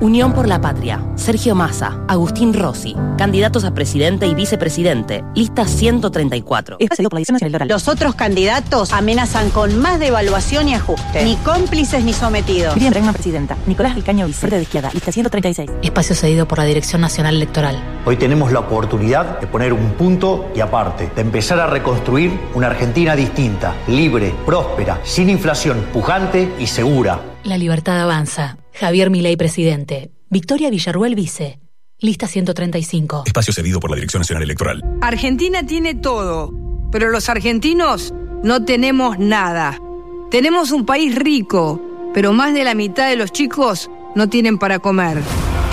Unión 0.00 0.32
por 0.32 0.46
la 0.46 0.60
Patria. 0.60 1.02
Sergio 1.16 1.56
Massa. 1.56 1.98
Agustín 2.06 2.54
Rossi. 2.54 2.94
Candidatos 3.16 3.64
a 3.64 3.74
presidente 3.74 4.28
y 4.28 4.34
vicepresidente. 4.34 5.24
Lista 5.34 5.66
134. 5.66 6.76
Espacio 6.78 7.08
por 7.08 7.14
la 7.14 7.18
Dirección 7.18 7.34
Nacional 7.34 7.50
Electoral. 7.50 7.68
Los 7.68 7.88
otros 7.88 8.14
candidatos 8.14 8.92
amenazan 8.92 9.50
con 9.50 9.76
más 9.80 9.98
devaluación 9.98 10.68
y 10.68 10.74
ajuste. 10.74 11.24
Ni 11.24 11.34
cómplices 11.36 12.04
ni 12.04 12.12
sometidos. 12.12 12.76
Miriam 12.76 12.92
Bregman, 12.92 13.12
presidenta. 13.12 13.56
Nicolás 13.66 13.96
Alcaño, 13.96 14.28
Vicente 14.28 14.54
de 14.54 14.62
Izquierda. 14.62 14.90
Lista 14.94 15.10
136. 15.10 15.68
Espacio 15.82 16.14
cedido 16.14 16.46
por 16.46 16.58
la 16.58 16.64
Dirección 16.64 17.00
Nacional 17.00 17.34
Electoral. 17.34 17.82
Hoy 18.06 18.16
tenemos 18.16 18.52
la 18.52 18.60
oportunidad 18.60 19.40
de 19.40 19.48
poner 19.48 19.72
un 19.72 19.94
punto 19.94 20.52
y 20.54 20.60
aparte, 20.60 21.10
de 21.12 21.20
empezar 21.22 21.58
a 21.58 21.66
reconstruir 21.66 22.38
una 22.54 22.68
Argentina 22.68 23.16
distinta, 23.16 23.74
libre, 23.88 24.32
próspera, 24.46 25.00
sin 25.02 25.28
inflación, 25.28 25.86
pujante 25.92 26.54
y 26.60 26.68
segura. 26.68 27.20
La 27.42 27.58
libertad 27.58 28.00
avanza. 28.00 28.58
Javier 28.78 29.10
Milei, 29.10 29.36
presidente. 29.36 30.12
Victoria 30.30 30.70
Villarruel, 30.70 31.16
vice. 31.16 31.58
Lista 31.98 32.28
135. 32.28 33.24
Espacio 33.26 33.52
cedido 33.52 33.80
por 33.80 33.90
la 33.90 33.96
Dirección 33.96 34.20
Nacional 34.20 34.44
Electoral. 34.44 34.84
Argentina 35.00 35.66
tiene 35.66 35.96
todo, 35.96 36.54
pero 36.92 37.10
los 37.10 37.28
argentinos 37.28 38.14
no 38.44 38.64
tenemos 38.64 39.18
nada. 39.18 39.80
Tenemos 40.30 40.70
un 40.70 40.86
país 40.86 41.16
rico, 41.16 41.82
pero 42.14 42.32
más 42.32 42.54
de 42.54 42.62
la 42.62 42.74
mitad 42.74 43.08
de 43.08 43.16
los 43.16 43.32
chicos 43.32 43.90
no 44.14 44.28
tienen 44.28 44.58
para 44.58 44.78
comer. 44.78 45.18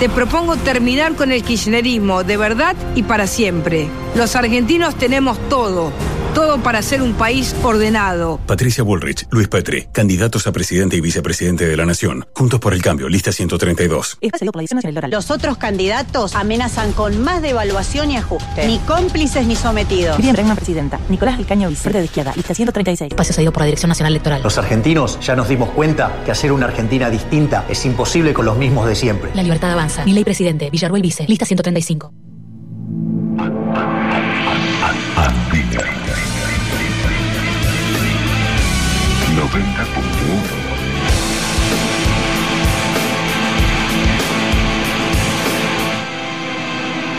Te 0.00 0.08
propongo 0.08 0.56
terminar 0.56 1.14
con 1.14 1.30
el 1.30 1.44
kirchnerismo 1.44 2.24
de 2.24 2.36
verdad 2.36 2.74
y 2.96 3.04
para 3.04 3.28
siempre. 3.28 3.86
Los 4.16 4.34
argentinos 4.34 4.96
tenemos 4.98 5.38
todo, 5.48 5.92
todo 6.36 6.58
para 6.58 6.82
ser 6.82 7.00
un 7.00 7.14
país 7.14 7.56
ordenado. 7.62 8.38
Patricia 8.46 8.84
Bullrich, 8.84 9.26
Luis 9.30 9.48
Petri, 9.48 9.86
candidatos 9.90 10.46
a 10.46 10.52
presidente 10.52 10.94
y 10.94 11.00
vicepresidente 11.00 11.66
de 11.66 11.74
la 11.78 11.86
Nación. 11.86 12.26
Juntos 12.34 12.60
por 12.60 12.74
el 12.74 12.82
cambio, 12.82 13.08
lista 13.08 13.32
132. 13.32 14.18
Espacio 14.20 14.38
cedido 14.40 14.52
por 14.52 14.58
la 14.58 14.60
Dirección 14.60 14.76
Nacional 14.76 14.92
Electoral. 14.92 15.10
Los 15.12 15.30
otros 15.30 15.56
candidatos 15.56 16.34
amenazan 16.34 16.92
con 16.92 17.24
más 17.24 17.40
devaluación 17.40 18.10
y 18.10 18.18
ajuste. 18.18 18.66
Ni 18.66 18.78
cómplices 18.80 19.46
ni 19.46 19.56
sometidos. 19.56 20.18
Miriam 20.18 20.34
Bregman, 20.34 20.56
presidenta. 20.56 21.00
Nicolás 21.08 21.38
Alcaño, 21.38 21.70
Vicente 21.70 22.00
de 22.00 22.04
Izquierda. 22.04 22.34
Lista 22.36 22.54
136. 22.54 23.12
Espacio 23.12 23.32
cedido 23.32 23.52
por 23.52 23.62
la 23.62 23.66
Dirección 23.66 23.88
Nacional 23.88 24.12
Electoral. 24.12 24.42
Los 24.42 24.58
argentinos 24.58 25.18
ya 25.20 25.36
nos 25.36 25.48
dimos 25.48 25.70
cuenta 25.70 26.20
que 26.26 26.32
hacer 26.32 26.52
una 26.52 26.66
Argentina 26.66 27.08
distinta 27.08 27.64
es 27.66 27.82
imposible 27.86 28.34
con 28.34 28.44
los 28.44 28.58
mismos 28.58 28.86
de 28.86 28.94
siempre. 28.94 29.30
La 29.32 29.42
libertad 29.42 29.72
avanza. 29.72 30.04
Milei, 30.04 30.22
presidente. 30.22 30.68
Villarruel, 30.68 31.00
vice. 31.00 31.24
Lista 31.26 31.46
135. 31.46 32.12
Andina. 35.16 36.25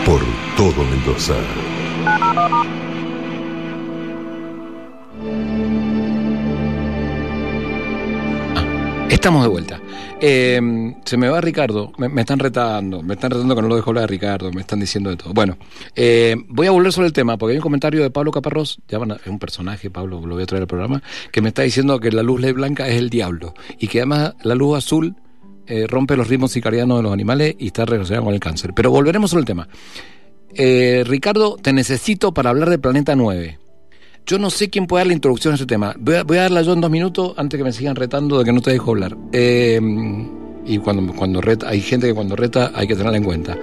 Por 0.08 0.22
todo 0.56 0.84
Mendoza. 0.84 1.36
Estamos 9.10 9.42
de 9.42 9.48
vuelta. 9.48 9.80
Eh, 10.20 10.60
se 11.04 11.16
me 11.16 11.28
va 11.28 11.40
Ricardo, 11.40 11.92
me, 11.96 12.20
están 12.20 12.38
retando, 12.38 13.02
me 13.02 13.14
están 13.14 13.30
retando 13.30 13.54
que 13.54 13.62
no 13.62 13.68
lo 13.68 13.76
dejo 13.76 13.90
hablar 13.90 14.04
a 14.04 14.06
Ricardo, 14.06 14.52
me 14.52 14.60
están 14.60 14.80
diciendo 14.80 15.10
de 15.10 15.16
todo. 15.16 15.32
Bueno, 15.32 15.56
eh, 15.96 16.36
voy 16.48 16.66
a 16.66 16.70
volver 16.72 16.92
sobre 16.92 17.06
el 17.06 17.12
tema, 17.12 17.36
porque 17.36 17.52
hay 17.52 17.58
un 17.58 17.62
comentario 17.62 18.02
de 18.02 18.10
Pablo 18.10 18.30
Caparrós, 18.30 18.80
ya 18.88 18.98
van 18.98 19.12
a- 19.12 19.16
es 19.16 19.26
un 19.26 19.38
personaje, 19.38 19.90
Pablo, 19.90 20.20
lo 20.24 20.34
voy 20.34 20.42
a 20.42 20.46
traer 20.46 20.62
al 20.62 20.66
programa, 20.68 21.02
que 21.32 21.40
me 21.40 21.48
está 21.48 21.62
diciendo 21.62 21.98
que 22.00 22.10
la 22.12 22.22
luz 22.22 22.40
blanca 22.52 22.86
es 22.88 22.96
el 22.96 23.10
diablo, 23.10 23.54
y 23.78 23.86
que 23.88 23.98
además 24.00 24.34
la 24.42 24.54
luz 24.54 24.76
azul 24.78 25.14
eh, 25.68 25.86
rompe 25.86 26.16
los 26.16 26.28
ritmos 26.28 26.52
circadianos 26.52 26.98
de 26.98 27.02
los 27.02 27.12
animales 27.12 27.54
y 27.58 27.66
está 27.66 27.84
relacionada 27.84 28.24
con 28.24 28.34
el 28.34 28.40
cáncer. 28.40 28.72
Pero 28.74 28.90
volveremos 28.90 29.30
sobre 29.30 29.40
el 29.42 29.46
tema. 29.46 29.68
Eh, 30.54 31.04
Ricardo, 31.06 31.56
te 31.56 31.72
necesito 31.72 32.32
para 32.32 32.50
hablar 32.50 32.70
del 32.70 32.80
planeta 32.80 33.14
9. 33.14 33.58
Yo 34.26 34.38
no 34.38 34.50
sé 34.50 34.70
quién 34.70 34.86
puede 34.86 35.00
dar 35.00 35.06
la 35.08 35.12
introducción 35.14 35.52
a 35.52 35.56
ese 35.56 35.66
tema. 35.66 35.94
Voy 35.98 36.14
a, 36.14 36.24
darla 36.24 36.62
yo 36.62 36.72
en 36.72 36.80
dos 36.80 36.90
minutos 36.90 37.34
antes 37.36 37.58
que 37.58 37.64
me 37.64 37.72
sigan 37.72 37.96
retando 37.96 38.38
de 38.38 38.44
que 38.44 38.52
no 38.52 38.60
te 38.60 38.70
dejo 38.70 38.90
hablar. 38.90 39.16
Eh, 39.32 39.80
y 40.66 40.78
cuando, 40.78 41.14
cuando 41.14 41.40
reta, 41.40 41.68
hay 41.68 41.80
gente 41.80 42.08
que 42.08 42.14
cuando 42.14 42.36
reta 42.36 42.72
hay 42.74 42.86
que 42.86 42.94
tenerla 42.94 43.18
en 43.18 43.24
cuenta. 43.24 43.58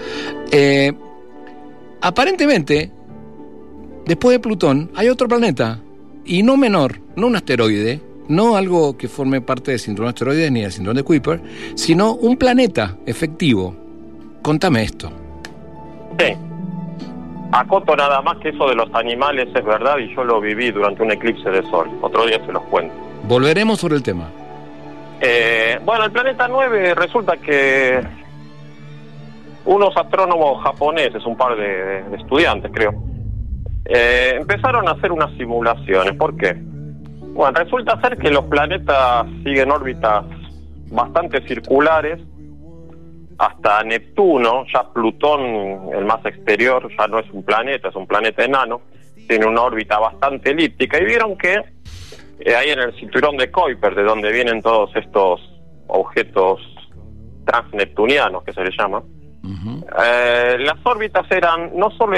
Aparentemente, 2.02 2.92
después 4.06 4.36
de 4.36 4.40
Plutón, 4.40 4.92
hay 4.96 5.10
otro 5.10 5.28
planeta. 5.28 5.82
Y 6.24 6.44
no 6.44 6.58
menor, 6.58 7.02
no 7.16 7.28
un 7.28 7.36
asteroide, 7.36 8.02
no 8.28 8.56
algo 8.56 8.98
que 8.98 9.08
forme 9.08 9.42
parte 9.42 9.72
del 9.72 9.80
cinturón 9.80 10.08
de 10.08 10.10
asteroides 10.10 10.52
ni 10.52 10.62
del 10.62 10.72
cinturón 10.72 10.98
de 10.98 11.04
Kuiper, 11.04 11.42
sino 11.76 12.14
un 12.14 12.38
planeta 12.38 12.98
efectivo. 13.06 13.76
Contame 14.42 14.84
esto. 14.84 15.12
Sí. 16.20 16.34
Acoto 17.52 17.96
nada 17.96 18.22
más 18.22 18.38
que 18.38 18.50
eso 18.50 18.68
de 18.68 18.76
los 18.76 18.94
animales 18.94 19.48
es 19.56 19.66
verdad 19.66 19.98
y 19.98 20.14
yo 20.14 20.24
lo 20.24 20.42
viví 20.42 20.72
durante 20.72 21.04
un 21.04 21.12
eclipse 21.12 21.50
de 21.50 21.62
sol. 21.70 21.90
Otro 22.02 22.26
día 22.26 22.44
se 22.46 22.52
los 22.52 22.64
cuento. 22.64 22.94
Volveremos 23.28 23.80
sobre 23.80 23.96
el 23.96 24.04
tema. 24.04 24.30
Eh, 25.22 25.80
bueno, 25.86 26.06
el 26.06 26.12
planeta 26.12 26.48
9 26.48 26.96
resulta 26.96 27.38
que 27.38 28.02
unos 29.66 29.96
astrónomos 29.96 30.64
japoneses, 30.64 31.26
un 31.26 31.38
par 31.38 31.56
de, 31.56 32.04
de 32.04 32.18
estudiantes 32.18 32.72
creo, 32.74 32.94
eh, 33.86 34.34
empezaron 34.40 34.88
a 34.88 34.92
hacer 34.92 35.12
unas 35.12 35.36
simulaciones. 35.38 36.14
¿Por 36.16 36.36
qué? 36.36 36.56
Bueno, 37.36 37.52
resulta 37.60 38.00
ser 38.00 38.18
que 38.18 38.32
los 38.32 38.46
planetas 38.46 39.26
siguen 39.44 39.70
órbitas 39.70 40.24
bastante 40.90 41.46
circulares. 41.46 42.22
Hasta 43.38 43.84
Neptuno, 43.84 44.64
ya 44.74 44.90
Plutón, 44.94 45.94
el 45.94 46.06
más 46.06 46.26
exterior, 46.26 46.90
ya 46.98 47.08
no 47.08 47.20
es 47.20 47.30
un 47.32 47.44
planeta, 47.44 47.90
es 47.90 47.96
un 47.98 48.08
planeta 48.08 48.46
enano, 48.46 48.84
tiene 49.28 49.46
una 49.46 49.64
órbita 49.64 50.00
bastante 50.00 50.52
elíptica. 50.52 50.98
Y 50.98 51.04
vieron 51.04 51.38
que 51.38 51.62
eh, 52.40 52.56
ahí 52.56 52.70
en 52.70 52.80
el 52.80 52.96
cinturón 52.96 53.36
de 53.36 53.52
Kuiper, 53.52 53.96
de 53.96 54.04
donde 54.04 54.32
vienen 54.32 54.62
todos 54.62 54.96
estos 54.96 55.42
objetos 55.88 56.62
transneptunianos 57.46 58.46
que 58.46 58.54
se 58.54 58.64
les 58.64 58.74
llama, 58.78 59.04
eh, 60.02 60.56
las 60.60 60.78
órbitas 60.86 61.30
eran 61.30 61.78
no 61.78 61.92
solo 61.92 62.18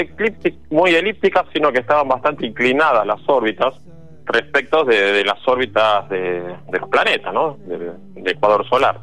muy 0.70 0.92
elípticas, 0.92 1.46
sino 1.52 1.72
que 1.72 1.80
estaban 1.80 2.08
bastante 2.08 2.46
inclinadas 2.46 3.06
las 3.08 3.20
órbitas 3.28 3.74
respecto 4.28 4.84
de, 4.84 5.14
de 5.14 5.24
las 5.26 5.40
órbitas 5.48 6.08
de, 6.10 6.42
de 6.70 6.80
los 6.80 6.90
planetas, 6.90 7.34
¿no? 7.34 7.58
Del 7.66 7.94
del 8.14 8.28
ecuador 8.28 8.68
solar. 8.70 9.00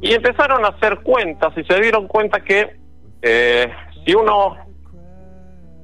Y 0.00 0.14
empezaron 0.14 0.64
a 0.64 0.68
hacer 0.68 1.00
cuentas 1.00 1.52
y 1.56 1.64
se 1.64 1.80
dieron 1.80 2.06
cuenta 2.06 2.40
que 2.40 2.76
eh, 3.22 3.72
si 4.04 4.14
uno 4.14 4.56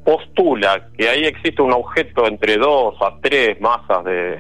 postula 0.05 0.89
que 0.97 1.09
ahí 1.09 1.25
existe 1.25 1.63
un 1.63 1.73
objeto 1.73 2.27
entre 2.27 2.57
dos 2.57 2.95
a 3.01 3.19
tres 3.21 3.61
masas 3.61 4.05
de, 4.05 4.39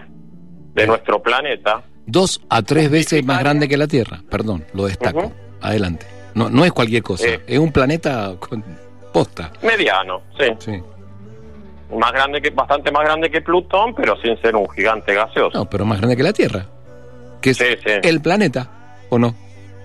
de 0.74 0.86
nuestro 0.86 1.22
planeta, 1.22 1.82
Dos 2.06 2.38
a 2.50 2.60
tres 2.60 2.90
veces 2.90 3.24
más 3.24 3.40
grande 3.40 3.66
que 3.66 3.78
la 3.78 3.86
Tierra. 3.86 4.18
Perdón, 4.30 4.62
lo 4.74 4.84
destaco. 4.84 5.32
Adelante. 5.62 6.04
No, 6.34 6.50
no 6.50 6.64
es 6.66 6.72
cualquier 6.72 7.02
cosa. 7.02 7.26
Eh. 7.26 7.40
Es 7.46 7.58
un 7.58 7.72
planeta 7.72 8.34
con 8.38 8.62
posta. 9.10 9.50
mediano, 9.62 10.20
sí. 10.38 10.46
Sí. 10.58 10.82
Más 11.92 12.12
grande 12.12 12.40
que, 12.40 12.50
bastante 12.50 12.90
más 12.90 13.04
grande 13.04 13.30
que 13.30 13.40
Plutón, 13.40 13.94
pero 13.94 14.16
sin 14.20 14.40
ser 14.40 14.56
un 14.56 14.68
gigante 14.70 15.14
gaseoso. 15.14 15.56
No, 15.58 15.68
pero 15.68 15.84
más 15.84 15.98
grande 15.98 16.16
que 16.16 16.22
la 16.22 16.32
Tierra. 16.32 16.66
Que 17.40 17.50
es 17.50 17.58
Sí, 17.58 17.64
sí. 17.84 17.90
el 18.02 18.20
planeta. 18.22 18.68
¿O 19.10 19.18
no? 19.18 19.34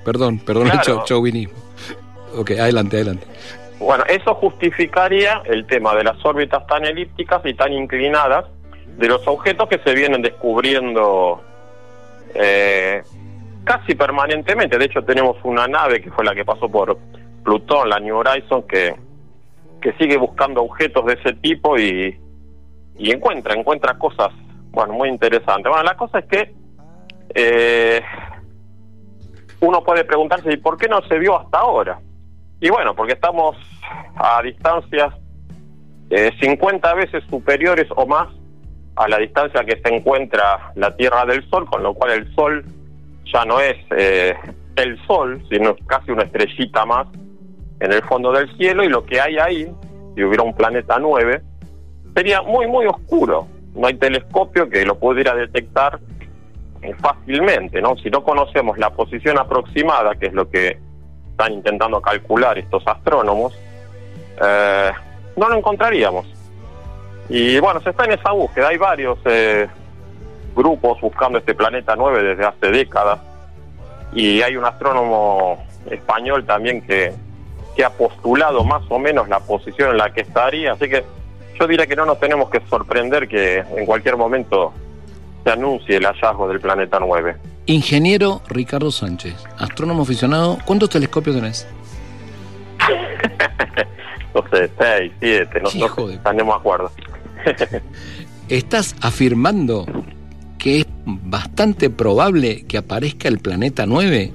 Perdón, 0.05 0.39
perdón 0.39 0.67
el 0.67 0.71
Claro. 0.79 0.99
chau- 1.01 1.03
chauvinismo. 1.05 1.53
Ok, 2.37 2.51
adelante, 2.51 2.95
adelante. 2.97 3.27
Bueno, 3.79 4.03
eso 4.07 4.33
justificaría 4.35 5.41
el 5.45 5.65
tema 5.67 5.93
de 5.95 6.03
las 6.03 6.23
órbitas 6.25 6.65
tan 6.67 6.85
elípticas 6.85 7.41
y 7.45 7.53
tan 7.53 7.73
inclinadas 7.73 8.45
de 8.97 9.07
los 9.07 9.25
objetos 9.27 9.67
que 9.69 9.79
se 9.79 9.93
vienen 9.93 10.21
descubriendo 10.21 11.41
eh, 12.35 13.01
casi 13.63 13.95
permanentemente. 13.95 14.77
De 14.77 14.85
hecho, 14.85 15.01
tenemos 15.03 15.37
una 15.43 15.67
nave 15.67 16.01
que 16.01 16.11
fue 16.11 16.23
la 16.23 16.33
que 16.35 16.45
pasó 16.45 16.69
por 16.69 16.97
Plutón, 17.43 17.89
la 17.89 17.99
New 17.99 18.15
Horizon, 18.17 18.63
que, 18.63 18.95
que 19.81 19.93
sigue 19.93 20.17
buscando 20.17 20.63
objetos 20.63 21.05
de 21.05 21.13
ese 21.13 21.33
tipo 21.33 21.77
y, 21.77 22.19
y 22.97 23.11
encuentra, 23.11 23.53
encuentra 23.55 23.97
cosas, 23.97 24.29
bueno, 24.71 24.93
muy 24.93 25.09
interesantes. 25.09 25.69
Bueno, 25.69 25.83
la 25.83 25.95
cosa 25.95 26.19
es 26.19 26.25
que 26.25 26.53
eh, 27.33 28.01
uno 29.61 29.83
puede 29.83 30.03
preguntarse, 30.03 30.53
¿y 30.53 30.57
por 30.57 30.77
qué 30.77 30.87
no 30.87 31.01
se 31.07 31.17
vio 31.17 31.39
hasta 31.39 31.59
ahora? 31.59 31.99
Y 32.61 32.69
bueno, 32.69 32.95
porque 32.95 33.13
estamos 33.13 33.55
a 34.15 34.41
distancias 34.41 35.13
eh, 36.09 36.31
50 36.41 36.93
veces 36.95 37.23
superiores 37.29 37.87
o 37.95 38.05
más 38.05 38.27
a 38.95 39.07
la 39.07 39.17
distancia 39.17 39.63
que 39.63 39.79
se 39.81 39.93
encuentra 39.93 40.71
la 40.75 40.95
Tierra 40.95 41.25
del 41.25 41.47
Sol, 41.49 41.65
con 41.65 41.83
lo 41.83 41.93
cual 41.93 42.11
el 42.11 42.35
Sol 42.35 42.65
ya 43.31 43.45
no 43.45 43.59
es 43.59 43.77
eh, 43.95 44.35
el 44.75 44.99
Sol, 45.05 45.41
sino 45.49 45.75
casi 45.87 46.11
una 46.11 46.23
estrellita 46.23 46.85
más 46.85 47.07
en 47.79 47.93
el 47.93 48.03
fondo 48.03 48.31
del 48.31 48.55
cielo 48.57 48.83
y 48.83 48.89
lo 48.89 49.05
que 49.05 49.21
hay 49.21 49.37
ahí, 49.37 49.71
si 50.15 50.23
hubiera 50.23 50.43
un 50.43 50.53
planeta 50.53 50.97
9, 50.99 51.41
sería 52.15 52.41
muy, 52.41 52.67
muy 52.67 52.85
oscuro. 52.85 53.47
No 53.75 53.87
hay 53.87 53.95
telescopio 53.95 54.69
que 54.69 54.85
lo 54.85 54.97
pudiera 54.99 55.35
detectar 55.35 55.99
fácilmente, 56.99 57.81
¿no? 57.81 57.95
Si 57.97 58.09
no 58.09 58.23
conocemos 58.23 58.77
la 58.77 58.89
posición 58.89 59.37
aproximada, 59.37 60.15
que 60.15 60.27
es 60.27 60.33
lo 60.33 60.49
que 60.49 60.79
están 61.31 61.53
intentando 61.53 62.01
calcular 62.01 62.57
estos 62.57 62.85
astrónomos, 62.85 63.57
eh, 64.41 64.91
no 65.35 65.49
lo 65.49 65.55
encontraríamos. 65.55 66.25
Y 67.29 67.59
bueno, 67.59 67.79
se 67.81 67.91
está 67.91 68.05
en 68.05 68.13
esa 68.13 68.31
búsqueda. 68.31 68.69
Hay 68.69 68.77
varios 68.77 69.19
eh, 69.25 69.67
grupos 70.55 70.99
buscando 70.99 71.37
este 71.37 71.53
planeta 71.53 71.95
9 71.95 72.23
desde 72.23 72.45
hace 72.45 72.71
décadas. 72.71 73.19
Y 74.11 74.41
hay 74.41 74.57
un 74.57 74.65
astrónomo 74.65 75.63
español 75.89 76.45
también 76.45 76.81
que, 76.81 77.13
que 77.79 77.85
ha 77.85 77.91
postulado 77.91 78.65
más 78.65 78.83
o 78.89 78.99
menos 78.99 79.29
la 79.29 79.39
posición 79.39 79.91
en 79.91 79.97
la 79.99 80.11
que 80.11 80.19
estaría. 80.19 80.73
Así 80.73 80.89
que 80.89 81.01
yo 81.57 81.65
diría 81.65 81.87
que 81.87 81.95
no 81.95 82.05
nos 82.05 82.19
tenemos 82.19 82.49
que 82.49 82.59
sorprender 82.69 83.29
que 83.29 83.59
en 83.59 83.85
cualquier 83.85 84.17
momento 84.17 84.73
se 85.45 85.51
anuncie 85.51 85.95
el 85.95 86.03
hallazgo 86.05 86.49
del 86.49 86.59
planeta 86.59 86.99
9. 86.99 87.37
Ingeniero 87.67 88.41
Ricardo 88.49 88.91
Sánchez, 88.91 89.47
astrónomo 89.57 90.03
aficionado. 90.03 90.57
¿Cuántos 90.65 90.89
telescopios 90.89 91.37
tenés? 91.37 91.67
No 94.35 94.43
sé, 94.51 94.69
6, 94.77 95.11
7, 95.21 95.49
no, 95.55 95.61
no, 95.63 95.69
sé, 95.69 95.79
no 96.35 96.53
acuerdo. 96.53 96.91
¿Estás 98.49 98.95
afirmando 99.01 99.87
que 100.59 100.81
es 100.81 100.87
bastante 101.05 101.89
probable 101.89 102.63
que 102.67 102.77
aparezca 102.77 103.27
el 103.27 103.39
planeta 103.39 103.87
9? 103.87 104.31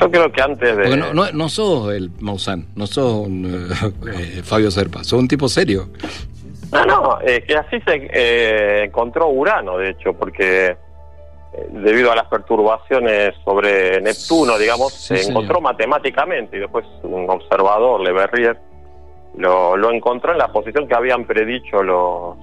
Yo 0.00 0.10
creo 0.10 0.32
que 0.32 0.40
antes 0.40 0.76
de... 0.76 0.96
No, 0.96 1.12
no, 1.12 1.30
no 1.32 1.48
sos 1.48 1.92
el 1.92 2.10
Maussan, 2.20 2.66
no 2.74 2.86
sos 2.86 3.26
un, 3.26 3.44
eh, 3.70 3.92
eh, 4.38 4.42
Fabio 4.42 4.70
Serpa, 4.70 5.04
sos 5.04 5.20
un 5.20 5.28
tipo 5.28 5.48
serio. 5.48 5.88
No, 6.72 6.84
no, 6.86 7.18
eh, 7.22 7.44
que 7.46 7.56
así 7.56 7.80
se 7.80 8.08
eh, 8.12 8.84
encontró 8.84 9.28
Urano, 9.28 9.76
de 9.76 9.90
hecho, 9.90 10.12
porque 10.12 10.76
debido 11.72 12.12
a 12.12 12.14
las 12.14 12.26
perturbaciones 12.26 13.34
sobre 13.44 14.00
Neptuno, 14.00 14.56
digamos, 14.56 14.92
se 14.94 15.16
señor. 15.16 15.30
encontró 15.30 15.60
matemáticamente 15.60 16.56
y 16.56 16.60
después 16.60 16.86
un 17.02 17.28
observador, 17.28 18.00
Le 18.00 18.12
Verrier, 18.12 18.58
lo, 19.36 19.76
lo 19.76 19.90
encontró 19.90 20.32
en 20.32 20.38
la 20.38 20.52
posición 20.52 20.86
que 20.86 20.94
habían 20.94 21.24
predicho 21.24 21.82
los 21.82 22.36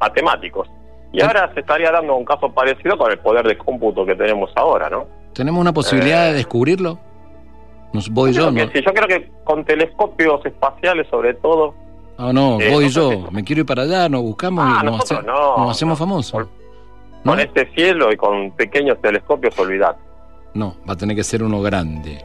matemáticos. 0.00 0.68
Y 1.12 1.22
ahora 1.22 1.50
se 1.54 1.60
estaría 1.60 1.90
dando 1.90 2.16
un 2.16 2.24
caso 2.24 2.52
parecido 2.52 2.98
con 2.98 3.10
el 3.10 3.18
poder 3.18 3.46
de 3.46 3.56
cómputo 3.56 4.04
que 4.04 4.14
tenemos 4.14 4.50
ahora, 4.56 4.90
¿no? 4.90 5.06
¿Tenemos 5.38 5.60
una 5.60 5.72
posibilidad 5.72 6.26
de 6.26 6.32
descubrirlo? 6.34 6.98
Nos 7.92 8.10
voy 8.10 8.32
yo, 8.32 8.50
¿no? 8.50 8.60
sí, 8.72 8.82
yo 8.84 8.92
creo 8.92 9.06
que 9.06 9.30
con 9.44 9.64
telescopios 9.64 10.44
espaciales 10.44 11.06
sobre 11.08 11.34
todo, 11.34 11.74
Ah, 12.20 12.32
no, 12.32 12.60
Eh, 12.60 12.68
voy 12.72 12.86
no 12.86 12.90
yo. 12.90 13.30
Me 13.30 13.44
quiero 13.44 13.60
ir 13.60 13.66
para 13.66 13.82
allá, 13.82 14.08
nos 14.08 14.22
buscamos 14.22 14.64
Ah, 14.66 14.80
y 14.82 14.84
nos, 14.86 14.94
nosotros 14.96 15.20
hace- 15.20 15.28
no, 15.28 15.58
nos 15.58 15.70
hacemos 15.70 15.96
famosos. 15.96 16.48
con 17.24 17.38
este 17.38 17.70
cielo 17.76 18.10
y 18.12 18.16
con 18.16 18.50
pequeños 18.50 19.00
telescopios, 19.00 19.56
olvidad. 19.60 19.96
No, 20.54 20.74
va 20.88 20.94
a 20.94 20.96
tener 20.96 21.14
que 21.14 21.22
ser 21.22 21.44
uno 21.44 21.62
grande. 21.62 22.18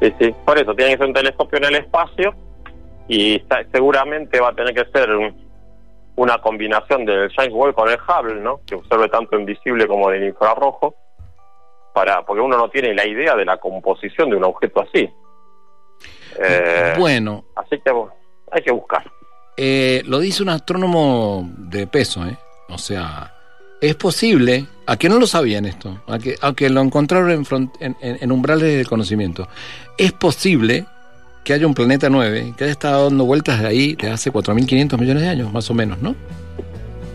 Sí, 0.00 0.12
sí. 0.20 0.32
Por 0.44 0.58
eso 0.58 0.72
tiene 0.76 0.92
que 0.92 0.98
ser 0.98 1.06
un 1.08 1.12
telescopio 1.14 1.58
en 1.58 1.64
el 1.64 1.74
espacio 1.76 2.32
y 3.08 3.34
está- 3.34 3.64
seguramente 3.72 4.38
va 4.38 4.50
a 4.50 4.54
tener 4.54 4.72
que 4.72 4.84
ser 4.96 5.10
un- 5.10 5.34
una 6.14 6.38
combinación 6.38 7.04
del 7.04 7.28
James 7.32 7.52
Webb 7.52 7.74
con 7.74 7.88
el 7.88 7.98
Hubble, 7.98 8.40
¿no? 8.40 8.60
Que 8.64 8.76
observe 8.76 9.08
tanto 9.08 9.34
en 9.36 9.44
visible 9.46 9.88
como 9.88 10.12
en 10.12 10.22
el 10.22 10.28
infrarrojo, 10.28 10.94
para 11.96 12.22
porque 12.26 12.42
uno 12.42 12.58
no 12.58 12.68
tiene 12.68 12.92
la 12.94 13.06
idea 13.06 13.34
de 13.34 13.46
la 13.46 13.56
composición 13.56 14.28
de 14.28 14.36
un 14.36 14.44
objeto 14.44 14.82
así. 14.82 15.08
Eh, 16.38 16.92
Bueno, 16.98 17.44
Así 17.54 17.80
que 17.82 17.90
hay 18.52 18.62
que 18.62 18.70
buscar. 18.70 19.02
eh, 19.56 20.02
lo 20.04 20.18
dice 20.18 20.42
un 20.42 20.50
astrónomo 20.50 21.48
de 21.56 21.86
peso, 21.86 22.26
¿eh? 22.26 22.36
O 22.68 22.76
sea, 22.76 23.32
es 23.80 23.94
posible, 23.94 24.66
a 24.86 24.98
que 24.98 25.08
no 25.08 25.18
lo 25.18 25.26
sabían 25.26 25.64
esto, 25.64 26.02
a 26.06 26.18
que, 26.18 26.34
a 26.42 26.52
que 26.52 26.68
lo 26.68 26.82
encontraron 26.82 27.30
en, 27.30 27.44
front- 27.46 27.72
en, 27.80 27.96
en- 28.02 28.18
en 28.20 28.30
umbrales 28.32 28.76
del 28.76 28.86
conocimiento, 28.86 29.48
es 29.96 30.12
posible 30.12 30.84
que 31.44 31.54
haya 31.54 31.66
un 31.66 31.72
planeta 31.74 32.10
9 32.10 32.52
que 32.58 32.64
haya 32.64 32.72
estado 32.72 33.04
dando 33.04 33.24
vueltas 33.24 33.58
de 33.62 33.68
ahí 33.68 33.94
desde 33.94 34.10
hace 34.12 34.30
4.500 34.32 34.98
millones 34.98 35.22
de 35.22 35.28
años, 35.30 35.50
más 35.50 35.70
o 35.70 35.74
menos, 35.74 36.02
¿no? 36.02 36.14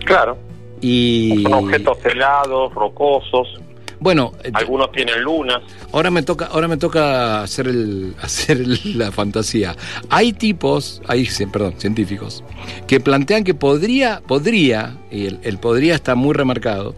Claro. 0.05 0.37
Y 0.81 1.43
Son 1.43 1.53
objetos 1.53 1.99
helados, 2.05 2.73
rocosos, 2.73 3.59
bueno, 4.01 4.33
algunos 4.53 4.91
tienen 4.91 5.21
lunas. 5.21 5.61
Ahora 5.93 6.11
me 6.11 6.21
toca, 6.23 6.47
ahora 6.47 6.67
me 6.67 6.75
toca 6.75 7.41
hacer 7.43 7.67
el, 7.67 8.13
hacer 8.21 8.57
el- 8.57 8.97
la 8.97 9.11
fantasía. 9.11 9.75
Hay 10.09 10.33
tipos, 10.33 11.01
hay, 11.07 11.27
perdón, 11.53 11.75
científicos, 11.77 12.43
que 12.87 12.99
plantean 12.99 13.43
que 13.45 13.53
podría, 13.53 14.21
podría, 14.27 14.97
y 15.09 15.27
el, 15.27 15.39
el 15.43 15.57
podría 15.59 15.95
está 15.95 16.15
muy 16.15 16.33
remarcado, 16.33 16.95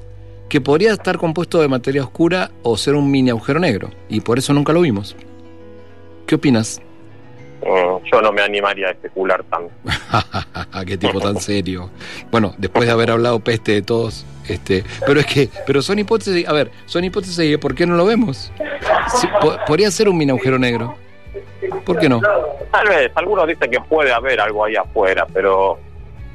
que 0.49 0.61
podría 0.61 0.93
estar 0.93 1.17
compuesto 1.17 1.59
de 1.61 1.67
materia 1.67 2.03
oscura 2.03 2.51
o 2.63 2.77
ser 2.77 2.95
un 2.95 3.11
mini 3.11 3.29
agujero 3.29 3.59
negro, 3.59 3.91
y 4.09 4.21
por 4.21 4.39
eso 4.39 4.53
nunca 4.53 4.73
lo 4.73 4.81
vimos. 4.81 5.15
¿Qué 6.25 6.35
opinas? 6.35 6.81
Mm, 7.65 8.03
yo 8.11 8.21
no 8.21 8.31
me 8.31 8.41
animaría 8.41 8.87
a 8.87 8.91
especular 8.91 9.43
tanto. 9.45 9.71
Qué 10.85 10.97
tipo 10.97 11.19
tan 11.21 11.37
serio. 11.39 11.89
Bueno, 12.31 12.53
después 12.57 12.85
de 12.87 12.91
haber 12.91 13.11
hablado 13.11 13.39
peste 13.39 13.71
de 13.73 13.81
todos, 13.81 14.25
este, 14.47 14.83
pero 15.05 15.19
es 15.21 15.25
que, 15.25 15.49
pero 15.65 15.81
son 15.81 15.99
hipótesis, 15.99 16.47
a 16.47 16.53
ver, 16.53 16.71
son 16.85 17.03
hipótesis 17.05 17.57
por 17.57 17.73
qué 17.75 17.85
no 17.85 17.95
lo 17.95 18.05
vemos. 18.05 18.51
Sí, 19.15 19.27
po- 19.41 19.55
podría 19.65 19.89
ser 19.91 20.09
un 20.09 20.17
mini 20.17 20.31
agujero 20.31 20.59
negro. 20.59 20.95
¿Por 21.85 21.97
qué 21.99 22.09
no? 22.09 22.19
Tal 22.71 22.87
vez, 22.89 23.11
algunos 23.15 23.47
dicen 23.47 23.71
que 23.71 23.79
puede 23.79 24.11
haber 24.11 24.39
algo 24.41 24.65
ahí 24.65 24.75
afuera, 24.75 25.25
pero 25.33 25.79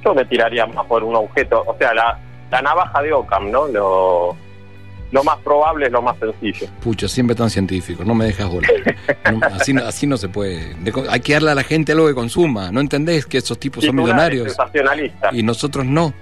yo 0.05 0.15
me 0.15 0.25
tiraría 0.25 0.65
más 0.67 0.87
por 0.87 1.05
un 1.05 1.15
objeto, 1.17 1.63
o 1.67 1.77
sea, 1.79 1.93
la, 1.93 2.19
la 2.51 2.63
navaja 2.63 3.03
de 3.03 3.13
Occam, 3.13 3.51
¿no? 3.51 3.67
Lo, 3.69 4.37
lo 5.11 5.25
más 5.25 5.39
probable 5.39 5.87
es 5.87 5.93
lo 5.93 6.03
más 6.03 6.17
sencillo. 6.19 6.67
Pucho, 6.83 7.09
siempre 7.09 7.35
tan 7.35 7.49
científico, 7.51 8.05
no 8.05 8.15
me 8.15 8.27
dejas 8.27 8.49
volar. 8.49 8.71
No, 9.33 9.41
así, 9.47 9.73
no- 9.73 9.85
así 9.87 10.07
no 10.07 10.17
se 10.17 10.29
puede. 10.29 10.75
Hay 11.11 11.21
que 11.21 11.33
darle 11.35 11.51
a 11.51 11.55
la 11.55 11.63
gente 11.65 11.93
algo 11.93 12.07
que 12.09 12.15
consuma. 12.15 12.71
¿No 12.73 12.81
entendés 12.81 13.27
que 13.27 13.39
esos 13.39 13.59
tipos 13.59 13.85
son 13.85 13.95
millonarios? 13.97 14.57
Y 15.33 15.43
nosotros 15.43 15.85
no. 15.85 16.13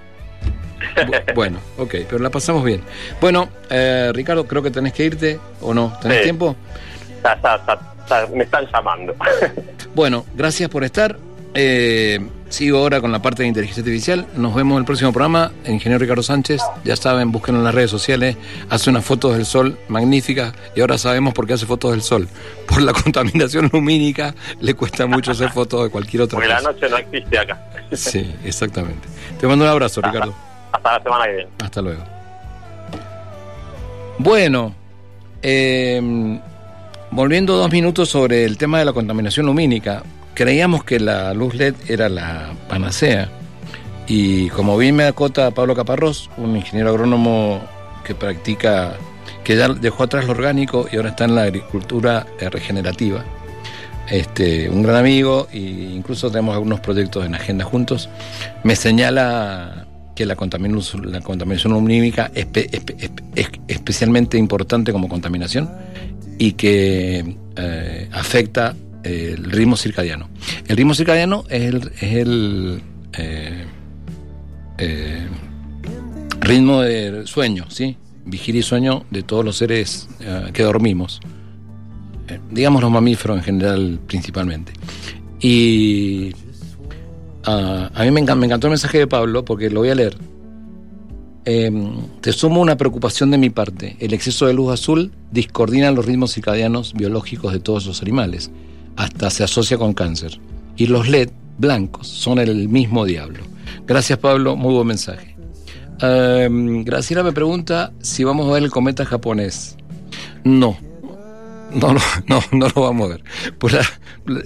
Bu- 0.95 1.33
Bueno, 1.35 1.59
ok, 1.77 1.95
pero 2.09 2.19
la 2.19 2.29
pasamos 2.29 2.63
bien. 2.63 2.81
Bueno, 3.19 3.49
eh, 3.69 4.11
Ricardo, 4.13 4.45
creo 4.45 4.61
que 4.61 4.71
tenés 4.71 4.93
que 4.93 5.05
irte, 5.05 5.39
¿o 5.61 5.73
no? 5.73 5.97
¿Tenés 6.01 6.17
Sí. 6.19 6.23
tiempo? 6.25 6.55
Me 8.33 8.43
están 8.43 8.65
llamando. 8.71 9.15
Bueno, 9.95 10.25
gracias 10.35 10.69
por 10.69 10.83
estar. 10.83 11.17
Eh, 11.59 12.19
sigo 12.49 12.77
ahora 12.77 13.01
con 13.01 13.11
la 13.11 13.19
parte 13.19 13.41
de 13.41 13.47
inteligencia 13.47 13.81
artificial. 13.81 14.27
Nos 14.35 14.53
vemos 14.53 14.75
en 14.75 14.79
el 14.81 14.85
próximo 14.85 15.11
programa. 15.11 15.51
El 15.63 15.73
ingeniero 15.73 15.99
Ricardo 15.99 16.21
Sánchez, 16.21 16.61
ya 16.83 16.95
saben, 16.95 17.31
búsquenlo 17.31 17.61
en 17.61 17.65
las 17.65 17.73
redes 17.73 17.89
sociales. 17.89 18.37
Hace 18.69 18.91
unas 18.91 19.03
fotos 19.03 19.35
del 19.35 19.43
sol 19.47 19.75
magníficas 19.87 20.53
y 20.75 20.81
ahora 20.81 20.99
sabemos 20.99 21.33
por 21.33 21.47
qué 21.47 21.53
hace 21.53 21.65
fotos 21.65 21.91
del 21.91 22.03
sol. 22.03 22.27
Por 22.67 22.83
la 22.83 22.93
contaminación 22.93 23.71
lumínica 23.73 24.35
le 24.61 24.75
cuesta 24.75 25.07
mucho 25.07 25.31
hacer 25.31 25.49
fotos 25.49 25.85
de 25.85 25.89
cualquier 25.89 26.21
otra 26.23 26.35
Porque 26.35 26.47
la 26.49 26.57
cosa. 26.57 26.71
noche 26.73 26.89
no 26.89 26.97
existe 26.97 27.39
acá. 27.39 27.65
Sí, 27.91 28.35
exactamente. 28.45 29.07
Te 29.39 29.47
mando 29.47 29.65
un 29.65 29.71
abrazo, 29.71 29.99
Ricardo. 30.01 30.35
Hasta 30.73 30.97
la 30.97 31.01
semana 31.03 31.25
que 31.25 31.31
viene. 31.31 31.49
Hasta 31.63 31.81
luego. 31.81 32.03
Bueno, 34.19 34.75
eh, 35.41 36.39
volviendo 37.09 37.55
dos 37.55 37.71
minutos 37.71 38.09
sobre 38.09 38.45
el 38.45 38.59
tema 38.59 38.77
de 38.77 38.85
la 38.85 38.93
contaminación 38.93 39.47
lumínica, 39.47 40.03
creíamos 40.37 40.83
que 40.83 40.99
la 40.99 41.33
luz 41.33 41.55
LED 41.55 41.73
era 41.87 42.09
la 42.09 42.51
panacea. 42.69 43.27
Y 44.07 44.49
como 44.49 44.77
bien 44.77 44.95
me 44.95 45.03
acota 45.05 45.49
Pablo 45.49 45.73
Caparrós, 45.75 46.29
un 46.37 46.55
ingeniero 46.55 46.91
agrónomo 46.91 47.59
que 48.05 48.13
practica, 48.13 48.93
que 49.43 49.55
ya 49.57 49.67
dejó 49.69 50.03
atrás 50.03 50.25
lo 50.25 50.33
orgánico 50.33 50.87
y 50.91 50.97
ahora 50.97 51.09
está 51.09 51.25
en 51.25 51.33
la 51.33 51.41
agricultura 51.43 52.27
regenerativa, 52.51 53.25
este, 54.11 54.69
un 54.69 54.83
gran 54.83 54.97
amigo 54.97 55.47
e 55.51 55.57
incluso 55.57 56.29
tenemos 56.29 56.53
algunos 56.53 56.81
proyectos 56.81 57.25
en 57.25 57.33
agenda 57.33 57.65
juntos, 57.65 58.07
me 58.63 58.75
señala 58.75 59.87
que 60.15 60.27
la 60.27 60.35
contaminación, 60.35 61.11
la 61.11 61.19
lumínica 61.65 62.29
es, 62.35 62.45
espe- 62.47 62.69
espe- 62.69 62.95
espe- 62.97 63.23
es 63.35 63.47
especialmente 63.67 64.37
importante 64.37 64.91
como 64.91 65.09
contaminación 65.09 65.67
y 66.37 66.51
que 66.53 67.35
eh, 67.55 68.09
afecta 68.13 68.75
el 69.07 69.43
ritmo 69.45 69.75
circadiano. 69.77 70.29
El 70.67 70.77
ritmo 70.77 70.93
circadiano 70.93 71.43
es 71.49 71.61
el, 71.63 72.81
eh, 73.17 73.65
eh, 74.77 75.27
ritmo 76.41 76.81
de 76.81 77.25
sueño, 77.25 77.65
¿sí? 77.69 77.97
Vigilia 78.25 78.59
y 78.59 78.63
sueño 78.63 79.05
de 79.09 79.23
todos 79.23 79.43
los 79.45 79.57
seres 79.57 80.07
eh, 80.19 80.49
que 80.53 80.63
dormimos. 80.63 81.19
Digamos 82.51 82.81
los 82.81 82.91
mamíferos 82.91 83.37
en 83.37 83.43
general 83.43 83.99
principalmente. 84.05 84.73
Y 85.39 86.31
ah, 87.45 87.89
a 87.93 88.03
mí 88.03 88.11
me, 88.11 88.21
encan- 88.21 88.37
me 88.37 88.45
encantó 88.47 88.67
el 88.67 88.71
mensaje 88.71 88.97
de 88.97 89.07
Pablo 89.07 89.45
porque 89.45 89.69
lo 89.69 89.79
voy 89.79 89.89
a 89.89 89.95
leer. 89.95 90.17
Eh, 91.45 91.71
te 92.19 92.33
sumo 92.33 92.59
una 92.59 92.75
preocupación 92.75 93.31
de 93.31 93.37
mi 93.37 93.49
parte. 93.49 93.95
El 94.01 94.13
exceso 94.13 94.45
de 94.47 94.53
luz 94.53 94.73
azul 94.73 95.13
discoordina 95.31 95.89
los 95.91 96.05
ritmos 96.05 96.33
circadianos 96.33 96.93
biológicos 96.93 97.53
de 97.53 97.59
todos 97.61 97.85
los 97.85 98.01
animales. 98.01 98.51
Hasta 98.97 99.29
se 99.29 99.43
asocia 99.43 99.77
con 99.77 99.93
cáncer. 99.93 100.39
Y 100.75 100.87
los 100.87 101.07
LED 101.07 101.29
blancos 101.57 102.07
son 102.07 102.39
el 102.39 102.67
mismo 102.69 103.05
diablo. 103.05 103.39
Gracias 103.85 104.19
Pablo, 104.19 104.55
muy 104.55 104.73
buen 104.73 104.87
mensaje. 104.87 105.35
Eh, 106.01 106.49
Graciela 106.83 107.23
me 107.23 107.31
pregunta 107.31 107.93
si 108.01 108.23
vamos 108.23 108.47
a 108.47 108.53
ver 108.53 108.63
el 108.63 108.71
cometa 108.71 109.05
japonés. 109.05 109.77
No, 110.43 110.77
no, 111.73 111.95
no, 112.27 112.41
no 112.51 112.67
lo 112.75 112.81
vamos 112.81 113.05
a 113.05 113.09
ver. 113.13 113.23
Pues 113.57 113.75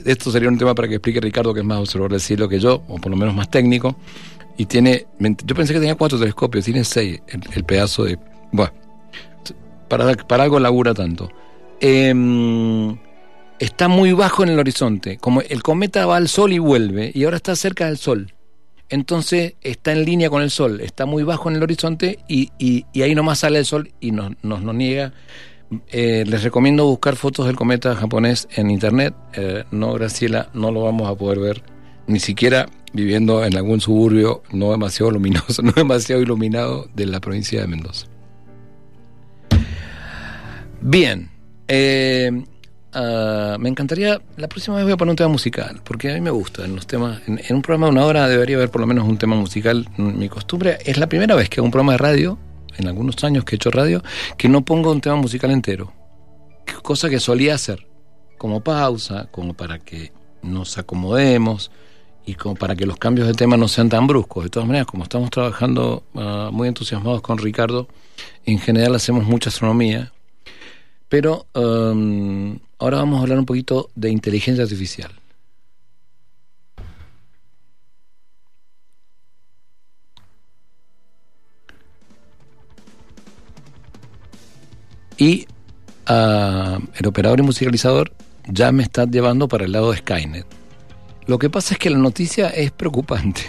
esto 0.05 0.31
sería 0.31 0.49
un 0.49 0.57
tema 0.57 0.75
para 0.75 0.87
que 0.87 0.95
explique 0.95 1.19
Ricardo, 1.19 1.53
que 1.53 1.61
es 1.61 1.65
más 1.65 1.79
observador 1.79 2.11
del 2.11 2.21
cielo 2.21 2.47
que 2.47 2.59
yo, 2.59 2.83
o 2.87 2.97
por 2.97 3.11
lo 3.11 3.17
menos 3.17 3.35
más 3.35 3.49
técnico. 3.49 3.95
Y 4.57 4.65
tiene, 4.65 5.07
yo 5.19 5.55
pensé 5.55 5.73
que 5.73 5.79
tenía 5.79 5.95
cuatro 5.95 6.19
telescopios, 6.19 6.65
tiene 6.65 6.83
seis, 6.83 7.19
el, 7.27 7.41
el 7.53 7.63
pedazo 7.63 8.03
de... 8.03 8.19
Bueno, 8.51 8.73
para, 9.87 10.13
para 10.15 10.43
algo 10.43 10.59
labura 10.59 10.93
tanto. 10.93 11.29
Em, 11.79 12.95
está 13.61 13.87
muy 13.87 14.11
bajo 14.11 14.43
en 14.43 14.49
el 14.49 14.59
horizonte. 14.59 15.17
Como 15.17 15.41
el 15.41 15.61
cometa 15.61 16.05
va 16.07 16.17
al 16.17 16.27
sol 16.27 16.51
y 16.51 16.59
vuelve, 16.59 17.11
y 17.13 17.23
ahora 17.23 17.37
está 17.37 17.55
cerca 17.55 17.85
del 17.85 17.97
sol. 17.97 18.33
Entonces 18.89 19.53
está 19.61 19.93
en 19.93 20.03
línea 20.03 20.29
con 20.29 20.41
el 20.41 20.49
sol, 20.49 20.81
está 20.81 21.05
muy 21.05 21.23
bajo 21.23 21.49
en 21.49 21.55
el 21.55 21.63
horizonte 21.63 22.19
y, 22.27 22.51
ahí 23.01 23.15
nomás 23.15 23.39
sale 23.39 23.59
el 23.59 23.65
sol 23.65 23.93
y 24.01 24.11
nos, 24.11 24.31
nos, 24.41 24.63
nos 24.63 24.75
niega. 24.75 25.13
Eh, 25.87 26.25
les 26.27 26.43
recomiendo 26.43 26.85
buscar 26.85 27.15
fotos 27.15 27.45
del 27.45 27.55
cometa 27.55 27.95
japonés 27.95 28.49
en 28.55 28.69
internet. 28.71 29.13
Eh, 29.33 29.63
no, 29.71 29.93
Graciela, 29.93 30.49
no 30.53 30.71
lo 30.71 30.81
vamos 30.81 31.09
a 31.09 31.15
poder 31.15 31.39
ver, 31.39 31.63
ni 32.07 32.19
siquiera 32.19 32.67
viviendo 32.91 33.45
en 33.45 33.55
algún 33.55 33.79
suburbio 33.79 34.43
no 34.51 34.71
demasiado 34.71 35.11
luminoso, 35.11 35.61
no 35.61 35.71
demasiado 35.71 36.21
iluminado 36.21 36.89
de 36.93 37.05
la 37.05 37.21
provincia 37.21 37.61
de 37.61 37.67
Mendoza. 37.67 38.07
Bien, 40.81 41.29
eh, 41.67 42.43
ah, 42.93 43.57
me 43.59 43.69
encantaría, 43.69 44.21
la 44.37 44.47
próxima 44.47 44.77
vez 44.77 44.85
voy 44.85 44.93
a 44.93 44.97
poner 44.97 45.11
un 45.11 45.15
tema 45.15 45.29
musical, 45.29 45.81
porque 45.83 46.11
a 46.11 46.13
mí 46.15 46.21
me 46.21 46.31
gusta 46.31 46.65
en 46.65 46.75
los 46.75 46.87
temas, 46.87 47.21
en, 47.27 47.39
en 47.47 47.55
un 47.55 47.61
programa 47.61 47.87
de 47.87 47.91
una 47.91 48.05
hora 48.05 48.27
debería 48.27 48.57
haber 48.57 48.69
por 48.69 48.81
lo 48.81 48.87
menos 48.87 49.07
un 49.07 49.17
tema 49.17 49.35
musical. 49.35 49.87
Mi 49.97 50.29
costumbre 50.29 50.77
es 50.85 50.97
la 50.97 51.07
primera 51.07 51.35
vez 51.35 51.49
que 51.49 51.59
hago 51.59 51.65
un 51.65 51.71
programa 51.71 51.93
de 51.93 51.97
radio, 51.97 52.37
en 52.77 52.87
algunos 52.87 53.23
años 53.23 53.43
que 53.45 53.55
he 53.55 53.57
hecho 53.57 53.71
radio, 53.71 54.01
que 54.37 54.49
no 54.49 54.63
pongo 54.63 54.91
un 54.91 55.01
tema 55.01 55.15
musical 55.15 55.51
entero, 55.51 55.93
cosa 56.81 57.09
que 57.09 57.19
solía 57.19 57.55
hacer, 57.55 57.87
como 58.37 58.61
pausa, 58.61 59.27
como 59.31 59.53
para 59.53 59.79
que 59.79 60.11
nos 60.41 60.77
acomodemos 60.77 61.71
y 62.25 62.35
como 62.35 62.55
para 62.55 62.75
que 62.75 62.85
los 62.85 62.97
cambios 62.97 63.27
de 63.27 63.33
tema 63.33 63.57
no 63.57 63.67
sean 63.67 63.89
tan 63.89 64.07
bruscos. 64.07 64.43
De 64.43 64.49
todas 64.49 64.67
maneras, 64.67 64.87
como 64.87 65.03
estamos 65.03 65.29
trabajando 65.29 66.03
ah, 66.15 66.49
muy 66.51 66.67
entusiasmados 66.67 67.21
con 67.21 67.37
Ricardo, 67.37 67.87
en 68.45 68.59
general 68.59 68.95
hacemos 68.95 69.25
mucha 69.25 69.49
astronomía, 69.49 70.11
pero 71.11 71.45
um, 71.55 72.57
ahora 72.79 72.99
vamos 72.99 73.19
a 73.19 73.23
hablar 73.23 73.37
un 73.37 73.45
poquito 73.45 73.89
de 73.95 74.09
inteligencia 74.09 74.63
artificial. 74.63 75.11
Y 85.17 85.47
ah, 86.05 86.79
el 86.95 87.05
operador 87.05 87.41
y 87.41 87.43
musicalizador 87.43 88.13
ya 88.47 88.71
me 88.71 88.83
está 88.83 89.03
llevando 89.03 89.49
para 89.49 89.65
el 89.65 89.73
lado 89.73 89.91
de 89.91 89.97
Skynet. 89.97 90.45
Lo 91.27 91.37
que 91.39 91.49
pasa 91.49 91.73
es 91.73 91.79
que 91.81 91.89
la 91.89 91.97
noticia 91.97 92.47
es 92.47 92.71
preocupante. 92.71 93.41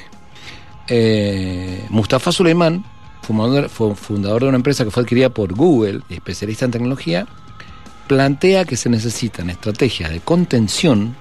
Eh, 0.88 1.86
Mustafa 1.90 2.32
Suleiman, 2.32 2.84
fundador, 3.22 3.68
fundador 3.68 4.42
de 4.42 4.48
una 4.48 4.56
empresa 4.56 4.82
que 4.82 4.90
fue 4.90 5.04
adquirida 5.04 5.30
por 5.30 5.54
Google 5.54 6.00
y 6.08 6.14
especialista 6.14 6.64
en 6.64 6.72
tecnología, 6.72 7.28
plantea 8.06 8.64
que 8.64 8.76
se 8.76 8.88
necesitan 8.88 9.50
estrategias 9.50 10.10
de 10.10 10.20
contención, 10.20 11.16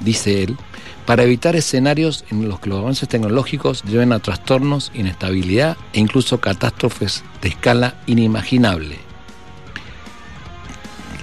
dice 0.00 0.42
él, 0.42 0.56
para 1.06 1.24
evitar 1.24 1.56
escenarios 1.56 2.24
en 2.30 2.48
los 2.48 2.60
que 2.60 2.70
los 2.70 2.78
avances 2.78 3.08
tecnológicos 3.08 3.82
lleven 3.82 4.12
a 4.12 4.20
trastornos, 4.20 4.92
inestabilidad 4.94 5.76
e 5.92 6.00
incluso 6.00 6.40
catástrofes 6.40 7.24
de 7.42 7.48
escala 7.48 7.96
inimaginable. 8.06 8.98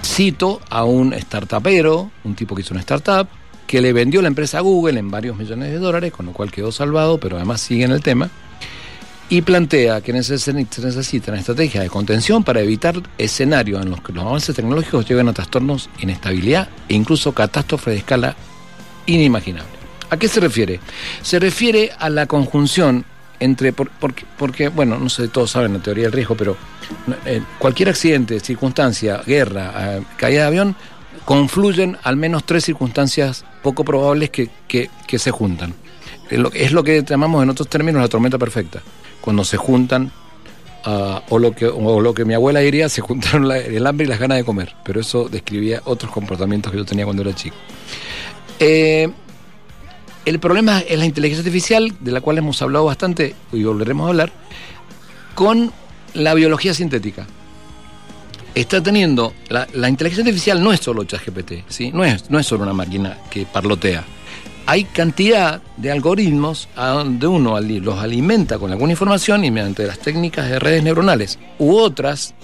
Cito 0.04 0.60
a 0.68 0.84
un 0.84 1.12
startupero, 1.14 2.10
un 2.24 2.34
tipo 2.34 2.54
que 2.54 2.62
hizo 2.62 2.74
una 2.74 2.80
startup, 2.80 3.28
que 3.66 3.80
le 3.80 3.92
vendió 3.92 4.22
la 4.22 4.28
empresa 4.28 4.58
a 4.58 4.62
Google 4.62 4.98
en 4.98 5.10
varios 5.10 5.36
millones 5.36 5.70
de 5.70 5.78
dólares, 5.78 6.12
con 6.12 6.26
lo 6.26 6.32
cual 6.32 6.50
quedó 6.50 6.72
salvado, 6.72 7.18
pero 7.18 7.36
además 7.36 7.60
sigue 7.60 7.84
en 7.84 7.92
el 7.92 8.02
tema, 8.02 8.30
y 9.30 9.42
plantea 9.42 10.00
que 10.00 10.22
se 10.22 10.52
necesitan 10.52 11.34
estrategias 11.34 11.84
de 11.84 11.90
contención 11.90 12.42
para 12.44 12.60
evitar 12.60 13.02
escenarios 13.18 13.82
en 13.82 13.90
los 13.90 14.00
que 14.00 14.12
los 14.12 14.24
avances 14.24 14.56
tecnológicos 14.56 15.06
lleven 15.06 15.28
a 15.28 15.32
trastornos, 15.32 15.90
inestabilidad 16.00 16.68
e 16.88 16.94
incluso 16.94 17.32
catástrofes 17.32 17.92
de 17.92 17.98
escala 17.98 18.36
inimaginable. 19.06 19.78
¿A 20.10 20.16
qué 20.16 20.28
se 20.28 20.40
refiere? 20.40 20.80
Se 21.22 21.38
refiere 21.38 21.92
a 21.98 22.08
la 22.08 22.26
conjunción 22.26 23.04
entre, 23.40 23.72
porque, 23.72 24.68
bueno, 24.68 24.98
no 24.98 25.08
sé, 25.08 25.28
todos 25.28 25.50
saben 25.50 25.74
la 25.74 25.78
teoría 25.80 26.04
del 26.04 26.12
riesgo, 26.12 26.34
pero 26.34 26.56
eh, 27.24 27.42
cualquier 27.58 27.90
accidente, 27.90 28.40
circunstancia, 28.40 29.22
guerra, 29.26 29.96
eh, 29.96 30.02
caída 30.16 30.42
de 30.42 30.46
avión, 30.46 30.76
confluyen 31.24 31.98
al 32.02 32.16
menos 32.16 32.44
tres 32.44 32.64
circunstancias 32.64 33.44
poco 33.62 33.84
probables 33.84 34.30
que, 34.30 34.48
que, 34.66 35.18
se 35.18 35.30
juntan. 35.30 35.74
Es 36.30 36.72
lo, 36.72 36.82
que 36.82 37.02
llamamos 37.02 37.42
en 37.42 37.50
otros 37.50 37.68
términos 37.68 38.02
la 38.02 38.08
tormenta 38.08 38.38
perfecta, 38.38 38.82
cuando 39.28 39.44
se 39.44 39.58
juntan, 39.58 40.10
ah, 40.86 41.22
o, 41.28 41.38
lo 41.38 41.52
que, 41.52 41.66
o 41.66 42.00
lo 42.00 42.14
que 42.14 42.24
mi 42.24 42.32
abuela 42.32 42.60
diría, 42.60 42.88
se 42.88 43.02
juntaron 43.02 43.52
el 43.52 43.86
hambre 43.86 44.06
y 44.06 44.08
las 44.08 44.18
ganas 44.18 44.38
de 44.38 44.44
comer, 44.44 44.74
pero 44.86 45.02
eso 45.02 45.28
describía 45.28 45.82
otros 45.84 46.10
comportamientos 46.10 46.72
que 46.72 46.78
yo 46.78 46.86
tenía 46.86 47.04
cuando 47.04 47.20
era 47.20 47.34
chico. 47.34 47.54
Eh, 48.58 49.06
el 50.24 50.38
problema 50.40 50.80
es 50.80 50.98
la 50.98 51.04
inteligencia 51.04 51.42
artificial, 51.42 51.92
de 52.00 52.10
la 52.10 52.22
cual 52.22 52.38
hemos 52.38 52.62
hablado 52.62 52.86
bastante 52.86 53.34
y 53.52 53.64
volveremos 53.64 54.06
a 54.06 54.08
hablar, 54.08 54.32
con 55.34 55.74
la 56.14 56.32
biología 56.32 56.72
sintética. 56.72 57.26
Está 58.54 58.82
teniendo, 58.82 59.34
la, 59.50 59.66
inteligencia 59.90 60.22
artificial 60.22 60.64
no 60.64 60.72
es 60.72 60.80
solo 60.80 61.04
ChatGPT, 61.04 61.68
¿sí? 61.68 61.92
no, 61.92 62.02
es, 62.02 62.30
no 62.30 62.38
es 62.38 62.46
solo 62.46 62.62
una 62.62 62.72
máquina 62.72 63.18
que 63.30 63.44
parlotea. 63.44 64.06
Hay 64.70 64.84
cantidad 64.84 65.62
de 65.78 65.90
algoritmos 65.90 66.68
a 66.76 66.88
donde 66.88 67.26
uno 67.26 67.58
los 67.58 67.98
alimenta 68.00 68.58
con 68.58 68.70
alguna 68.70 68.92
información 68.92 69.42
y 69.46 69.50
mediante 69.50 69.86
las 69.86 69.98
técnicas 69.98 70.50
de 70.50 70.58
redes 70.58 70.82
neuronales 70.82 71.38
u 71.58 71.74
otras 71.74 72.34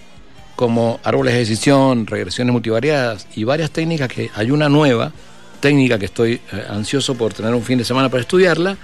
como 0.56 1.00
árboles 1.04 1.34
de 1.34 1.40
decisión, 1.40 2.06
regresiones 2.06 2.50
multivariadas 2.50 3.26
y 3.36 3.44
varias 3.44 3.72
técnicas 3.72 4.08
que 4.08 4.30
hay 4.34 4.50
una 4.50 4.70
nueva 4.70 5.12
técnica 5.60 5.98
que 5.98 6.06
estoy 6.06 6.40
eh, 6.50 6.64
ansioso 6.66 7.14
por 7.14 7.34
tener 7.34 7.52
un 7.52 7.62
fin 7.62 7.76
de 7.76 7.84
semana 7.84 8.08
para 8.08 8.22
estudiarla, 8.22 8.78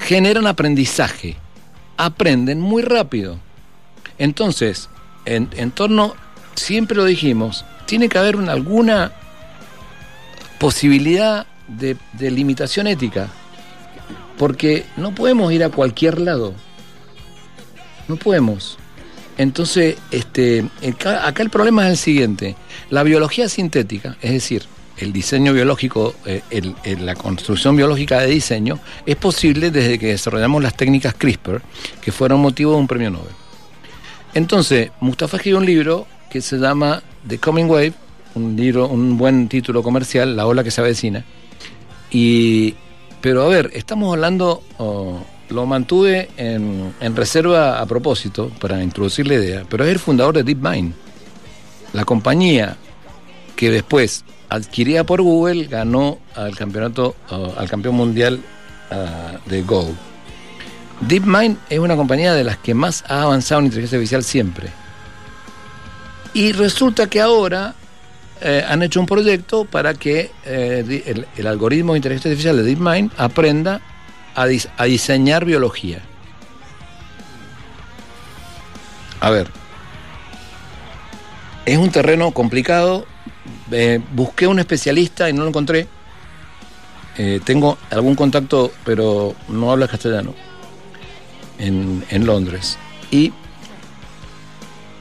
generan 0.00 0.48
aprendizaje. 0.48 1.36
Aprenden 1.96 2.60
muy 2.60 2.82
rápido. 2.82 3.38
Entonces, 4.18 4.88
en, 5.24 5.70
torno, 5.70 6.16
siempre 6.56 6.96
lo 6.96 7.04
dijimos, 7.04 7.64
tiene 7.86 8.08
que 8.08 8.18
haber 8.18 8.34
alguna 8.48 9.12
posibilidad 10.58 11.46
de, 11.68 11.96
limitación 12.30 12.86
ética. 12.86 13.28
Porque 14.38 14.84
no 14.96 15.14
podemos 15.14 15.52
ir 15.52 15.64
a 15.64 15.70
cualquier 15.70 16.20
lado. 16.20 16.54
No 18.08 18.16
podemos. 18.16 18.78
Entonces, 19.38 19.96
este, 20.10 20.68
acá 21.22 21.42
el 21.42 21.50
problema 21.50 21.86
es 21.86 21.92
el 21.92 21.96
siguiente. 21.96 22.56
La 22.90 23.02
biología 23.02 23.48
sintética, 23.48 24.16
es 24.20 24.32
decir, 24.32 24.64
el 24.98 25.12
diseño 25.12 25.52
biológico, 25.52 26.14
eh, 26.24 26.42
la 27.00 27.14
construcción 27.14 27.76
biológica 27.76 28.20
de 28.20 28.28
diseño, 28.28 28.78
es 29.04 29.16
posible 29.16 29.70
desde 29.70 29.98
que 29.98 30.06
desarrollamos 30.08 30.62
las 30.62 30.76
técnicas 30.76 31.14
CRISPR, 31.14 31.62
que 32.00 32.12
fueron 32.12 32.40
motivo 32.40 32.72
de 32.72 32.78
un 32.78 32.86
premio 32.86 33.10
Nobel. 33.10 33.32
Entonces, 34.34 34.90
Mustafa 35.00 35.36
escribió 35.36 35.58
un 35.58 35.66
libro 35.66 36.06
que 36.30 36.40
se 36.40 36.58
llama 36.58 37.02
The 37.26 37.38
Coming 37.38 37.66
Wave, 37.66 37.94
un 38.34 38.56
libro, 38.56 38.88
un 38.88 39.16
buen 39.16 39.48
título 39.48 39.82
comercial, 39.82 40.36
La 40.36 40.46
ola 40.46 40.62
que 40.62 40.70
se 40.70 40.80
avecina. 40.80 41.24
Y, 42.10 42.74
pero 43.20 43.42
a 43.42 43.48
ver, 43.48 43.70
estamos 43.74 44.12
hablando, 44.12 44.62
lo 45.48 45.66
mantuve 45.66 46.28
en, 46.36 46.94
en 47.00 47.16
reserva 47.16 47.80
a 47.80 47.86
propósito 47.86 48.50
para 48.60 48.82
introducir 48.82 49.26
la 49.26 49.34
idea, 49.34 49.64
pero 49.68 49.84
es 49.84 49.90
el 49.90 49.98
fundador 49.98 50.34
de 50.34 50.44
DeepMind, 50.44 50.94
la 51.92 52.04
compañía 52.04 52.76
que 53.56 53.70
después 53.70 54.24
adquirida 54.48 55.04
por 55.04 55.22
Google, 55.22 55.66
ganó 55.66 56.18
al 56.34 56.56
campeonato, 56.56 57.16
al 57.56 57.68
campeón 57.68 57.96
mundial 57.96 58.40
uh, 58.90 59.48
de 59.48 59.62
Go. 59.62 59.88
DeepMind 61.00 61.58
es 61.68 61.78
una 61.78 61.96
compañía 61.96 62.32
de 62.32 62.44
las 62.44 62.58
que 62.58 62.74
más 62.74 63.04
ha 63.08 63.22
avanzado 63.22 63.60
en 63.60 63.66
inteligencia 63.66 63.98
artificial 63.98 64.24
siempre. 64.24 64.70
Y 66.32 66.52
resulta 66.52 67.08
que 67.08 67.20
ahora 67.20 67.74
eh, 68.42 68.62
han 68.68 68.82
hecho 68.82 69.00
un 69.00 69.06
proyecto 69.06 69.64
para 69.64 69.94
que 69.94 70.30
eh, 70.44 71.24
el, 71.36 71.46
algoritmo 71.46 71.94
de 71.94 71.98
inteligencia 71.98 72.30
artificial 72.30 72.56
de 72.56 72.64
DeepMind 72.64 73.12
aprenda 73.16 73.80
a, 74.34 74.46
diseñar 74.84 75.46
biología. 75.46 76.02
A 79.20 79.30
ver, 79.30 79.48
es 81.64 81.78
un 81.78 81.90
terreno 81.90 82.32
complicado, 82.32 83.06
eh, 83.70 84.00
busqué 84.12 84.46
un 84.46 84.58
especialista 84.58 85.30
y 85.30 85.32
no 85.32 85.42
lo 85.42 85.48
encontré. 85.48 85.88
Tengo 87.46 87.78
algún 87.88 88.14
contacto, 88.14 88.70
pero 88.84 89.34
no 89.48 89.72
habla 89.72 89.88
castellano, 89.88 90.34
en, 91.58 92.26
Londres. 92.26 92.76
Y, 93.10 93.32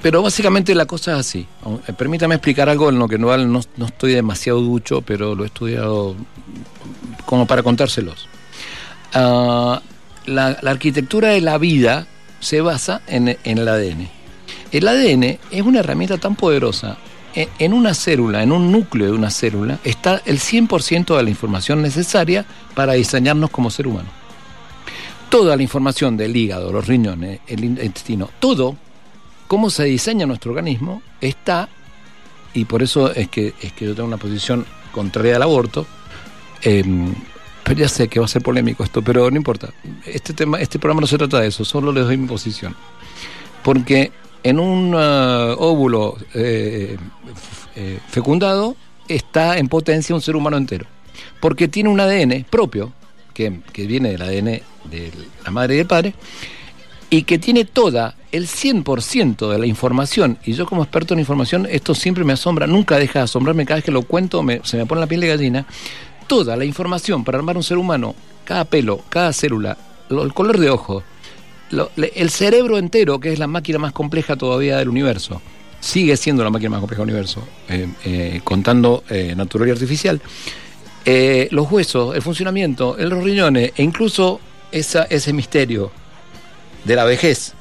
pero 0.06 0.22
básicamente 0.22 0.76
la 0.76 0.86
cosa 0.86 1.14
es 1.14 1.18
así. 1.18 1.48
Eh, 1.88 1.94
permítame 1.94 2.36
explicar 2.36 2.70
algo 2.70 2.90
en 2.90 3.00
lo 3.00 3.08
que 3.08 3.18
no, 3.18 3.36
no, 3.36 3.86
estoy 3.88 4.14
demasiado 4.14 4.62
ducho, 4.62 5.02
pero 5.02 5.34
lo 5.34 5.44
he 5.44 5.48
estudiado 5.48 6.16
como 7.26 7.48
para 7.48 7.64
contárselos. 7.64 8.30
Ah, 9.16 9.82
la, 10.28 10.50
arquitectura 10.64 11.30
de 11.30 11.42
la 11.42 11.58
vida 11.58 12.06
se 12.40 12.62
basa 12.62 13.02
en, 13.08 13.30
en 13.30 13.58
el 13.58 13.68
ADN. 13.68 14.08
El 14.72 14.88
ADN 14.88 15.40
es 15.50 15.62
una 15.64 15.80
herramienta 15.80 16.20
tan 16.20 16.36
poderosa 16.36 16.98
en 17.34 17.74
una 17.74 17.96
célula, 17.96 18.44
en 18.44 18.52
un 18.52 18.72
núcleo 18.72 19.08
de 19.08 19.14
una 19.14 19.32
célula, 19.32 19.80
está 19.84 20.22
el 20.26 20.38
100% 20.38 21.18
de 21.18 21.24
la 21.24 21.30
información 21.32 21.82
necesaria 21.82 22.46
para 22.76 22.94
diseñarnos 22.94 23.50
como 23.50 23.72
ser 23.72 23.88
humano. 23.88 24.10
Toda 25.30 25.58
la 25.58 25.64
información 25.64 26.16
del 26.16 26.38
hígado, 26.38 26.72
los 26.72 26.86
riñones, 26.86 27.40
el 27.48 27.64
intestino, 27.64 28.30
todo, 28.40 28.78
cómo 29.48 29.70
se 29.70 29.86
diseña 29.86 30.26
nuestro 30.26 30.52
organismo, 30.52 31.02
está, 31.22 31.70
y 32.54 32.66
por 32.66 32.84
eso 32.84 33.14
es 33.14 33.30
que, 33.30 33.54
es 33.62 33.74
que 33.74 33.86
yo 33.86 33.96
tengo 33.96 34.08
una 34.08 34.18
posición 34.18 34.66
contraria 34.92 35.36
al 35.36 35.44
aborto, 35.44 35.86
em, 36.62 37.14
pero 37.64 37.80
ya 37.80 37.90
sé 37.90 38.08
que 38.08 38.20
va 38.20 38.26
a 38.26 38.30
ser 38.30 38.42
polémico 38.42 38.84
esto, 38.84 39.02
pero 39.02 39.30
no 39.30 39.38
importa. 39.38 39.74
Este, 40.06 40.34
tema, 40.34 40.60
este 40.60 40.80
programa 40.80 41.02
no 41.02 41.08
se 41.08 41.18
trata 41.18 41.40
de 41.40 41.48
eso, 41.48 41.66
solo 41.66 41.92
les 41.92 42.06
doy 42.06 42.18
mi 42.18 42.28
posición. 42.28 42.76
Porque 43.64 44.12
en 44.44 44.60
un 44.60 44.94
uh, 44.94 45.56
óvulo 45.58 46.18
eh, 46.36 46.98
eh, 47.76 48.00
fecundado 48.08 48.76
está 49.08 49.58
en 49.58 49.68
potencia 49.68 50.14
un 50.14 50.22
ser 50.22 50.36
humano 50.36 50.58
entero, 50.58 50.86
porque 51.40 51.68
tiene 51.68 51.90
un 51.90 52.00
ADN 52.00 52.46
propio, 52.50 52.94
que, 53.34 53.50
viene 53.76 54.12
del 54.12 54.22
ADN 54.22 54.62
de 54.90 55.12
la 55.44 55.52
madre 55.52 55.74
y 55.74 55.78
del 55.78 55.88
padre, 55.88 56.14
y 57.10 57.24
que 57.24 57.38
tiene 57.38 57.66
toda 57.66 58.16
el 58.32 58.48
100% 58.48 59.50
de 59.50 59.60
la 59.60 59.66
información, 59.66 60.38
y 60.46 60.54
yo 60.54 60.66
como 60.66 60.84
experto 60.84 61.14
en 61.14 61.20
información, 61.20 61.68
esto 61.70 61.96
siempre 61.96 62.24
me 62.24 62.34
asombra, 62.34 62.68
nunca 62.68 62.98
deja 62.98 63.20
de 63.20 63.26
asombrarme, 63.26 63.66
cada 63.66 63.78
vez 63.78 63.86
que 63.86 63.92
lo 63.92 64.02
cuento 64.02 64.44
se 64.64 64.78
me 64.78 64.86
pone 64.86 65.02
la 65.02 65.08
piel 65.08 65.22
de 65.22 65.28
gallina, 65.28 65.66
toda 66.28 66.56
la 66.56 66.66
información 66.66 67.24
para 67.24 67.38
armar 67.38 67.56
un 67.58 67.64
ser 67.64 67.78
humano, 67.78 68.16
cada 68.44 68.66
pelo, 68.66 69.02
cada 69.10 69.32
célula, 69.34 69.78
el 70.10 70.34
color 70.34 70.60
de 70.60 70.70
ojo, 70.70 71.04
el 71.96 72.30
cerebro 72.30 72.78
entero, 72.78 73.20
que 73.20 73.32
es 73.32 73.40
la 73.40 73.48
máquina 73.48 73.80
más 73.80 73.94
compleja 73.94 74.36
todavía 74.36 74.78
del 74.78 74.90
universo, 74.90 75.42
sigue 75.80 76.18
siendo 76.18 76.44
la 76.44 76.50
máquina 76.50 76.72
más 76.72 76.80
compleja 76.80 77.04
del 77.04 77.12
universo, 77.12 77.48
eh, 77.70 77.88
eh, 78.04 78.42
contando 78.44 79.04
eh, 79.10 79.34
natural 79.36 79.70
y 79.70 79.72
artificial, 79.72 80.22
los 81.52 81.72
huesos, 81.72 82.16
el 82.16 82.22
funcionamiento, 82.24 82.96
los 82.98 83.24
riñones 83.24 83.74
e 83.76 83.84
incluso 83.84 84.40
esa, 84.72 85.04
ese 85.04 85.34
misterio 85.34 85.92
de 86.86 86.96
la 86.96 87.04
vejez, 87.04 87.54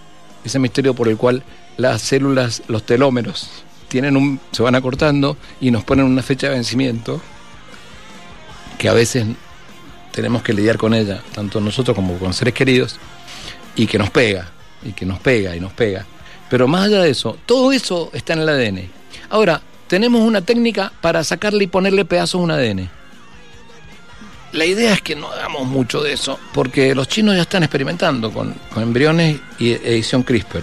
ese 0.44 0.58
misterio 0.58 0.94
por 0.94 1.08
el 1.08 1.16
cual 1.16 1.42
las 1.76 2.02
células, 2.02 2.62
los 2.68 2.84
telómeros, 2.84 3.50
tienen 3.88 4.16
un, 4.16 4.40
se 4.52 4.62
van 4.62 4.74
acortando 4.74 5.36
y 5.60 5.70
nos 5.70 5.84
ponen 5.84 6.06
una 6.06 6.22
fecha 6.22 6.48
de 6.48 6.54
vencimiento 6.54 7.20
que 8.78 8.88
a 8.88 8.92
veces 8.92 9.26
tenemos 10.12 10.42
que 10.42 10.52
lidiar 10.52 10.78
con 10.78 10.94
ella, 10.94 11.22
tanto 11.34 11.60
nosotros 11.60 11.94
como 11.94 12.18
con 12.18 12.32
seres 12.32 12.54
queridos, 12.54 12.98
y 13.74 13.86
que 13.86 13.98
nos 13.98 14.10
pega, 14.10 14.50
y 14.84 14.92
que 14.92 15.06
nos 15.06 15.18
pega, 15.18 15.56
y 15.56 15.60
nos 15.60 15.72
pega. 15.72 16.06
Pero 16.48 16.68
más 16.68 16.86
allá 16.86 17.02
de 17.02 17.10
eso, 17.10 17.36
todo 17.46 17.72
eso 17.72 18.10
está 18.12 18.34
en 18.34 18.40
el 18.40 18.48
ADN. 18.48 18.90
Ahora, 19.30 19.60
tenemos 19.88 20.22
una 20.22 20.42
técnica 20.42 20.92
para 21.00 21.24
sacarle 21.24 21.64
y 21.64 21.66
ponerle 21.66 22.04
pedazos 22.04 22.40
a 22.40 22.44
un 22.44 22.50
ADN. 22.50 22.90
La 24.54 24.66
idea 24.66 24.92
es 24.92 25.02
que 25.02 25.16
no 25.16 25.32
hagamos 25.32 25.66
mucho 25.66 26.00
de 26.00 26.12
eso, 26.12 26.38
porque 26.52 26.94
los 26.94 27.08
chinos 27.08 27.34
ya 27.34 27.42
están 27.42 27.64
experimentando 27.64 28.32
con, 28.32 28.54
con 28.72 28.84
embriones 28.84 29.40
y 29.58 29.72
edición 29.72 30.22
CRISPR, 30.22 30.62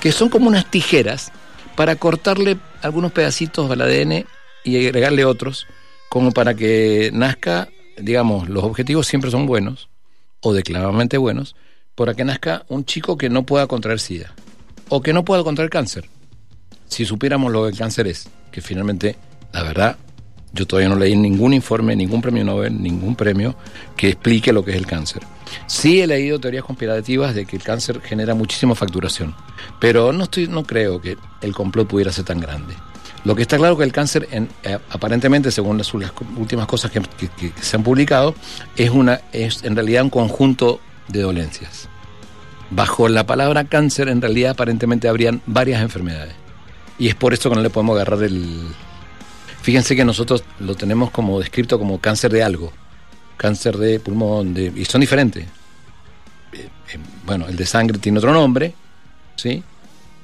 que 0.00 0.12
son 0.12 0.28
como 0.28 0.46
unas 0.46 0.70
tijeras 0.70 1.32
para 1.74 1.96
cortarle 1.96 2.56
algunos 2.82 3.10
pedacitos 3.10 3.68
al 3.68 3.80
ADN 3.80 4.26
y 4.62 4.86
agregarle 4.86 5.24
otros, 5.24 5.66
como 6.08 6.30
para 6.30 6.54
que 6.54 7.10
nazca, 7.12 7.68
digamos, 7.96 8.48
los 8.48 8.62
objetivos 8.62 9.08
siempre 9.08 9.32
son 9.32 9.46
buenos, 9.46 9.88
o 10.40 10.52
declaradamente 10.52 11.18
buenos, 11.18 11.56
para 11.96 12.14
que 12.14 12.24
nazca 12.24 12.64
un 12.68 12.84
chico 12.84 13.18
que 13.18 13.28
no 13.28 13.44
pueda 13.44 13.66
contraer 13.66 13.98
SIDA, 13.98 14.32
o 14.88 15.02
que 15.02 15.12
no 15.12 15.24
pueda 15.24 15.42
contraer 15.42 15.68
cáncer, 15.68 16.08
si 16.86 17.04
supiéramos 17.04 17.50
lo 17.50 17.64
que 17.64 17.70
el 17.70 17.76
cáncer 17.76 18.06
es, 18.06 18.28
que 18.52 18.60
finalmente, 18.60 19.16
la 19.52 19.64
verdad, 19.64 19.96
yo 20.52 20.66
todavía 20.66 20.88
no 20.88 20.96
leí 20.96 21.16
ningún 21.16 21.54
informe, 21.54 21.96
ningún 21.96 22.20
premio 22.20 22.44
Nobel, 22.44 22.80
ningún 22.80 23.16
premio 23.16 23.54
que 23.96 24.08
explique 24.08 24.52
lo 24.52 24.64
que 24.64 24.72
es 24.72 24.76
el 24.76 24.86
cáncer. 24.86 25.22
Sí 25.66 26.00
he 26.00 26.06
leído 26.06 26.38
teorías 26.38 26.64
conspirativas 26.64 27.34
de 27.34 27.46
que 27.46 27.56
el 27.56 27.62
cáncer 27.62 28.00
genera 28.02 28.34
muchísima 28.34 28.74
facturación, 28.74 29.34
pero 29.78 30.12
no 30.12 30.24
estoy, 30.24 30.48
no 30.48 30.64
creo 30.64 31.00
que 31.00 31.16
el 31.40 31.54
complot 31.54 31.88
pudiera 31.88 32.12
ser 32.12 32.24
tan 32.24 32.40
grande. 32.40 32.74
Lo 33.24 33.36
que 33.36 33.42
está 33.42 33.56
claro 33.56 33.78
que 33.78 33.84
el 33.84 33.92
cáncer, 33.92 34.28
en, 34.32 34.48
eh, 34.64 34.78
aparentemente, 34.90 35.50
según 35.52 35.78
las, 35.78 35.94
últimas 35.94 36.66
cosas 36.66 36.90
que, 36.90 37.00
que- 37.00 37.52
se 37.60 37.76
han 37.76 37.84
publicado, 37.84 38.34
es 38.76 38.90
una, 38.90 39.20
es 39.32 39.62
en 39.62 39.76
realidad 39.76 40.02
un 40.02 40.10
conjunto 40.10 40.80
de 41.08 41.22
dolencias. 41.22 41.88
Bajo 42.70 43.08
la 43.08 43.24
palabra 43.24 43.64
cáncer, 43.64 44.08
en 44.08 44.20
realidad, 44.20 44.52
aparentemente 44.52 45.06
habrían 45.06 45.40
varias 45.46 45.82
enfermedades. 45.82 46.34
Y 46.98 47.08
es 47.08 47.14
por 47.14 47.32
eso 47.32 47.48
que 47.48 47.56
no 47.56 47.62
le 47.62 47.70
podemos 47.70 47.94
agarrar 47.94 48.24
el, 48.24 48.60
Fíjense 49.62 49.94
que 49.94 50.04
nosotros 50.04 50.42
lo 50.58 50.74
tenemos 50.74 51.10
como 51.10 51.38
descrito 51.38 51.78
como 51.78 52.00
cáncer 52.00 52.32
de 52.32 52.42
algo, 52.42 52.72
cáncer 53.36 53.76
de 53.76 54.00
pulmón, 54.00 54.54
de, 54.54 54.72
y 54.74 54.84
son 54.84 55.00
diferentes. 55.00 55.44
Eh, 56.52 56.68
eh, 56.92 56.98
bueno, 57.24 57.46
el 57.48 57.56
de 57.56 57.64
sangre 57.64 57.98
tiene 57.98 58.18
otro 58.18 58.32
nombre, 58.32 58.74
¿sí? 59.36 59.62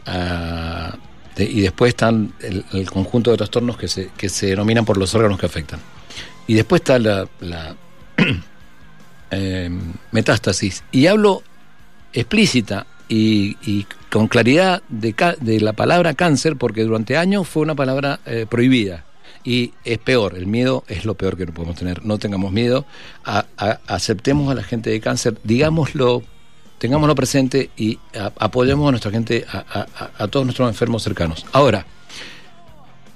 Ah, 0.06 0.96
y 1.36 1.60
después 1.60 1.90
están 1.90 2.32
el, 2.40 2.90
conjunto 2.90 3.30
de 3.30 3.36
trastornos 3.36 3.76
que 3.76 3.86
se, 3.86 4.10
que 4.16 4.28
se 4.28 4.46
denominan 4.46 4.84
por 4.84 4.96
los 4.96 5.14
órganos 5.14 5.38
que 5.38 5.46
afectan. 5.46 5.78
Y 6.48 6.54
después 6.54 6.80
está 6.80 6.98
la, 6.98 7.28
la, 7.40 7.76
eh, 9.30 9.70
metástasis. 10.10 10.82
Y 10.90 11.06
hablo 11.06 11.44
explícita 12.12 12.86
y, 13.08 13.56
y 13.62 13.86
con 14.10 14.26
claridad 14.26 14.82
de, 14.88 15.14
de 15.40 15.60
la 15.60 15.74
palabra 15.74 16.14
cáncer 16.14 16.56
porque 16.56 16.82
durante 16.82 17.16
años 17.16 17.46
fue 17.46 17.62
una 17.62 17.74
palabra 17.74 18.18
eh, 18.26 18.46
prohibida. 18.48 19.04
Y 19.44 19.72
es 19.84 19.98
peor, 19.98 20.36
el 20.36 20.46
miedo 20.46 20.84
es 20.88 21.04
lo 21.04 21.14
peor 21.14 21.36
que 21.36 21.46
no 21.46 21.52
podemos 21.52 21.76
tener. 21.76 22.04
No 22.04 22.18
tengamos 22.18 22.52
miedo, 22.52 22.84
aceptemos 23.86 24.50
a 24.50 24.54
la 24.54 24.62
gente 24.62 24.90
de 24.90 25.00
cáncer, 25.00 25.38
digámoslo, 25.44 26.22
tengámoslo 26.78 27.14
presente 27.14 27.70
y 27.76 27.98
apoyemos 28.38 28.88
a 28.88 28.90
nuestra 28.90 29.10
gente, 29.10 29.44
a, 29.48 30.28
todos 30.28 30.46
nuestros 30.46 30.68
enfermos 30.68 31.02
cercanos. 31.02 31.46
Ahora, 31.52 31.86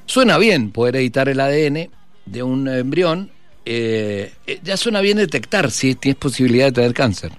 suena 0.07 0.39
bien 0.39 0.71
poder 0.71 0.97
editar 0.97 1.29
el 1.29 1.41
ADN 1.41 1.91
de 2.27 2.43
un 2.43 2.69
embrión, 2.69 3.31
eh, 3.65 4.33
eh, 4.47 4.61
ya 4.63 4.77
suena 4.77 5.01
bien 5.01 5.19
detectar 5.19 5.71
si 5.71 5.95
tienes 5.95 6.19
posibilidad 6.19 6.67
de 6.67 6.73
tener 6.73 6.95
cáncer. 6.95 7.33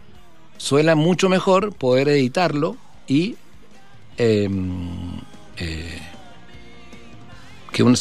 Suena 0.57 0.95
mucho 0.95 1.29
mejor 1.29 1.73
poder 1.73 2.07
editarlo 2.09 2.77
y 3.07 3.35
eh, 4.17 4.49
eh, 5.57 6.01
que 7.73 7.83
un, 7.83 7.97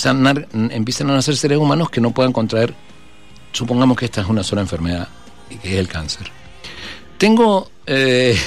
empiecen 0.70 1.10
a 1.10 1.14
nacer 1.14 1.36
seres 1.36 1.58
humanos 1.58 1.90
que 1.90 2.00
no 2.00 2.12
puedan 2.12 2.32
contraer, 2.32 2.72
supongamos 3.50 3.96
que 3.96 4.04
esta 4.04 4.20
es 4.20 4.28
una 4.28 4.44
sola 4.44 4.60
enfermedad, 4.60 5.08
que 5.48 5.72
es 5.72 5.78
el 5.78 5.88
cáncer. 5.88 6.30
Tengo 7.18 7.70
eh, 7.86 8.38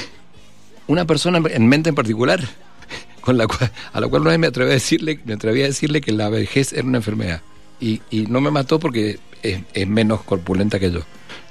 una 0.88 1.05
persona 1.05 1.41
en 1.49 1.67
mente 1.67 1.89
en 1.89 1.95
particular 1.95 2.41
con 3.21 3.38
la 3.38 3.47
cual, 3.47 3.71
a 3.91 3.99
la 3.99 4.07
cual 4.07 4.21
una 4.21 4.32
vez 4.32 4.39
me 4.39 4.47
atreví 4.47 4.71
a 4.71 4.76
decirle, 4.76 5.19
me 5.26 5.34
a 5.34 5.67
decirle 5.67 5.99
que 5.99 6.13
la 6.13 6.30
vejez 6.30 6.71
era 6.71 6.84
una 6.84 6.97
enfermedad. 6.97 7.41
Y, 7.82 8.01
y 8.09 8.28
no 8.28 8.39
me 8.39 8.51
mató 8.51 8.80
porque 8.80 9.19
es, 9.43 9.61
es 9.73 9.88
menos 9.88 10.23
corpulenta 10.23 10.80
que 10.80 10.91
yo. 10.91 11.01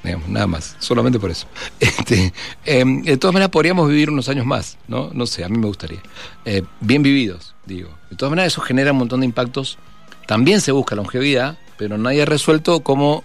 Digamos, 0.03 0.29
nada 0.29 0.47
más, 0.47 0.77
solamente 0.79 1.19
por 1.19 1.31
eso. 1.31 1.47
Este, 1.81 2.33
em, 2.65 3.03
de 3.03 3.17
todas 3.17 3.33
maneras, 3.33 3.51
podríamos 3.51 3.89
vivir 3.89 4.11
unos 4.11 4.29
años 4.29 4.47
más, 4.47 4.79
¿no? 4.87 5.11
No 5.13 5.27
sé, 5.27 5.45
a 5.45 5.49
mí 5.49 5.59
me 5.59 5.67
gustaría. 5.67 6.01
Eh, 6.45 6.63
bien 6.81 7.03
vividos, 7.03 7.54
digo. 7.67 7.91
De 8.11 8.17
todas 8.17 8.31
maneras, 8.31 8.53
eso 8.53 8.61
genera 8.61 8.93
un 8.93 8.99
montón 8.99 9.21
de 9.21 9.27
impactos. 9.27 9.79
También 10.27 10.61
se 10.61 10.73
busca 10.73 10.95
longevidad, 10.95 11.59
pero 11.77 11.99
nadie 11.99 12.23
ha 12.23 12.27
resuelto 12.27 12.81
cómo, 12.81 13.25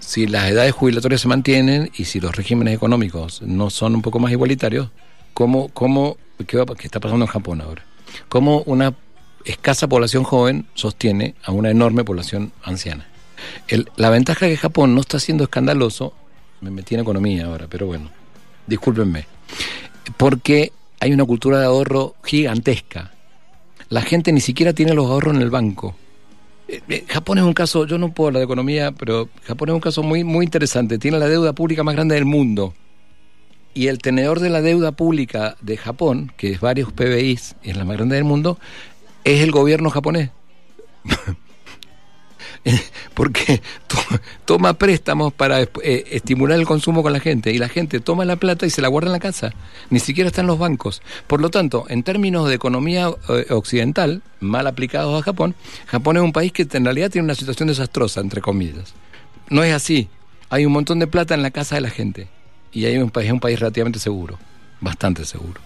si 0.00 0.26
las 0.26 0.50
edades 0.50 0.72
jubilatorias 0.72 1.20
se 1.20 1.28
mantienen 1.28 1.90
y 1.96 2.04
si 2.06 2.20
los 2.20 2.34
regímenes 2.34 2.74
económicos 2.74 3.42
no 3.42 3.70
son 3.70 3.94
un 3.94 4.02
poco 4.02 4.18
más 4.18 4.32
igualitarios, 4.32 4.88
cómo, 5.34 5.68
cómo 5.68 6.16
qué, 6.46 6.64
está 6.82 7.00
pasando 7.00 7.24
en 7.24 7.30
Japón 7.30 7.60
ahora. 7.60 7.84
Cómo 8.28 8.62
una 8.66 8.94
escasa 9.44 9.86
población 9.86 10.24
joven 10.24 10.66
sostiene 10.74 11.34
a 11.44 11.52
una 11.52 11.70
enorme 11.70 12.04
población 12.04 12.52
anciana. 12.62 13.06
El- 13.68 13.88
la 13.96 14.10
ventaja 14.10 14.46
que 14.48 14.56
Japón 14.56 14.94
no 14.94 15.00
está 15.00 15.20
siendo 15.20 15.44
escandaloso, 15.44 16.12
me 16.60 16.70
metí 16.70 16.94
en 16.94 17.02
economía 17.02 17.46
ahora, 17.46 17.66
pero 17.68 17.86
bueno, 17.86 18.10
discúlpenme, 18.66 19.26
porque 20.16 20.72
hay 21.00 21.12
una 21.12 21.24
cultura 21.24 21.60
de 21.60 21.66
ahorro 21.66 22.16
gigantesca. 22.24 23.12
La 23.88 24.02
gente 24.02 24.32
ni 24.32 24.40
siquiera 24.40 24.72
tiene 24.72 24.94
los 24.94 25.06
ahorros 25.06 25.34
en 25.34 25.42
el 25.42 25.50
banco. 25.50 25.96
Eh, 26.68 26.82
eh, 26.88 27.04
Japón 27.08 27.38
es 27.38 27.44
un 27.44 27.54
caso, 27.54 27.86
yo 27.86 27.96
no 27.96 28.12
puedo 28.12 28.28
hablar 28.28 28.40
de 28.40 28.44
economía, 28.44 28.92
pero 28.92 29.28
Japón 29.44 29.70
es 29.70 29.74
un 29.74 29.80
caso 29.80 30.02
muy, 30.02 30.24
muy 30.24 30.44
interesante. 30.44 30.98
Tiene 30.98 31.18
la 31.18 31.28
deuda 31.28 31.54
pública 31.54 31.82
más 31.82 31.94
grande 31.94 32.14
del 32.14 32.26
mundo. 32.26 32.74
Y 33.72 33.86
el 33.86 33.98
tenedor 33.98 34.40
de 34.40 34.50
la 34.50 34.60
deuda 34.60 34.92
pública 34.92 35.56
de 35.60 35.76
Japón, 35.76 36.32
que 36.36 36.50
es 36.50 36.60
varios 36.60 36.92
PBIs, 36.92 37.56
es 37.62 37.76
la 37.76 37.84
más 37.84 37.96
grande 37.96 38.16
del 38.16 38.24
mundo, 38.24 38.58
es 39.24 39.40
el 39.40 39.50
gobierno 39.50 39.90
japonés. 39.90 40.30
Porque 43.14 43.60
to- 43.86 44.20
toma 44.44 44.74
préstamos 44.74 45.32
para 45.32 45.60
eh, 45.62 45.68
estimular 46.10 46.58
el 46.58 46.66
consumo 46.66 47.02
con 47.02 47.12
la 47.12 47.20
gente 47.20 47.52
y 47.52 47.58
la 47.58 47.68
gente 47.68 48.00
toma 48.00 48.24
la 48.24 48.36
plata 48.36 48.66
y 48.66 48.70
se 48.70 48.82
la 48.82 48.88
guarda 48.88 49.08
en 49.08 49.12
la 49.12 49.20
casa. 49.20 49.52
Ni 49.90 50.00
siquiera 50.00 50.28
está 50.28 50.40
en 50.42 50.46
los 50.46 50.58
bancos. 50.58 51.02
Por 51.26 51.40
lo 51.40 51.50
tanto, 51.50 51.86
en 51.88 52.02
términos 52.02 52.48
de 52.48 52.54
economía 52.54 53.10
eh, 53.28 53.46
occidental, 53.50 54.22
mal 54.40 54.66
aplicados 54.66 55.20
a 55.20 55.24
Japón, 55.24 55.54
Japón 55.86 56.16
es 56.16 56.22
un 56.22 56.32
país 56.32 56.52
que 56.52 56.66
en 56.72 56.84
realidad 56.84 57.10
tiene 57.10 57.24
una 57.24 57.34
situación 57.34 57.68
desastrosa, 57.68 58.20
entre 58.20 58.40
comillas. 58.40 58.94
No 59.50 59.62
es 59.62 59.72
así. 59.74 60.08
Hay 60.50 60.64
un 60.66 60.72
montón 60.72 60.98
de 60.98 61.06
plata 61.06 61.34
en 61.34 61.42
la 61.42 61.50
casa 61.50 61.74
de 61.74 61.82
la 61.82 61.90
gente 61.90 62.28
y 62.72 62.84
hay 62.86 62.96
un 62.98 63.10
país, 63.10 63.26
es 63.28 63.32
un 63.32 63.40
país 63.40 63.58
relativamente 63.60 63.98
seguro, 63.98 64.38
bastante 64.80 65.24
seguro. 65.24 65.60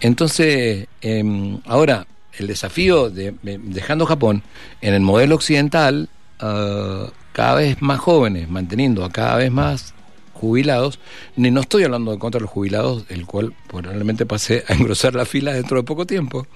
Entonces, 0.00 0.86
eh, 1.02 1.58
ahora, 1.66 2.06
el 2.38 2.46
desafío 2.46 3.10
de, 3.10 3.34
de- 3.42 3.58
dejando 3.58 4.06
Japón 4.06 4.42
en 4.80 4.94
el 4.94 5.00
modelo 5.00 5.34
occidental, 5.36 6.08
ah, 6.44 7.06
cada 7.32 7.54
vez 7.56 7.80
más 7.80 7.98
jóvenes, 7.98 8.48
manteniendo 8.48 9.04
a 9.04 9.10
cada 9.10 9.36
vez 9.36 9.50
más 9.50 9.94
jubilados, 10.34 10.98
ni 11.36 11.50
no 11.50 11.60
estoy 11.62 11.84
hablando 11.84 12.12
de 12.12 12.18
contra 12.18 12.40
los 12.40 12.50
jubilados, 12.50 13.04
el 13.08 13.24
cual 13.24 13.54
probablemente 13.68 14.26
pase 14.26 14.64
a 14.68 14.74
engrosar 14.74 15.14
la 15.14 15.24
fila 15.24 15.52
dentro 15.52 15.76
de 15.78 15.82
poco 15.84 16.04
tiempo. 16.06 16.46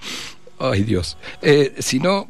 Ay 0.59 0.83
Dios. 0.83 1.17
Eh, 1.41 1.73
sino, 1.79 2.27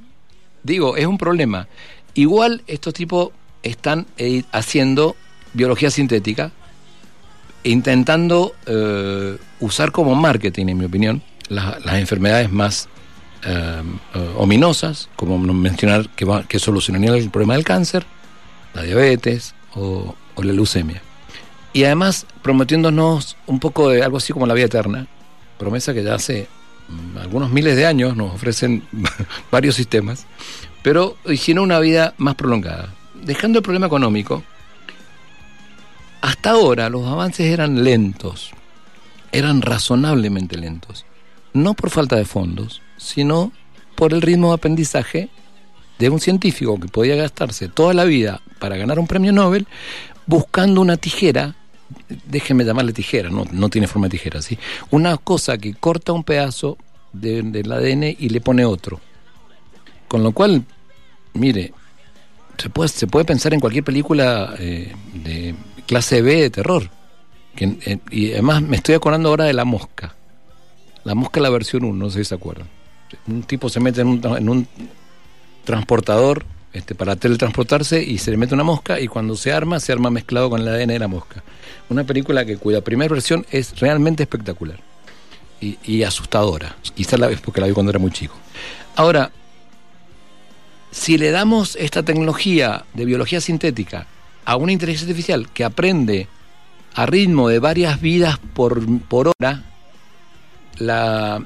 digo, 0.63 0.95
es 0.95 1.05
un 1.05 1.17
problema. 1.17 1.67
Igual 2.13 2.63
estos 2.67 2.93
tipos 2.93 3.29
están 3.63 4.05
eh, 4.17 4.43
haciendo 4.51 5.15
biología 5.53 5.89
sintética, 5.91 6.51
intentando 7.63 8.53
eh, 8.65 9.37
usar 9.59 9.91
como 9.91 10.15
marketing, 10.15 10.67
en 10.67 10.77
mi 10.77 10.85
opinión, 10.85 11.21
la- 11.49 11.77
las 11.83 11.95
enfermedades 11.95 12.51
más 12.51 12.87
eh, 13.45 13.81
eh, 14.15 14.33
ominosas, 14.37 15.09
como 15.15 15.37
mencionar 15.37 16.09
que, 16.09 16.25
va- 16.25 16.43
que 16.43 16.59
el 17.23 17.29
problema 17.31 17.53
del 17.55 17.63
cáncer, 17.63 18.05
la 18.73 18.83
diabetes 18.83 19.55
o, 19.75 20.15
o 20.35 20.43
la 20.43 20.53
leucemia. 20.53 21.01
Y 21.73 21.83
además 21.83 22.25
prometiéndonos 22.41 23.37
un 23.45 23.59
poco 23.59 23.89
de 23.89 24.03
algo 24.03 24.17
así 24.17 24.33
como 24.33 24.45
la 24.47 24.53
vida 24.53 24.65
eterna, 24.65 25.07
promesa 25.57 25.93
que 25.93 26.03
ya 26.03 26.15
hace 26.15 26.47
mm, 26.89 27.17
algunos 27.19 27.51
miles 27.51 27.75
de 27.75 27.85
años 27.85 28.15
nos 28.15 28.33
ofrecen 28.33 28.83
varios 29.51 29.75
sistemas, 29.75 30.25
pero 30.81 31.17
hicieron 31.25 31.65
una 31.65 31.79
vida 31.79 32.13
más 32.17 32.35
prolongada. 32.35 32.93
Dejando 33.13 33.59
el 33.59 33.63
problema 33.63 33.87
económico, 33.87 34.43
hasta 36.21 36.51
ahora 36.51 36.89
los 36.89 37.05
avances 37.07 37.47
eran 37.47 37.83
lentos, 37.83 38.51
eran 39.31 39.61
razonablemente 39.61 40.57
lentos, 40.57 41.05
no 41.53 41.73
por 41.73 41.89
falta 41.89 42.15
de 42.15 42.25
fondos, 42.25 42.81
sino 42.97 43.51
por 43.95 44.13
el 44.13 44.21
ritmo 44.21 44.49
de 44.49 44.55
aprendizaje 44.55 45.29
de 45.97 46.09
un 46.09 46.19
científico 46.19 46.79
que 46.79 46.87
podía 46.87 47.15
gastarse 47.15 47.67
toda 47.67 47.93
la 47.93 48.05
vida 48.05 48.41
para 48.59 48.77
ganar 48.77 48.99
un 48.99 49.07
premio 49.07 49.31
Nobel 49.33 49.67
buscando 50.25 50.79
una 50.81 50.95
tijera, 50.97 51.55
déjenme 52.25 52.63
llamarle 52.63 52.93
tijera, 52.93 53.29
no, 53.29 53.45
no 53.51 53.69
tiene 53.69 53.87
forma 53.87 54.07
de 54.07 54.11
tijera, 54.11 54.41
¿sí? 54.41 54.57
Una 54.91 55.17
cosa 55.17 55.57
que 55.57 55.73
corta 55.73 56.13
un 56.13 56.23
pedazo 56.23 56.77
de- 57.11 57.41
del 57.41 57.71
ADN 57.71 58.15
y 58.17 58.29
le 58.29 58.39
pone 58.41 58.63
otro. 58.63 59.01
Con 60.07 60.23
lo 60.23 60.31
cual, 60.31 60.63
mire, 61.33 61.73
se 62.57 62.69
puede, 62.69 62.89
se 62.89 63.07
puede 63.07 63.25
pensar 63.25 63.53
en 63.53 63.59
cualquier 63.59 63.83
película 63.83 64.53
eh, 64.59 64.93
de 65.13 65.55
clase 65.87 66.21
B 66.21 66.35
de 66.41 66.49
terror. 66.49 66.89
Que, 67.55 67.77
eh, 67.85 67.99
y 68.11 68.31
además 68.33 68.61
me 68.61 68.75
estoy 68.77 68.95
acordando 68.95 69.29
ahora 69.29 69.45
de 69.45 69.53
La 69.53 69.65
Mosca. 69.65 70.15
La 71.03 71.15
Mosca, 71.15 71.39
la 71.39 71.49
versión 71.49 71.83
1, 71.83 71.95
no 71.95 72.09
sé 72.09 72.19
si 72.19 72.25
se 72.25 72.35
acuerdan. 72.35 72.67
Un 73.27 73.43
tipo 73.43 73.69
se 73.69 73.79
mete 73.79 74.01
en 74.01 74.07
un, 74.07 74.37
en 74.37 74.49
un 74.49 74.67
transportador 75.63 76.45
este, 76.73 76.93
para 76.93 77.15
teletransportarse 77.15 78.03
y 78.03 78.17
se 78.19 78.31
le 78.31 78.37
mete 78.37 78.53
una 78.53 78.63
mosca 78.63 78.99
y 78.99 79.07
cuando 79.07 79.35
se 79.35 79.51
arma, 79.51 79.79
se 79.79 79.91
arma 79.91 80.11
mezclado 80.11 80.49
con 80.49 80.61
el 80.61 80.67
ADN 80.67 80.89
de 80.89 80.99
la 80.99 81.07
mosca. 81.07 81.43
Una 81.89 82.03
película 82.03 82.45
que 82.45 82.57
cuya 82.57 82.81
primera 82.81 83.11
versión 83.11 83.45
es 83.49 83.79
realmente 83.79 84.23
espectacular 84.23 84.79
y, 85.59 85.77
y 85.83 86.03
asustadora. 86.03 86.75
Quizás 86.93 87.19
la 87.19 87.27
vez 87.27 87.41
porque 87.41 87.61
la 87.61 87.67
vi 87.67 87.73
cuando 87.73 87.89
era 87.89 87.99
muy 87.99 88.11
chico. 88.11 88.35
Ahora, 88.95 89.31
si 90.91 91.17
le 91.17 91.31
damos 91.31 91.75
esta 91.75 92.03
tecnología 92.03 92.85
de 92.93 93.05
biología 93.05 93.41
sintética 93.41 94.07
a 94.45 94.55
una 94.55 94.71
inteligencia 94.71 95.07
artificial 95.07 95.49
que 95.51 95.63
aprende 95.63 96.27
a 96.95 97.05
ritmo 97.05 97.49
de 97.49 97.59
varias 97.59 98.01
vidas 98.01 98.39
por, 98.53 98.83
por 99.03 99.29
hora, 99.29 99.63
la, 100.77 101.45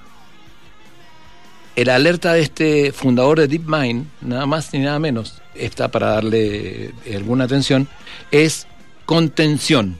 alerta 1.76 2.34
de 2.34 2.42
este 2.42 2.92
fundador 2.92 3.40
de 3.40 3.48
DeepMind, 3.48 4.08
nada 4.22 4.46
más 4.46 4.74
ni 4.74 4.80
nada 4.80 5.00
menos, 5.00 5.42
está 5.56 5.90
para 5.90 6.08
darle 6.10 6.94
alguna 7.14 7.46
atención, 7.46 7.88
es 8.32 8.68
contención. 9.06 9.98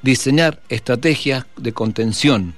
Diseñar 0.00 0.60
estrategias 0.68 1.44
de 1.56 1.72
contención 1.72 2.54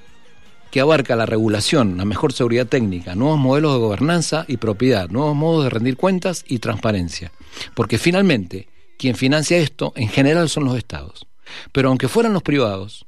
que 0.69 0.79
abarca 0.79 1.15
la 1.15 1.25
regulación, 1.25 1.97
la 1.97 2.05
mejor 2.05 2.33
seguridad 2.33 2.65
técnica, 2.65 3.13
nuevos 3.13 3.39
modelos 3.39 3.73
de 3.73 3.79
gobernanza 3.79 4.45
y 4.47 4.57
propiedad, 4.57 5.09
nuevos 5.09 5.35
modos 5.35 5.65
de 5.65 5.69
rendir 5.69 5.97
cuentas 5.97 6.45
y 6.47 6.59
transparencia. 6.59 7.31
Porque 7.75 7.97
finalmente, 7.97 8.69
quien 8.97 9.15
financia 9.15 9.57
esto 9.57 9.91
en 9.95 10.07
general 10.07 10.47
son 10.49 10.63
los 10.63 10.77
estados. 10.77 11.27
Pero 11.71 11.89
aunque 11.89 12.07
fueran 12.07 12.33
los 12.33 12.43
privados, 12.43 13.05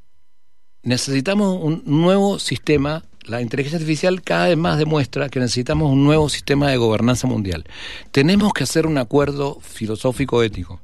necesitamos 0.84 1.58
un 1.62 1.84
nuevo 1.86 2.40
sistema. 2.40 3.04
La 3.26 3.42
inteligencia 3.42 3.78
artificial 3.78 4.22
cada 4.22 4.50
vez 4.50 4.58
más 4.58 4.78
demuestra 4.78 5.30
que 5.30 5.40
necesitamos 5.40 5.90
un 5.92 6.04
nuevo 6.04 6.28
sistema 6.28 6.70
de 6.70 6.78
gobernanza 6.78 7.26
mundial. 7.26 7.64
Tenemos 8.12 8.54
que 8.54 8.64
hacer 8.66 8.86
un 8.86 8.98
acuerdo 8.98 9.60
filosófico 9.62 10.44
ético. 10.44 10.82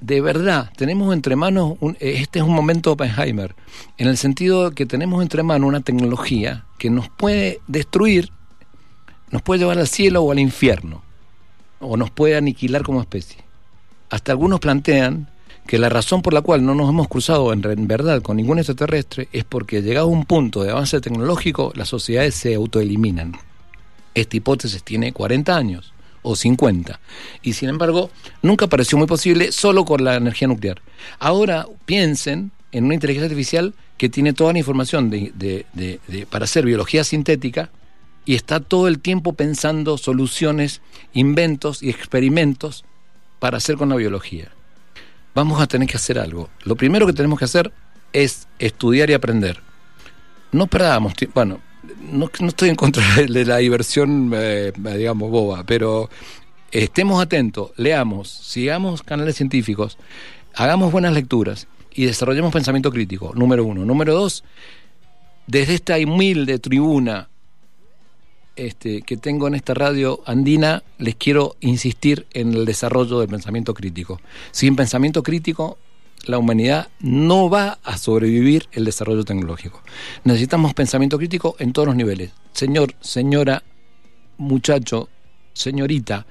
De 0.00 0.20
verdad, 0.20 0.72
tenemos 0.76 1.14
entre 1.14 1.36
manos, 1.36 1.74
un- 1.80 1.96
este 2.00 2.40
es 2.40 2.44
un 2.44 2.54
momento 2.54 2.90
Oppenheimer, 2.92 3.54
en 3.98 4.08
el 4.08 4.16
sentido 4.16 4.72
que 4.72 4.86
tenemos 4.86 5.22
entre 5.22 5.42
manos 5.42 5.68
una 5.68 5.82
tecnología 5.82 6.64
que 6.78 6.90
nos 6.90 7.08
puede 7.10 7.60
destruir, 7.68 8.30
nos 9.30 9.42
puede 9.42 9.60
llevar 9.60 9.78
al 9.78 9.86
cielo 9.86 10.22
o 10.22 10.32
al 10.32 10.38
infierno, 10.40 11.02
o 11.80 11.96
nos 11.96 12.10
puede 12.10 12.34
aniquilar 12.36 12.82
como 12.82 13.00
especie. 13.02 13.44
Hasta 14.08 14.32
algunos 14.32 14.58
plantean 14.58 15.29
que 15.70 15.78
la 15.78 15.88
razón 15.88 16.20
por 16.20 16.34
la 16.34 16.40
cual 16.40 16.66
no 16.66 16.74
nos 16.74 16.90
hemos 16.90 17.06
cruzado 17.06 17.52
en, 17.52 17.86
verdad 17.86 18.22
con 18.22 18.38
ningún 18.38 18.58
extraterrestre 18.58 19.28
es 19.30 19.44
porque 19.44 19.82
llegado 19.82 20.08
a 20.08 20.10
un 20.10 20.24
punto 20.24 20.64
de 20.64 20.72
avance 20.72 21.00
tecnológico 21.00 21.72
las 21.76 21.86
sociedades 21.86 22.34
se 22.34 22.56
autoeliminan. 22.56 23.36
Esta 24.12 24.36
hipótesis 24.36 24.82
tiene 24.82 25.12
40 25.12 25.56
años 25.56 25.92
o 26.22 26.34
50 26.34 26.98
y 27.42 27.52
sin 27.52 27.68
embargo 27.68 28.10
nunca 28.42 28.66
pareció 28.66 28.98
muy 28.98 29.06
posible 29.06 29.52
solo 29.52 29.84
con 29.84 30.02
la 30.02 30.16
energía 30.16 30.48
nuclear. 30.48 30.82
Ahora 31.20 31.68
piensen 31.86 32.50
en 32.72 32.86
una 32.86 32.94
inteligencia 32.94 33.26
artificial 33.26 33.72
que 33.96 34.08
tiene 34.08 34.32
toda 34.32 34.52
la 34.52 34.58
información 34.58 35.12
para 36.30 36.46
hacer 36.46 36.64
biología 36.64 37.04
sintética 37.04 37.70
y 38.24 38.34
está 38.34 38.58
todo 38.58 38.88
el 38.88 38.98
tiempo 38.98 39.34
pensando 39.34 39.98
soluciones, 39.98 40.80
inventos 41.12 41.80
y 41.80 41.90
experimentos 41.90 42.84
para 43.38 43.58
hacer 43.58 43.76
con 43.76 43.90
la 43.90 43.94
biología. 43.94 44.50
Vamos 45.34 45.60
a 45.60 45.66
tener 45.66 45.88
que 45.88 45.96
hacer 45.96 46.18
algo. 46.18 46.50
Lo 46.64 46.76
primero 46.76 47.06
que 47.06 47.12
tenemos 47.12 47.38
que 47.38 47.44
hacer 47.44 47.72
es 48.12 48.48
estudiar 48.58 49.10
y 49.10 49.14
aprender. 49.14 49.60
No 50.52 50.66
perdamos 50.66 51.14
tiempo. 51.14 51.34
Bueno, 51.36 51.60
no, 52.00 52.30
no 52.40 52.48
estoy 52.48 52.68
en 52.68 52.76
contra 52.76 53.04
de 53.16 53.44
la 53.44 53.58
diversión, 53.58 54.32
eh, 54.34 54.72
digamos, 54.76 55.30
boba, 55.30 55.64
pero 55.64 56.10
estemos 56.72 57.22
atentos, 57.22 57.72
leamos, 57.76 58.28
sigamos 58.28 59.02
canales 59.02 59.36
científicos, 59.36 59.98
hagamos 60.54 60.92
buenas 60.92 61.12
lecturas 61.12 61.66
y 61.92 62.04
desarrollemos 62.04 62.52
pensamiento 62.52 62.90
crítico, 62.90 63.32
número 63.34 63.64
uno. 63.64 63.84
Número 63.84 64.14
dos, 64.14 64.44
desde 65.46 65.74
esta 65.74 65.96
humilde 65.96 66.58
tribuna 66.58 67.29
este, 68.66 69.02
que 69.02 69.16
tengo 69.16 69.48
en 69.48 69.54
esta 69.54 69.74
radio 69.74 70.20
andina, 70.26 70.82
les 70.98 71.14
quiero 71.14 71.56
insistir 71.60 72.26
en 72.32 72.52
el 72.52 72.66
desarrollo 72.66 73.20
del 73.20 73.28
pensamiento 73.28 73.74
crítico. 73.74 74.20
Sin 74.52 74.76
pensamiento 74.76 75.22
crítico, 75.22 75.78
la 76.26 76.38
humanidad 76.38 76.88
no 77.00 77.48
va 77.48 77.78
a 77.82 77.96
sobrevivir 77.96 78.68
el 78.72 78.84
desarrollo 78.84 79.24
tecnológico. 79.24 79.82
Necesitamos 80.24 80.74
pensamiento 80.74 81.16
crítico 81.16 81.56
en 81.58 81.72
todos 81.72 81.88
los 81.88 81.96
niveles. 81.96 82.32
Señor, 82.52 82.94
señora, 83.00 83.62
muchacho, 84.36 85.08
señorita, 85.54 86.26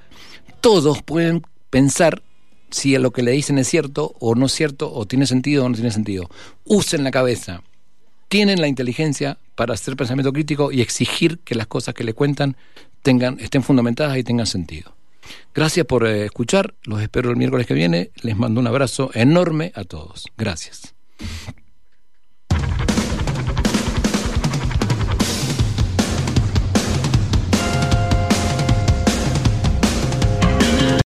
todos 0.60 1.02
pueden 1.02 1.42
pensar 1.70 2.22
si 2.70 2.96
lo 2.98 3.10
que 3.10 3.22
le 3.22 3.32
dicen 3.32 3.58
es 3.58 3.66
cierto 3.66 4.14
o 4.20 4.34
no 4.36 4.46
es 4.46 4.52
cierto, 4.52 4.92
o 4.92 5.06
tiene 5.06 5.26
sentido 5.26 5.64
o 5.64 5.68
no 5.68 5.74
tiene 5.74 5.90
sentido. 5.90 6.30
Usen 6.64 7.02
la 7.02 7.10
cabeza. 7.10 7.62
Tienen 8.30 8.60
la 8.60 8.68
inteligencia 8.68 9.38
para 9.56 9.74
hacer 9.74 9.96
pensamiento 9.96 10.32
crítico 10.32 10.70
y 10.70 10.82
exigir 10.82 11.40
que 11.40 11.56
las 11.56 11.66
cosas 11.66 11.94
que 11.94 12.04
le 12.04 12.14
cuentan 12.14 12.56
tengan, 13.02 13.40
estén 13.40 13.64
fundamentadas 13.64 14.16
y 14.16 14.22
tengan 14.22 14.46
sentido. 14.46 14.94
Gracias 15.52 15.84
por 15.84 16.06
eh, 16.06 16.26
escuchar. 16.26 16.74
Los 16.84 17.02
espero 17.02 17.30
el 17.30 17.36
miércoles 17.36 17.66
que 17.66 17.74
viene. 17.74 18.12
Les 18.22 18.36
mando 18.36 18.60
un 18.60 18.68
abrazo 18.68 19.10
enorme 19.14 19.72
a 19.74 19.82
todos. 19.82 20.26
Gracias. 20.38 20.94